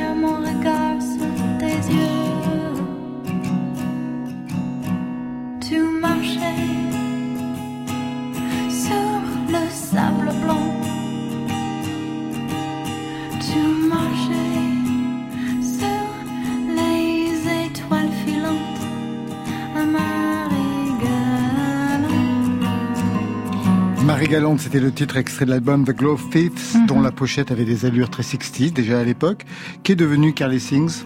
marie 24.15 24.27
Marie 24.27 24.33
Galante, 24.33 24.59
c'était 24.61 24.79
le 24.79 24.93
titre 24.93 25.17
extrait 25.17 25.43
de 25.43 25.49
l'album 25.49 25.83
The 25.83 25.91
Glow 25.91 26.15
Fifths, 26.15 26.77
dont 26.87 27.01
la 27.01 27.11
pochette 27.11 27.51
avait 27.51 27.65
des 27.65 27.85
allures 27.85 28.09
très 28.09 28.23
60 28.23 28.71
déjà 28.73 29.01
à 29.01 29.03
l'époque, 29.03 29.43
qui 29.83 29.91
est 29.91 29.95
devenue 29.95 30.33
Carly 30.33 30.61
Sings? 30.61 31.03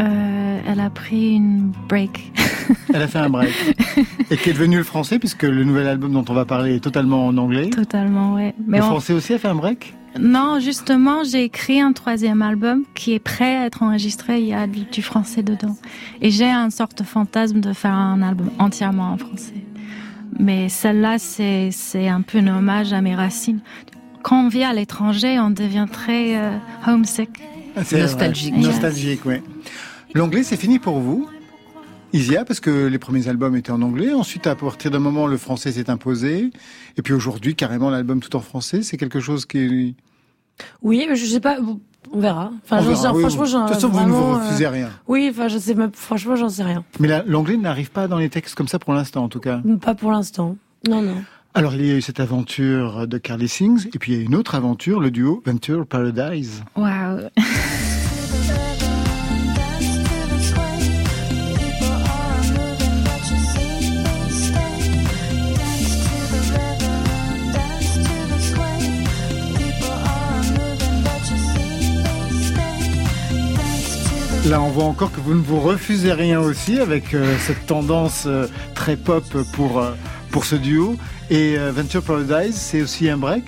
Euh, 0.00 0.60
elle 0.66 0.80
a 0.80 0.90
pris 0.90 1.34
une 1.34 1.72
break. 1.88 2.32
Elle 2.92 3.02
a 3.02 3.06
fait 3.06 3.20
un 3.20 3.28
break. 3.30 3.52
et 4.30 4.36
qui 4.36 4.50
est 4.50 4.52
devenu 4.54 4.76
le 4.76 4.82
français, 4.82 5.20
puisque 5.20 5.44
le 5.44 5.62
nouvel 5.62 5.86
album 5.86 6.10
dont 6.12 6.24
on 6.28 6.34
va 6.34 6.44
parler 6.44 6.74
est 6.74 6.80
totalement 6.80 7.28
en 7.28 7.36
anglais. 7.36 7.70
Totalement, 7.70 8.34
ouais. 8.34 8.56
Mais 8.66 8.78
le 8.78 8.84
on- 8.84 8.88
français 8.88 9.12
aussi 9.12 9.32
a 9.32 9.38
fait 9.38 9.46
un 9.46 9.54
break? 9.54 9.94
Non, 10.18 10.58
justement, 10.58 11.22
j'ai 11.22 11.44
écrit 11.44 11.80
un 11.80 11.92
troisième 11.92 12.42
album 12.42 12.82
qui 12.96 13.12
est 13.12 13.20
prêt 13.20 13.56
à 13.56 13.66
être 13.66 13.84
enregistré. 13.84 14.40
Il 14.40 14.48
y 14.48 14.54
a 14.54 14.66
du 14.66 14.80
du 14.80 15.00
français 15.00 15.44
dedans. 15.44 15.76
Et 16.20 16.32
j'ai 16.32 16.50
un 16.50 16.70
sorte 16.70 16.98
de 16.98 17.04
fantasme 17.04 17.60
de 17.60 17.72
faire 17.72 17.94
un 17.94 18.20
album 18.20 18.50
entièrement 18.58 19.12
en 19.12 19.16
français. 19.16 19.54
Mais 20.38 20.68
celle-là, 20.68 21.18
c'est, 21.18 21.70
c'est 21.72 22.08
un 22.08 22.22
peu 22.22 22.38
un 22.38 22.58
hommage 22.58 22.92
à 22.92 23.00
mes 23.00 23.14
racines. 23.14 23.60
Quand 24.22 24.46
on 24.46 24.48
vit 24.48 24.64
à 24.64 24.72
l'étranger, 24.72 25.38
on 25.38 25.50
devient 25.50 25.86
très 25.90 26.36
euh, 26.36 26.56
homesick. 26.86 27.30
Ah, 27.76 27.82
vrai. 27.82 28.00
Nostalgique, 28.00 29.24
oui. 29.24 29.36
L'anglais, 30.14 30.42
c'est 30.42 30.56
fini 30.56 30.78
pour 30.78 30.98
vous 30.98 31.28
Isia, 32.12 32.44
parce 32.44 32.60
que 32.60 32.86
les 32.86 32.98
premiers 32.98 33.28
albums 33.28 33.56
étaient 33.56 33.72
en 33.72 33.82
anglais. 33.82 34.12
Ensuite, 34.12 34.46
à 34.46 34.54
partir 34.54 34.90
d'un 34.90 34.98
moment, 34.98 35.26
le 35.26 35.36
français 35.36 35.72
s'est 35.72 35.90
imposé. 35.90 36.50
Et 36.96 37.02
puis 37.02 37.12
aujourd'hui, 37.12 37.54
carrément, 37.54 37.90
l'album 37.90 38.20
tout 38.20 38.34
en 38.36 38.40
français, 38.40 38.82
c'est 38.82 38.96
quelque 38.96 39.20
chose 39.20 39.44
qui... 39.44 39.94
Oui, 40.80 41.04
mais 41.08 41.16
je 41.16 41.26
sais 41.26 41.40
pas, 41.40 41.58
on 42.12 42.20
verra. 42.20 42.50
Enfin, 42.64 42.78
On 42.78 42.82
j'en 42.82 42.88
verra, 42.90 43.02
sais- 43.02 43.08
oui, 43.10 43.20
franchement, 43.22 43.42
oui. 43.42 43.48
j'en 43.50 43.62
De 43.62 43.66
toute 43.66 43.74
façon, 43.74 43.88
vous 43.88 44.00
ne 44.06 44.10
vous 44.12 44.34
refusez 44.34 44.66
euh, 44.66 44.70
rien. 44.70 44.90
Oui, 45.08 45.28
enfin, 45.30 45.48
je 45.48 45.58
sais 45.58 45.74
même, 45.74 45.90
franchement, 45.92 46.36
j'en 46.36 46.48
sais 46.48 46.62
rien. 46.64 46.84
Mais 47.00 47.08
la- 47.08 47.22
l'anglais 47.24 47.56
n'arrive 47.56 47.90
pas 47.90 48.08
dans 48.08 48.18
les 48.18 48.28
textes 48.28 48.54
comme 48.54 48.68
ça 48.68 48.78
pour 48.78 48.92
l'instant, 48.94 49.24
en 49.24 49.28
tout 49.28 49.40
cas. 49.40 49.60
Pas 49.80 49.94
pour 49.94 50.12
l'instant. 50.12 50.56
Non, 50.88 51.02
non. 51.02 51.16
Alors, 51.54 51.74
il 51.74 51.86
y 51.86 51.90
a 51.90 51.94
eu 51.94 52.02
cette 52.02 52.20
aventure 52.20 53.06
de 53.08 53.16
Carly 53.18 53.48
Sings, 53.48 53.88
et 53.94 53.98
puis 53.98 54.12
il 54.12 54.18
y 54.18 54.22
a 54.22 54.24
une 54.24 54.34
autre 54.34 54.54
aventure, 54.54 55.00
le 55.00 55.10
duo 55.10 55.42
Venture 55.46 55.86
Paradise. 55.86 56.62
Waouh. 56.76 57.20
Là, 74.48 74.62
on 74.62 74.68
voit 74.68 74.84
encore 74.84 75.10
que 75.10 75.18
vous 75.18 75.34
ne 75.34 75.42
vous 75.42 75.58
refusez 75.58 76.12
rien 76.12 76.40
aussi 76.40 76.78
avec 76.78 77.14
euh, 77.14 77.36
cette 77.40 77.66
tendance 77.66 78.24
euh, 78.26 78.46
très 78.76 78.96
pop 78.96 79.24
pour, 79.52 79.80
euh, 79.80 79.90
pour 80.30 80.44
ce 80.44 80.54
duo. 80.54 80.96
Et 81.30 81.56
Venture 81.56 82.02
Paradise, 82.02 82.54
c'est 82.54 82.80
aussi 82.80 83.10
un 83.10 83.16
break 83.16 83.42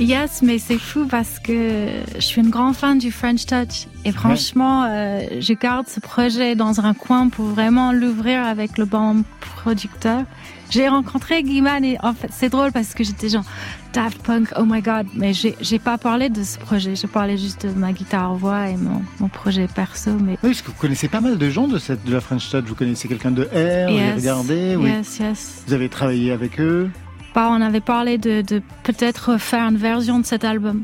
Yes, 0.00 0.42
mais 0.42 0.58
c'est 0.58 0.78
fou 0.78 1.06
parce 1.08 1.38
que 1.38 1.86
je 2.16 2.20
suis 2.20 2.40
une 2.40 2.50
grande 2.50 2.74
fan 2.74 2.98
du 2.98 3.12
French 3.12 3.46
Touch. 3.46 3.86
Et 4.04 4.10
franchement, 4.10 4.88
je 4.88 5.52
garde 5.52 5.86
ce 5.86 6.00
projet 6.00 6.56
dans 6.56 6.80
un 6.80 6.94
coin 6.94 7.28
pour 7.28 7.44
vraiment 7.44 7.92
l'ouvrir 7.92 8.44
avec 8.44 8.78
le 8.78 8.86
bon 8.86 9.22
producteur. 9.40 10.24
J'ai 10.70 10.88
rencontré 10.88 11.42
Guiman 11.42 11.84
et 11.84 11.96
en 12.02 12.14
fait, 12.14 12.28
c'est 12.32 12.48
drôle 12.48 12.70
parce 12.72 12.94
que 12.94 13.02
j'étais 13.04 13.28
genre 13.28 13.44
Daft 13.92 14.22
Punk, 14.22 14.48
oh 14.56 14.64
my 14.64 14.80
god. 14.80 15.06
Mais 15.14 15.32
j'ai 15.32 15.56
j'ai 15.60 15.78
pas 15.78 15.98
parlé 15.98 16.28
de 16.28 16.42
ce 16.44 16.58
projet. 16.58 16.94
Je 16.96 17.06
parlais 17.06 17.36
juste 17.36 17.66
de 17.66 17.72
ma 17.72 17.92
guitare-voix 17.92 18.68
et 18.68 18.76
mon, 18.76 19.02
mon 19.18 19.28
projet 19.28 19.66
perso. 19.66 20.12
Mais 20.12 20.32
Oui, 20.32 20.50
parce 20.50 20.62
que 20.62 20.68
vous 20.68 20.76
connaissez 20.78 21.08
pas 21.08 21.20
mal 21.20 21.36
de 21.38 21.50
gens 21.50 21.66
de, 21.68 21.78
cette, 21.78 22.04
de 22.04 22.12
la 22.12 22.20
French 22.20 22.48
Touch. 22.50 22.64
Vous 22.66 22.74
connaissez 22.76 23.08
quelqu'un 23.08 23.32
de 23.32 23.42
R, 23.42 23.46
vous 23.90 23.96
Yes, 23.96 24.10
avez 24.12 24.20
regardé, 24.20 24.76
oui. 24.76 24.90
yes, 24.90 25.18
yes. 25.18 25.62
Vous 25.66 25.72
avez 25.74 25.88
travaillé 25.88 26.30
avec 26.32 26.60
eux. 26.60 26.88
Bah, 27.34 27.48
on 27.52 27.60
avait 27.60 27.80
parlé 27.80 28.18
de, 28.18 28.40
de 28.42 28.62
peut-être 28.84 29.38
faire 29.38 29.64
une 29.68 29.76
version 29.76 30.18
de 30.20 30.26
cet 30.26 30.44
album. 30.44 30.82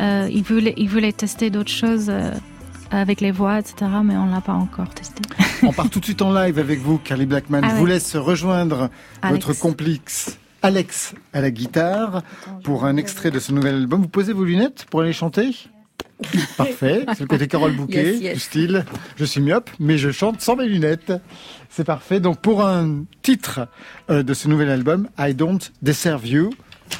Euh, 0.00 0.28
il 0.32 0.42
voulait, 0.42 0.74
il 0.76 0.88
voulait 0.88 1.12
tester 1.12 1.48
d'autres 1.50 1.70
choses 1.70 2.06
euh, 2.10 2.32
avec 2.90 3.20
les 3.20 3.30
voix, 3.30 3.58
etc. 3.58 3.74
Mais 4.04 4.16
on 4.16 4.26
l'a 4.26 4.40
pas 4.40 4.52
encore 4.52 4.88
testé. 4.90 5.22
On 5.62 5.72
part 5.72 5.88
tout 5.90 6.00
de 6.00 6.04
suite 6.04 6.22
en 6.22 6.32
live 6.32 6.58
avec 6.58 6.80
vous, 6.80 6.98
Carly 6.98 7.26
Blackman. 7.26 7.60
Ah 7.64 7.70
Je 7.70 7.74
vous 7.76 7.86
laisse 7.86 8.16
rejoindre 8.16 8.90
Alex. 9.22 9.46
votre 9.46 9.58
complice 9.58 10.38
Alex 10.62 11.14
à 11.32 11.40
la 11.40 11.50
guitare 11.50 12.22
pour 12.64 12.84
un 12.84 12.96
extrait 12.96 13.30
de 13.30 13.38
ce 13.38 13.52
nouvel 13.52 13.74
album. 13.76 14.02
Vous 14.02 14.08
posez 14.08 14.32
vos 14.32 14.44
lunettes 14.44 14.86
pour 14.90 15.00
aller 15.00 15.12
chanter? 15.12 15.50
Parfait. 16.56 17.04
C'est 17.08 17.20
le 17.20 17.26
côté 17.26 17.46
Carole 17.46 17.72
Bouquet 17.76 18.12
Yes, 18.14 18.20
yes. 18.22 18.34
du 18.34 18.40
style. 18.40 18.84
Je 19.16 19.24
suis 19.24 19.40
myope, 19.40 19.70
mais 19.78 19.98
je 19.98 20.10
chante 20.10 20.40
sans 20.40 20.56
mes 20.56 20.66
lunettes. 20.66 21.12
C'est 21.68 21.84
parfait. 21.84 22.20
Donc 22.20 22.40
pour 22.40 22.64
un 22.66 23.04
titre 23.22 23.68
euh, 24.08 24.22
de 24.22 24.32
ce 24.32 24.48
nouvel 24.48 24.70
album, 24.70 25.08
I 25.18 25.34
Don't 25.34 25.58
Deserve 25.82 26.26
You, 26.26 26.50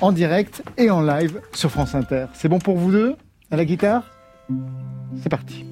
en 0.03 0.12
direct 0.12 0.62
et 0.76 0.91
en 0.91 1.01
live 1.01 1.41
sur 1.55 1.70
France 1.70 1.95
Inter. 1.95 2.26
C'est 2.34 2.49
bon 2.49 2.59
pour 2.59 2.76
vous 2.76 2.93
deux 2.93 3.16
à 3.51 3.57
la 3.57 3.64
guitare? 3.64 4.03
C'est 5.22 5.30
parti. 5.30 5.64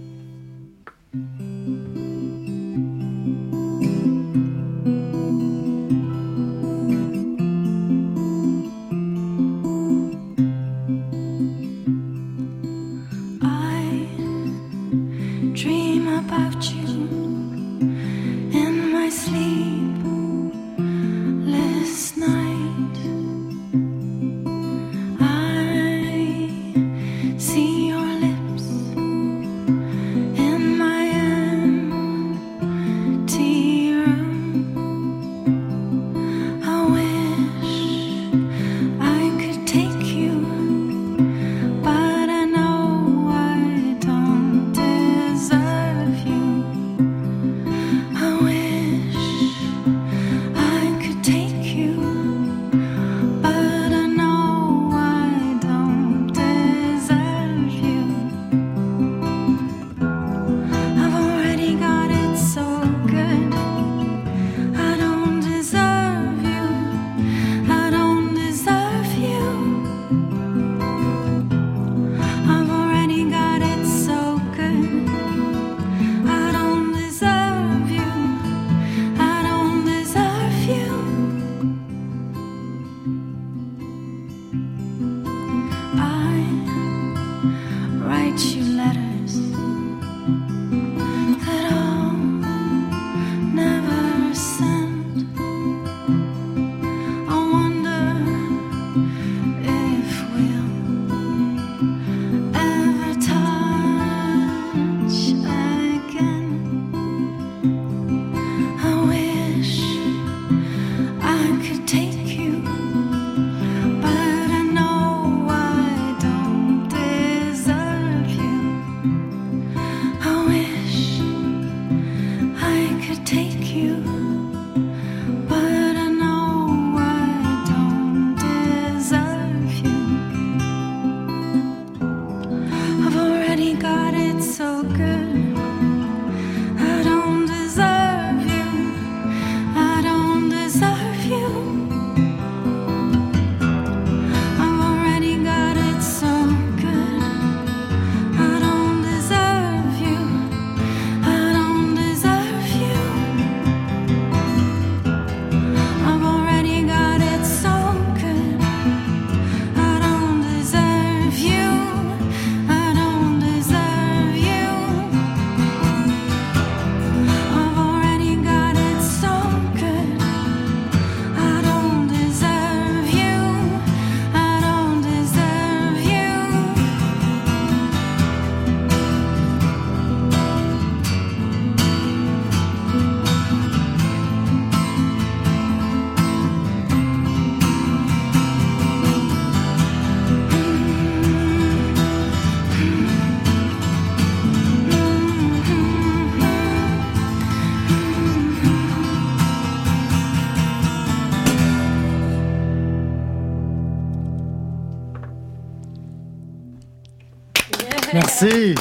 Merci. 208.41 208.75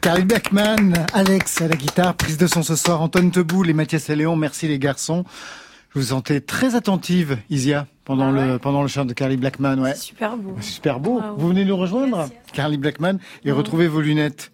Carly 0.00 0.24
Beckman, 0.24 0.94
Alex 1.12 1.60
à 1.60 1.68
la 1.68 1.76
guitare, 1.76 2.14
prise 2.14 2.38
de 2.38 2.46
son 2.46 2.62
ce 2.62 2.76
soir, 2.76 3.02
Antoine 3.02 3.30
Teboul 3.30 3.68
et 3.68 3.74
Mathias 3.74 4.08
et 4.08 4.16
Léon. 4.16 4.36
Merci 4.36 4.68
les 4.68 4.78
garçons. 4.78 5.24
Je 5.90 5.98
vous 5.98 6.06
sentais 6.06 6.40
très 6.40 6.74
attentive, 6.74 7.36
Isia, 7.50 7.86
pendant 8.06 8.34
Ah 8.34 8.46
le 8.46 8.58
pendant 8.58 8.80
le 8.80 8.88
chant 8.88 9.04
de 9.04 9.12
Carly 9.12 9.36
Blackman. 9.36 9.78
Ouais. 9.80 9.94
Super 9.94 10.38
beau. 10.38 10.56
Super 10.62 10.98
beau. 10.98 11.20
Vous 11.36 11.48
venez 11.48 11.66
nous 11.66 11.76
rejoindre, 11.76 12.30
Carly 12.54 12.78
Blackman, 12.78 13.18
et 13.44 13.52
retrouver 13.52 13.86
vos 13.86 14.00
lunettes 14.00 14.50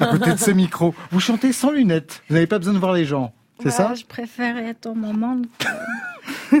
à 0.00 0.06
côté 0.06 0.32
de 0.32 0.38
ce 0.38 0.52
micro. 0.52 0.94
Vous 1.10 1.18
chantez 1.18 1.52
sans 1.52 1.72
lunettes. 1.72 2.22
Vous 2.28 2.34
n'avez 2.34 2.46
pas 2.46 2.58
besoin 2.58 2.74
de 2.74 2.78
voir 2.78 2.92
les 2.92 3.06
gens. 3.06 3.34
C'est 3.62 3.70
ça 3.70 3.94
Je 3.94 4.04
préfère 4.04 4.56
être 4.58 4.86
au 4.86 4.94
moment. 4.94 5.40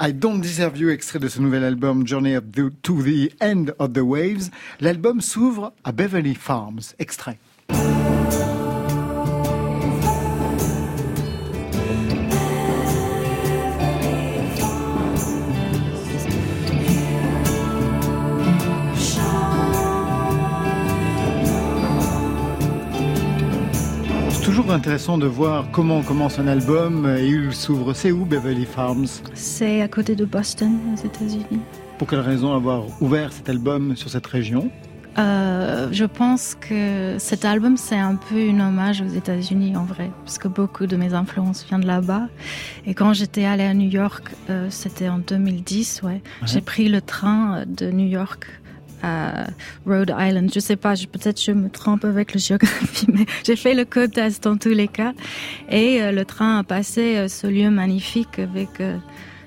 I 0.00 0.12
Don't 0.12 0.40
Deserve 0.40 0.76
You, 0.78 0.90
extrait 0.90 1.18
de 1.18 1.28
ce 1.28 1.40
nouvel 1.40 1.64
album 1.64 2.06
Journey 2.06 2.36
the- 2.52 2.72
to 2.82 3.02
the 3.02 3.30
End 3.42 3.66
of 3.78 3.92
the 3.92 3.98
Waves. 4.00 4.50
L'album 4.80 5.20
s'ouvre 5.20 5.72
à 5.84 5.92
Beverly 5.92 6.34
Farms. 6.34 6.80
Extrait. 6.98 7.38
Toujours 24.64 24.76
intéressant 24.76 25.18
de 25.18 25.26
voir 25.26 25.66
comment 25.72 26.00
commence 26.00 26.38
un 26.38 26.46
album 26.46 27.06
et 27.06 27.28
où 27.36 27.44
il 27.44 27.52
s'ouvre. 27.52 27.92
C'est 27.92 28.12
où 28.12 28.24
Beverly 28.24 28.64
Farms? 28.64 29.20
C'est 29.34 29.82
à 29.82 29.88
côté 29.88 30.16
de 30.16 30.24
Boston, 30.24 30.78
aux 30.94 31.06
États-Unis. 31.06 31.60
Pour 31.98 32.08
quelle 32.08 32.20
raison 32.20 32.54
avoir 32.54 32.84
ouvert 33.02 33.30
cet 33.30 33.50
album 33.50 33.94
sur 33.94 34.08
cette 34.08 34.26
région? 34.26 34.70
Euh, 35.18 35.88
je 35.92 36.06
pense 36.06 36.56
que 36.58 37.16
cet 37.18 37.44
album, 37.44 37.76
c'est 37.76 37.98
un 37.98 38.16
peu 38.16 38.36
un 38.36 38.68
hommage 38.68 39.02
aux 39.02 39.14
États-Unis 39.14 39.76
en 39.76 39.84
vrai, 39.84 40.10
parce 40.24 40.38
que 40.38 40.48
beaucoup 40.48 40.86
de 40.86 40.96
mes 40.96 41.12
influences 41.12 41.66
viennent 41.66 41.82
de 41.82 41.86
là-bas. 41.86 42.28
Et 42.86 42.94
quand 42.94 43.12
j'étais 43.12 43.44
allée 43.44 43.64
à 43.64 43.74
New 43.74 43.90
York, 43.90 44.30
euh, 44.48 44.68
c'était 44.70 45.10
en 45.10 45.18
2010, 45.18 46.00
ouais, 46.04 46.22
j'ai 46.46 46.62
pris 46.62 46.88
le 46.88 47.02
train 47.02 47.64
de 47.66 47.90
New 47.90 48.06
York 48.06 48.46
à 49.04 49.46
Rhode 49.86 50.14
Island. 50.18 50.50
Je 50.54 50.60
sais 50.60 50.76
pas, 50.76 50.94
je- 50.94 51.06
peut-être 51.06 51.40
je 51.42 51.52
me 51.52 51.68
trompe 51.68 52.04
avec 52.04 52.32
la 52.34 52.40
géographie, 52.40 53.06
mais 53.12 53.26
j'ai 53.44 53.56
fait 53.56 53.74
le 53.74 53.84
code 53.84 54.12
test 54.12 54.44
dans 54.44 54.56
tous 54.56 54.70
les 54.70 54.88
cas. 54.88 55.12
Et 55.68 56.02
euh, 56.02 56.12
le 56.12 56.24
train 56.24 56.58
a 56.58 56.62
passé 56.64 57.16
euh, 57.16 57.28
ce 57.28 57.46
lieu 57.46 57.70
magnifique 57.70 58.38
avec 58.38 58.80
euh, 58.80 58.96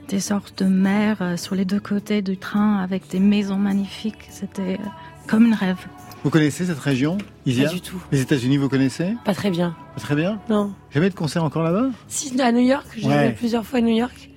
des 0.09 0.19
sortes 0.19 0.63
de 0.63 0.69
mers 0.69 1.17
euh, 1.21 1.37
sur 1.37 1.55
les 1.55 1.65
deux 1.65 1.79
côtés 1.79 2.21
du 2.21 2.37
train, 2.37 2.77
avec 2.83 3.09
des 3.09 3.19
maisons 3.19 3.57
magnifiques. 3.57 4.27
C'était 4.29 4.73
euh, 4.79 4.85
comme 5.27 5.51
un 5.51 5.55
rêve. 5.55 5.77
Vous 6.23 6.29
connaissez 6.31 6.65
cette 6.65 6.79
région 6.79 7.17
Isia 7.45 7.65
Pas 7.67 7.73
du 7.73 7.81
tout. 7.81 8.01
Les 8.11 8.21
États-Unis, 8.21 8.57
vous 8.57 8.69
connaissez? 8.69 9.13
Pas 9.23 9.33
très 9.33 9.49
bien. 9.51 9.75
Pas 9.95 10.01
Très 10.01 10.15
bien? 10.15 10.39
Non. 10.49 10.73
Jamais 10.91 11.09
de 11.09 11.15
concert 11.15 11.43
encore 11.43 11.63
là-bas? 11.63 11.89
Si, 12.07 12.39
à 12.41 12.51
New 12.51 12.65
York, 12.65 12.85
j'ai 12.97 13.07
Ouais. 13.07 13.31
plusieurs 13.37 13.65
fois 13.65 13.79
à 13.79 13.81
New 13.81 13.95
York. 13.95 14.29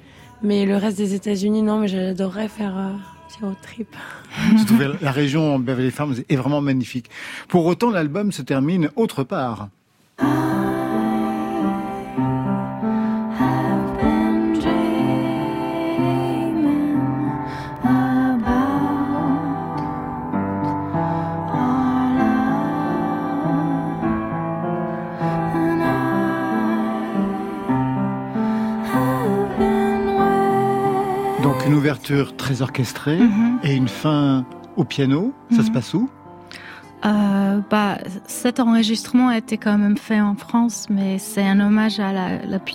Mais 0.43 0.67
le 0.67 0.77
reste 0.77 0.97
des 0.99 1.15
États-Unis, 1.15 1.63
non, 1.63 1.81
mais 1.81 1.89
j'adorerais 1.89 2.49
faire 2.49 2.77
trip. 3.63 3.95
La 5.01 5.13
région 5.13 5.59
Beverly 5.59 5.91
Farms 5.91 6.17
est 6.29 6.37
vraiment 6.37 6.61
magnifique. 6.61 7.11
Pour 7.49 7.67
autant, 7.67 7.91
l'album 7.91 8.33
se 8.33 8.43
termine 8.43 8.91
autre 8.97 9.25
part. 9.25 9.69
Ouverture 31.81 32.37
très 32.37 32.63
orchestrée 32.63 33.19
Mhm. 33.19 33.59
et 33.65 33.75
une 33.75 33.89
fin 33.89 34.45
au 34.77 34.85
piano. 34.85 35.33
Ça 35.51 35.63
se 35.65 35.71
passe 35.71 35.95
où? 35.95 36.09
Euh, 37.07 37.61
bah, 37.71 37.97
cet 38.27 38.61
enregistrement 38.61 39.29
a 39.29 39.39
été 39.39 39.57
quand 39.57 39.79
même 39.79 39.97
fait 39.97 40.21
en 40.21 40.35
France, 40.35 40.87
mais 40.91 41.17
c'est 41.19 41.43
un 41.43 41.59
hommage 41.59 41.99
à 41.99 42.13
la, 42.13 42.29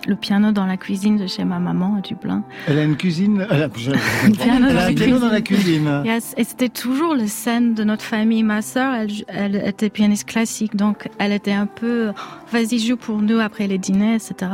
le 0.08 0.16
piano 0.16 0.52
dans 0.52 0.66
la 0.66 0.78
cuisine 0.78 1.18
de 1.18 1.28
chez 1.28 1.44
ma 1.46 1.60
maman 1.60 1.98
à 2.00 2.02
Dublin. 2.02 2.42
Elle 2.68 2.80
a 2.80 2.84
une 2.86 2.98
cuisine. 2.98 3.46
Elle 3.52 3.62
a, 3.62 3.70
je- 3.78 3.92
piano 4.32 4.66
elle 4.68 4.78
a 4.78 4.86
un 4.86 4.90
la 4.90 4.94
piano 4.96 5.20
dans 5.20 5.30
la 5.30 5.42
cuisine. 5.42 6.02
Yes, 6.06 6.34
et 6.38 6.44
c'était 6.44 6.70
toujours 6.70 7.14
le 7.14 7.28
scène 7.28 7.76
de 7.76 7.84
notre 7.84 8.04
famille. 8.04 8.42
Ma 8.42 8.64
sœur, 8.64 8.96
elle, 8.96 9.12
elle 9.28 9.56
était 9.58 9.92
pianiste 9.92 10.28
classique, 10.28 10.76
donc 10.76 11.08
elle 11.20 11.32
était 11.32 11.52
un 11.54 11.68
peu, 11.68 12.12
vas-y 12.52 12.80
joue 12.80 12.98
pour 12.98 13.22
nous 13.22 13.40
après 13.40 13.68
les 13.68 13.78
dîners, 13.78 14.16
etc. 14.16 14.52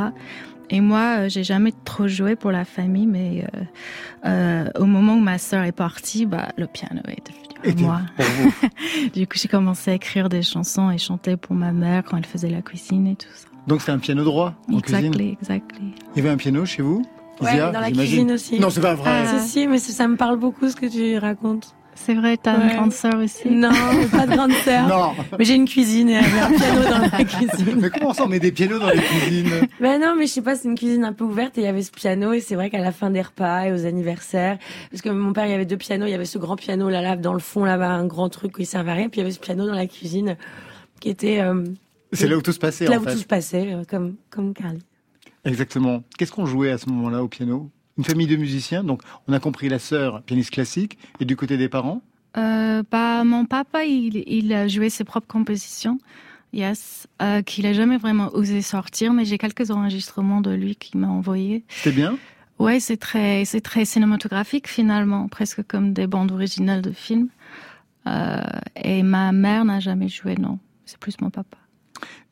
Et 0.72 0.80
moi, 0.80 1.18
euh, 1.18 1.28
j'ai 1.28 1.44
jamais 1.44 1.72
trop 1.84 2.08
joué 2.08 2.34
pour 2.34 2.50
la 2.50 2.64
famille, 2.64 3.06
mais 3.06 3.44
euh, 3.54 3.60
euh, 4.24 4.70
au 4.80 4.86
moment 4.86 5.16
où 5.16 5.20
ma 5.20 5.36
sœur 5.36 5.64
est 5.64 5.72
partie, 5.72 6.24
bah, 6.24 6.48
le 6.56 6.66
piano 6.66 7.02
est 7.08 7.20
devenu 7.62 7.78
à 7.78 7.82
moi. 7.82 8.00
Du 9.12 9.26
coup, 9.26 9.36
j'ai 9.36 9.48
commencé 9.48 9.90
à 9.90 9.94
écrire 9.94 10.30
des 10.30 10.40
chansons 10.40 10.90
et 10.90 10.96
chanter 10.96 11.36
pour 11.36 11.54
ma 11.54 11.72
mère 11.72 12.02
quand 12.04 12.16
elle 12.16 12.24
faisait 12.24 12.48
la 12.48 12.62
cuisine 12.62 13.06
et 13.06 13.16
tout 13.16 13.28
ça. 13.34 13.48
Donc 13.66 13.82
c'est 13.82 13.92
un 13.92 13.98
piano 13.98 14.24
droit 14.24 14.54
en 14.72 14.80
cuisine? 14.80 15.12
Exactly, 15.12 15.36
exactly. 15.40 15.94
Il 16.14 16.18
y 16.18 16.20
avait 16.20 16.34
un 16.34 16.38
piano 16.38 16.64
chez 16.64 16.80
vous? 16.80 17.04
Ouais, 17.42 17.52
Isia, 17.52 17.70
dans 17.70 17.80
la 17.80 17.90
cuisine 17.90 18.32
aussi. 18.32 18.58
Non, 18.58 18.70
c'est 18.70 18.80
pas 18.80 18.94
vrai. 18.94 19.26
Si, 19.40 19.48
si, 19.48 19.66
mais 19.66 19.78
ça 19.78 20.08
me 20.08 20.16
parle 20.16 20.38
beaucoup 20.38 20.70
ce 20.70 20.76
que 20.76 20.86
tu 20.86 21.18
racontes. 21.18 21.74
C'est 21.94 22.14
vrai, 22.14 22.36
t'as 22.36 22.58
Ouais. 22.58 22.70
une 22.70 22.76
grande 22.76 22.92
sœur 22.92 23.14
aussi 23.16 23.48
Non, 23.50 23.70
pas 24.10 24.26
de 24.26 24.34
grande 24.34 24.52
sœur. 24.64 24.88
Non. 24.88 25.12
Mais 25.38 25.44
j'ai 25.44 25.54
une 25.54 25.66
cuisine 25.68 26.08
et 26.08 26.14
elle 26.14 26.24
avait 26.24 26.40
un 26.40 26.50
piano 26.58 26.82
dans 26.90 26.98
la 26.98 27.24
cuisine. 27.24 27.78
Mais 27.80 27.90
comment 27.90 28.12
ça, 28.12 28.24
on 28.24 28.28
met 28.28 28.40
des 28.40 28.50
pianos 28.50 28.78
dans 28.78 28.90
les 28.90 29.00
cuisines? 29.00 29.68
Ben 29.80 30.00
non, 30.00 30.14
mais 30.18 30.26
je 30.26 30.32
sais 30.32 30.42
pas, 30.42 30.56
c'est 30.56 30.68
une 30.68 30.74
cuisine 30.74 31.04
un 31.04 31.12
peu 31.12 31.24
ouverte 31.24 31.56
et 31.58 31.60
il 31.60 31.64
y 31.64 31.68
avait 31.68 31.82
ce 31.82 31.92
piano 31.92 32.32
et 32.32 32.40
c'est 32.40 32.54
vrai 32.56 32.70
qu'à 32.70 32.78
la 32.80 32.92
fin 32.92 33.10
des 33.10 33.20
repas 33.22 33.66
et 33.66 33.72
aux 33.72 33.86
anniversaires, 33.86 34.58
parce 34.90 35.02
que 35.02 35.10
mon 35.10 35.32
père 35.32 35.46
il 35.46 35.50
y 35.52 35.54
avait 35.54 35.66
deux 35.66 35.76
pianos, 35.76 36.06
il 36.06 36.10
y 36.10 36.14
avait 36.14 36.24
ce 36.24 36.38
grand 36.38 36.56
piano 36.56 36.88
là 36.88 37.02
là 37.02 37.14
dans 37.16 37.34
le 37.34 37.38
fond 37.40 37.64
là-bas, 37.64 37.88
un 37.90 38.06
grand 38.06 38.28
truc 38.30 38.56
qui 38.56 38.66
servait 38.66 38.90
à 38.90 38.94
rien, 38.94 39.08
puis 39.08 39.20
il 39.20 39.22
y 39.22 39.26
avait 39.26 39.32
ce 39.34 39.40
piano 39.40 39.66
dans 39.66 39.74
la 39.74 39.86
cuisine 39.86 40.36
qui 40.98 41.10
était 41.10 41.40
euh, 41.40 41.62
C'est 42.12 42.26
là 42.26 42.36
où 42.36 42.42
tout 42.42 42.52
se 42.52 42.58
passait 42.58 42.86
là 42.86 42.96
en 42.96 43.00
où 43.00 43.04
fait. 43.04 43.12
tout 43.12 43.18
se 43.18 43.24
passait, 43.26 43.72
euh, 43.74 43.82
comme 43.88 44.16
comme 44.30 44.54
Carly. 44.54 44.80
Exactement. 45.44 46.02
Qu'est-ce 46.18 46.32
qu'on 46.32 46.46
jouait 46.46 46.70
à 46.70 46.78
ce 46.78 46.88
moment-là 46.88 47.22
au 47.22 47.28
piano? 47.28 47.70
Une 47.98 48.04
famille 48.04 48.26
de 48.26 48.36
musiciens, 48.36 48.84
donc 48.84 49.02
on 49.28 49.32
a 49.32 49.40
compris 49.40 49.68
la 49.68 49.78
sœur 49.78 50.22
pianiste 50.22 50.50
classique, 50.50 50.98
et 51.20 51.24
du 51.24 51.36
côté 51.36 51.56
des 51.56 51.68
parents 51.68 52.02
Euh, 52.36 52.82
bah, 52.90 53.24
mon 53.24 53.44
papa, 53.44 53.84
il, 53.84 54.24
il 54.26 54.52
a 54.52 54.66
joué 54.68 54.88
ses 54.88 55.04
propres 55.04 55.26
compositions, 55.26 55.98
yes, 56.52 57.06
euh, 57.20 57.42
qu'il 57.42 57.66
a 57.66 57.72
jamais 57.72 57.98
vraiment 57.98 58.30
osé 58.34 58.62
sortir, 58.62 59.12
mais 59.12 59.24
j'ai 59.24 59.38
quelques 59.38 59.70
enregistrements 59.70 60.40
de 60.40 60.50
lui 60.50 60.76
qu'il 60.76 61.00
m'a 61.00 61.08
envoyé. 61.08 61.64
C'était 61.68 61.96
bien 61.96 62.18
Ouais, 62.58 62.80
c'est 62.80 62.96
très, 62.96 63.44
c'est 63.44 63.60
très 63.60 63.84
cinématographique 63.84 64.68
finalement, 64.68 65.28
presque 65.28 65.62
comme 65.66 65.92
des 65.92 66.06
bandes 66.06 66.30
originales 66.32 66.80
de 66.82 66.92
films. 66.92 67.28
Euh, 68.06 68.40
et 68.76 69.02
ma 69.02 69.32
mère 69.32 69.64
n'a 69.64 69.80
jamais 69.80 70.08
joué, 70.08 70.36
non. 70.36 70.58
C'est 70.84 70.98
plus 70.98 71.20
mon 71.20 71.30
papa. 71.30 71.56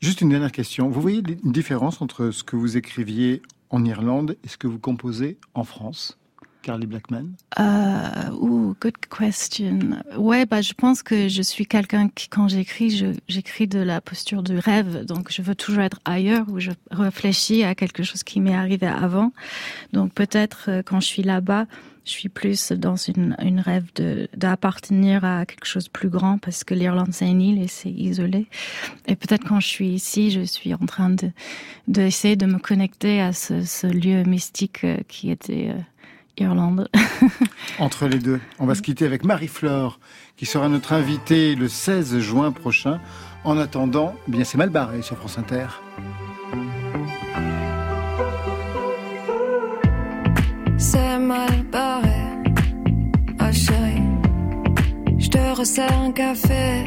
Juste 0.00 0.20
une 0.20 0.28
dernière 0.28 0.52
question. 0.52 0.88
Vous 0.88 1.00
voyez 1.00 1.22
une 1.44 1.52
différence 1.52 2.00
entre 2.00 2.30
ce 2.30 2.44
que 2.44 2.56
vous 2.56 2.76
écriviez 2.76 3.42
en 3.70 3.84
Irlande 3.84 4.36
et 4.44 4.48
ce 4.48 4.58
que 4.58 4.66
vous 4.66 4.78
composez 4.78 5.38
en 5.54 5.64
France 5.64 6.19
Carly 6.62 6.86
Blackman? 6.86 7.32
Euh, 7.58 8.30
ouh, 8.32 8.74
good 8.80 8.96
question. 9.08 9.78
Ouais, 10.16 10.46
bah, 10.46 10.60
je 10.60 10.72
pense 10.74 11.02
que 11.02 11.28
je 11.28 11.42
suis 11.42 11.66
quelqu'un 11.66 12.08
qui, 12.08 12.28
quand 12.28 12.48
j'écris, 12.48 13.14
j'écris 13.28 13.66
de 13.66 13.78
la 13.78 14.00
posture 14.00 14.42
du 14.42 14.58
rêve. 14.58 15.04
Donc, 15.04 15.32
je 15.32 15.42
veux 15.42 15.54
toujours 15.54 15.82
être 15.82 16.00
ailleurs 16.04 16.46
où 16.48 16.60
je 16.60 16.70
réfléchis 16.90 17.64
à 17.64 17.74
quelque 17.74 18.02
chose 18.02 18.22
qui 18.22 18.40
m'est 18.40 18.54
arrivé 18.54 18.86
avant. 18.86 19.32
Donc, 19.92 20.12
peut-être, 20.12 20.66
euh, 20.68 20.82
quand 20.84 21.00
je 21.00 21.06
suis 21.06 21.22
là-bas, 21.22 21.66
je 22.04 22.10
suis 22.10 22.28
plus 22.28 22.72
dans 22.72 22.96
une, 22.96 23.36
une 23.42 23.60
rêve 23.60 23.86
d'appartenir 24.34 25.24
à 25.24 25.46
quelque 25.46 25.66
chose 25.66 25.84
de 25.84 25.90
plus 25.90 26.08
grand 26.08 26.38
parce 26.38 26.64
que 26.64 26.74
l'Irlande, 26.74 27.12
c'est 27.12 27.28
une 27.28 27.40
île 27.40 27.62
et 27.62 27.68
c'est 27.68 27.90
isolé. 27.90 28.46
Et 29.06 29.16
peut-être 29.16 29.46
quand 29.46 29.60
je 29.60 29.68
suis 29.68 29.88
ici, 29.88 30.30
je 30.30 30.40
suis 30.40 30.74
en 30.74 30.86
train 30.86 31.10
de, 31.10 31.30
d'essayer 31.88 32.36
de 32.36 32.46
me 32.46 32.58
connecter 32.58 33.20
à 33.20 33.32
ce, 33.32 33.64
ce 33.64 33.86
lieu 33.86 34.22
mystique 34.24 34.84
euh, 34.84 34.96
qui 35.08 35.30
était, 35.30 35.68
euh, 35.70 35.80
Irlande. 36.40 36.88
Entre 37.78 38.06
les 38.06 38.18
deux, 38.18 38.40
on 38.58 38.66
va 38.66 38.74
se 38.74 38.82
quitter 38.82 39.04
avec 39.04 39.24
Marie-Flore, 39.24 40.00
qui 40.36 40.46
sera 40.46 40.68
notre 40.68 40.92
invitée 40.92 41.54
le 41.54 41.68
16 41.68 42.18
juin 42.18 42.50
prochain. 42.52 43.00
En 43.44 43.58
attendant, 43.58 44.14
eh 44.28 44.32
bien 44.32 44.44
c'est 44.44 44.58
mal 44.58 44.70
barré 44.70 45.02
sur 45.02 45.16
France 45.16 45.38
Inter. 45.38 45.66
C'est 50.76 51.18
mal 51.18 51.62
barré, 51.70 52.22
ah 53.38 53.52
chérie. 53.52 54.02
Je 55.18 55.28
te 55.28 55.58
resserre 55.58 56.00
un 56.00 56.12
café. 56.12 56.84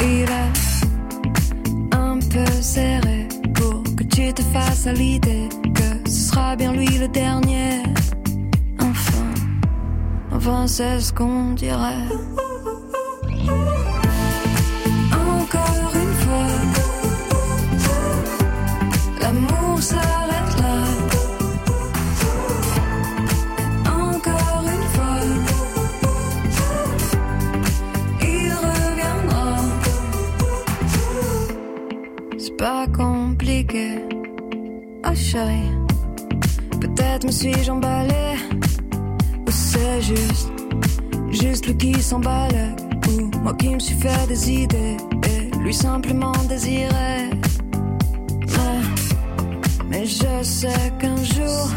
Il 0.00 0.22
est 0.22 1.96
un 1.96 2.18
peu 2.18 2.52
serré 2.60 3.28
pour 3.54 3.82
que 3.96 4.04
tu 4.04 4.32
te 4.32 4.42
fasses 4.42 4.86
à 4.86 4.92
l'idée 4.92 5.48
que 5.74 6.10
ce 6.10 6.30
sera 6.30 6.56
bien 6.56 6.72
lui 6.72 6.98
le 6.98 7.08
dernier 7.08 7.82
enfin 10.48 10.66
c'est 10.66 11.00
ce 11.00 11.12
qu'on 11.12 11.52
dirait. 11.54 12.08
Encore 15.12 15.92
une 15.94 16.14
fois, 16.22 16.48
l'amour 19.20 19.82
s'arrête 19.82 20.52
là. 20.62 20.76
Encore 23.90 24.64
une 24.74 24.88
fois, 24.94 25.18
il 28.22 28.52
reviendra. 28.64 29.56
C'est 32.38 32.56
pas 32.56 32.86
compliqué, 32.96 33.88
oh 35.04 35.14
chérie. 35.14 35.72
Peut-être 36.80 37.26
me 37.26 37.32
suis-je 37.32 37.70
emballée. 37.70 38.47
Juste, 40.00 40.48
juste 41.30 41.66
lui 41.66 41.76
qui 41.76 42.00
s'emballe. 42.00 42.76
Ou 43.08 43.36
moi 43.42 43.52
qui 43.54 43.74
me 43.74 43.80
suis 43.80 43.96
fait 43.96 44.26
des 44.28 44.50
idées. 44.50 44.96
Et 45.28 45.50
lui 45.58 45.74
simplement 45.74 46.32
désiré. 46.48 47.30
Mais, 48.46 48.82
mais 49.88 50.06
je 50.06 50.42
sais 50.42 50.92
qu'un 51.00 51.16
jour 51.16 51.68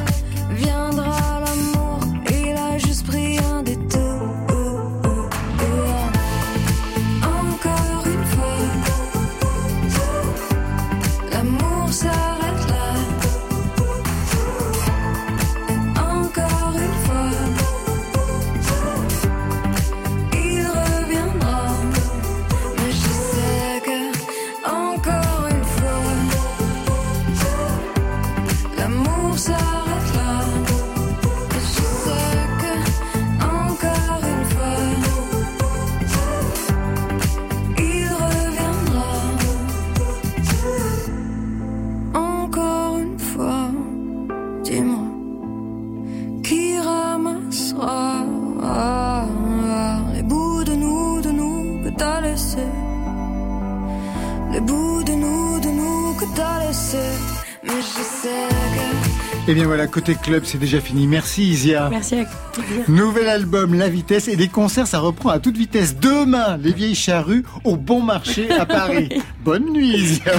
Et 59.51 59.53
Eh 59.53 59.55
bien 59.57 59.65
voilà, 59.65 59.85
côté 59.85 60.15
club, 60.15 60.43
c'est 60.45 60.59
déjà 60.59 60.79
fini. 60.79 61.07
Merci 61.07 61.49
Isia. 61.49 61.89
Merci 61.89 62.15
avec 62.15 62.29
plaisir. 62.53 62.85
Nouvel 62.87 63.27
album 63.27 63.73
La 63.73 63.89
Vitesse 63.89 64.29
et 64.29 64.37
des 64.37 64.47
concerts, 64.47 64.87
ça 64.87 64.99
reprend 64.99 65.27
à 65.27 65.39
toute 65.39 65.57
vitesse. 65.57 65.97
Demain, 65.97 66.55
les 66.55 66.71
vieilles 66.71 66.95
charrues 66.95 67.43
au 67.65 67.75
Bon 67.75 68.01
Marché 68.01 68.49
à 68.49 68.65
Paris. 68.65 69.09
Bonne 69.43 69.71
nuit 69.73 69.89
Isia. 69.97 70.33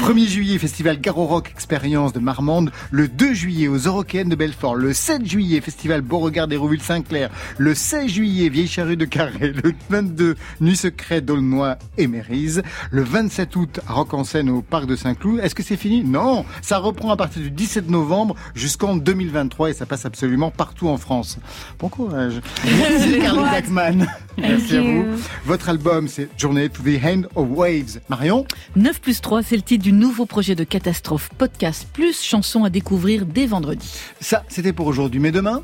1er 0.00 0.26
juillet, 0.26 0.58
festival 0.58 0.98
Garo 1.00 1.26
Rock 1.26 1.50
Expérience 1.50 2.14
de 2.14 2.18
Marmande. 2.18 2.70
Le 2.90 3.08
2 3.08 3.34
juillet, 3.34 3.68
aux 3.68 3.76
Eurocaines 3.76 4.30
de 4.30 4.36
Belfort. 4.36 4.74
Le 4.74 4.94
7 4.94 5.26
juillet, 5.28 5.60
festival 5.60 6.00
Beauregard 6.00 6.48
d'Hérouville 6.48 6.80
Saint-Clair. 6.80 7.28
Le 7.58 7.74
16 7.74 8.08
juillet, 8.10 8.48
Vieille 8.48 8.68
Charrue 8.68 8.96
de 8.96 9.04
Carré. 9.04 9.52
Le 9.52 9.74
22, 9.90 10.36
Nuit 10.62 10.76
Secrète 10.76 11.26
d'Aulnoy 11.26 11.76
et 11.98 12.06
Mérise. 12.06 12.62
Le 12.90 13.02
27 13.02 13.56
août, 13.56 13.80
à 13.86 13.92
Rock 13.92 14.14
en 14.14 14.24
scène 14.24 14.48
au 14.48 14.62
Parc 14.62 14.86
de 14.86 14.96
Saint-Cloud. 14.96 15.40
Est-ce 15.42 15.54
que 15.54 15.62
c'est 15.62 15.76
fini? 15.76 16.02
Non, 16.02 16.46
ça 16.62 16.78
reprend 16.78 17.10
à 17.10 17.16
partir 17.16 17.42
du 17.42 17.50
17 17.50 17.90
novembre 17.90 18.34
jusqu'en 18.54 18.96
2023 18.96 19.70
et 19.70 19.74
ça 19.74 19.84
passe 19.84 20.06
absolument 20.06 20.50
partout 20.50 20.88
en 20.88 20.96
France. 20.96 21.38
Bon 21.78 21.88
courage. 21.90 22.40
Merci 22.64 23.18
Carly 23.20 23.40
Blackman. 23.50 24.06
Merci 24.38 24.76
à 24.78 24.80
vous. 24.80 25.04
Votre 25.44 25.68
album, 25.68 26.08
c'est 26.08 26.28
Journey 26.38 26.70
to 26.70 26.82
the 26.82 26.98
End 27.04 27.22
of 27.34 27.46
Waves. 27.50 27.89
Marion 28.08 28.46
9 28.76 29.00
plus 29.00 29.20
3, 29.20 29.42
c'est 29.42 29.56
le 29.56 29.62
titre 29.62 29.82
du 29.82 29.92
nouveau 29.92 30.26
projet 30.26 30.54
de 30.54 30.64
Catastrophe 30.64 31.30
Podcast 31.36 31.88
Plus, 31.92 32.22
chansons 32.22 32.64
à 32.64 32.70
découvrir 32.70 33.26
dès 33.26 33.46
vendredi. 33.46 33.92
Ça, 34.20 34.44
c'était 34.48 34.72
pour 34.72 34.86
aujourd'hui, 34.86 35.20
mais 35.20 35.32
demain 35.32 35.62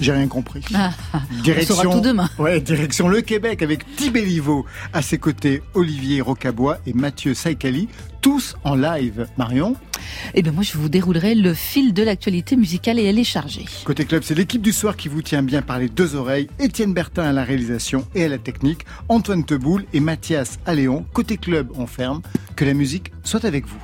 j'ai 0.00 0.12
rien 0.12 0.28
compris. 0.28 0.64
Ah, 0.74 0.92
on 1.14 1.62
saura 1.62 1.82
tout 1.84 2.00
demain. 2.00 2.28
Ouais, 2.38 2.60
direction 2.60 3.08
le 3.08 3.20
Québec 3.20 3.62
avec 3.62 3.84
Tibéliveau. 3.96 4.64
À 4.92 5.02
ses 5.02 5.18
côtés, 5.18 5.62
Olivier 5.74 6.20
Rocabois 6.20 6.78
et 6.86 6.92
Mathieu 6.92 7.34
Saïkali, 7.34 7.88
tous 8.20 8.56
en 8.64 8.74
live. 8.74 9.26
Marion 9.36 9.76
Eh 10.34 10.42
bien, 10.42 10.52
moi, 10.52 10.62
je 10.62 10.76
vous 10.78 10.88
déroulerai 10.88 11.34
le 11.34 11.54
fil 11.54 11.92
de 11.92 12.02
l'actualité 12.02 12.56
musicale 12.56 12.98
et 12.98 13.04
elle 13.04 13.18
est 13.18 13.24
chargée. 13.24 13.64
Côté 13.84 14.04
club, 14.04 14.22
c'est 14.22 14.34
l'équipe 14.34 14.62
du 14.62 14.72
soir 14.72 14.96
qui 14.96 15.08
vous 15.08 15.22
tient 15.22 15.42
bien 15.42 15.62
par 15.62 15.78
les 15.78 15.88
deux 15.88 16.14
oreilles. 16.14 16.48
Étienne 16.58 16.94
Bertin 16.94 17.24
à 17.24 17.32
la 17.32 17.44
réalisation 17.44 18.06
et 18.14 18.24
à 18.24 18.28
la 18.28 18.38
technique, 18.38 18.84
Antoine 19.08 19.44
Teboul 19.44 19.84
et 19.92 20.00
Mathias 20.00 20.58
Alléon. 20.66 21.04
Côté 21.12 21.36
club, 21.36 21.70
on 21.76 21.86
ferme. 21.86 22.22
Que 22.56 22.64
la 22.64 22.74
musique 22.74 23.12
soit 23.22 23.44
avec 23.44 23.66
vous. 23.66 23.78